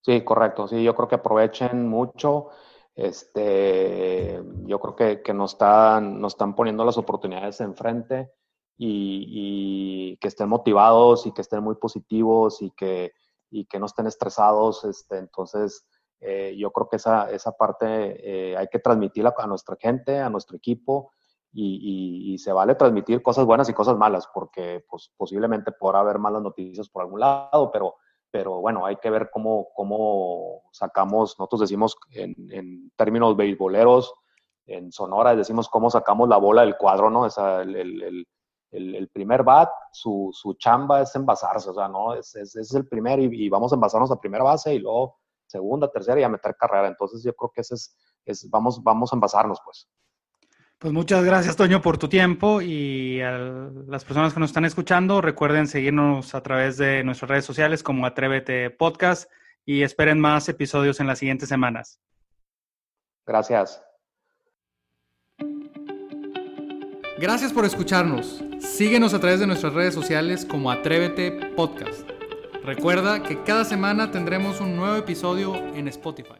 Sí, 0.01 0.22
correcto. 0.24 0.67
Sí, 0.67 0.84
yo 0.84 0.95
creo 0.95 1.07
que 1.07 1.15
aprovechen 1.15 1.88
mucho. 1.88 2.49
Este, 2.95 4.41
yo 4.65 4.80
creo 4.80 4.95
que, 4.95 5.22
que 5.22 5.34
nos, 5.34 5.53
están, 5.53 6.20
nos 6.20 6.34
están 6.34 6.55
poniendo 6.55 6.84
las 6.84 6.97
oportunidades 6.97 7.61
enfrente 7.61 8.32
y, 8.78 10.11
y, 10.13 10.17
que 10.17 10.28
estén 10.28 10.49
motivados 10.49 11.26
y 11.26 11.32
que 11.32 11.41
estén 11.41 11.63
muy 11.63 11.76
positivos 11.76 12.61
y 12.61 12.72
que, 12.72 13.13
y 13.49 13.65
que 13.65 13.80
no 13.80 13.86
estén 13.86 14.07
estresados. 14.07 14.84
Este, 14.86 15.17
entonces, 15.17 15.86
eh, 16.20 16.55
yo 16.57 16.72
creo 16.72 16.89
que 16.89 16.97
esa, 16.97 17.30
esa 17.32 17.51
parte 17.51 17.86
eh, 17.88 18.57
hay 18.57 18.67
que 18.67 18.80
transmitirla 18.80 19.34
a 19.38 19.47
nuestra 19.47 19.78
gente, 19.80 20.17
a 20.20 20.30
nuestro 20.30 20.57
equipo 20.57 21.13
y, 21.52 22.38
se 22.38 22.54
vale 22.54 22.76
transmitir 22.76 23.22
cosas 23.22 23.45
buenas 23.45 23.70
y 23.70 23.74
cosas 23.74 23.97
malas, 23.97 24.28
porque 24.34 24.86
pues, 24.89 25.12
posiblemente 25.18 25.72
podrá 25.72 26.00
haber 26.00 26.20
malas 26.20 26.41
noticias 26.41 26.88
por 26.89 27.02
algún 27.04 27.20
lado, 27.20 27.70
pero, 27.72 27.95
pero 28.32 28.62
bueno, 28.62 28.86
hay 28.86 28.95
que 28.97 29.10
ver 29.10 29.30
cómo, 29.32 29.68
cómo 29.76 30.64
sacamos, 30.72 31.36
nosotros 31.38 31.62
decimos 31.62 31.97
en, 32.12 32.36
en 32.52 32.91
términos 32.95 33.36
beisboleros, 33.36 34.14
en 34.66 34.91
Sonora 34.91 35.36
decimos 35.36 35.68
cómo 35.68 35.89
sacamos 35.89 36.30
la 36.30 36.38
bola 36.38 36.62
del 36.62 36.78
cuadro, 36.78 37.10
¿no? 37.10 37.26
Esa, 37.26 37.64
el, 37.64 38.26
el, 38.72 39.10
primer 39.10 39.43
bat, 39.43 39.70
su, 39.91 40.30
su, 40.32 40.54
chamba 40.54 41.02
es 41.02 41.16
envasarse, 41.16 41.72
o 41.72 41.74
sea, 41.74 41.88
¿no? 41.88 42.14
Es, 42.14 42.36
es, 42.36 42.56
es 42.56 42.74
el 42.76 42.88
primer 42.88 43.20
y, 43.20 43.45
y, 43.45 43.50
vamos 43.50 43.72
a 43.72 43.76
envasarnos 43.76 44.12
a 44.12 44.20
primera 44.20 44.43
base 44.43 44.76
y 44.76 44.80
luego 44.80 45.18
segunda, 45.50 45.91
tercera 45.91 46.20
y 46.20 46.24
a 46.24 46.30
meter 46.30 46.56
carrera. 46.56 46.88
Entonces 46.88 47.24
yo 47.24 47.34
creo 47.36 47.52
que 47.54 47.62
ese 47.62 47.76
es, 47.76 47.97
es 48.26 48.50
vamos, 48.50 48.82
vamos 48.84 49.12
a 49.12 49.16
envasarnos, 49.16 49.60
pues. 49.64 49.88
Pues 50.80 50.93
muchas 50.93 51.25
gracias, 51.25 51.57
Toño, 51.57 51.82
por 51.82 51.97
tu 51.97 52.07
tiempo 52.07 52.61
y 52.61 53.19
a 53.19 53.38
las 53.38 54.05
personas 54.05 54.34
que 54.34 54.39
nos 54.39 54.51
están 54.51 54.63
escuchando, 54.63 55.19
recuerden 55.19 55.67
seguirnos 55.67 56.34
a 56.34 56.41
través 56.41 56.77
de 56.77 57.03
nuestras 57.03 57.30
redes 57.30 57.43
sociales 57.43 57.84
como 57.84 58.05
Atrévete 58.05 58.69
Podcast 58.69 59.30
y 59.65 59.82
esperen 59.82 60.21
más 60.21 60.47
episodios 60.47 61.01
en 61.01 61.07
las 61.07 61.19
siguientes 61.19 61.49
semanas. 61.49 61.99
Gracias. 63.27 63.84
Gracias 67.19 67.51
por 67.51 67.65
escucharnos. 67.65 68.41
Síguenos 68.59 69.13
a 69.13 69.19
través 69.19 69.41
de 69.41 69.47
nuestras 69.47 69.73
redes 69.73 69.93
sociales 69.93 70.45
como 70.45 70.71
Atrévete 70.71 71.32
Podcast. 71.57 72.09
Recuerda 72.63 73.21
que 73.21 73.43
cada 73.43 73.65
semana 73.65 74.11
tendremos 74.11 74.61
un 74.61 74.77
nuevo 74.77 74.95
episodio 74.95 75.57
en 75.75 75.89
Spotify. 75.89 76.39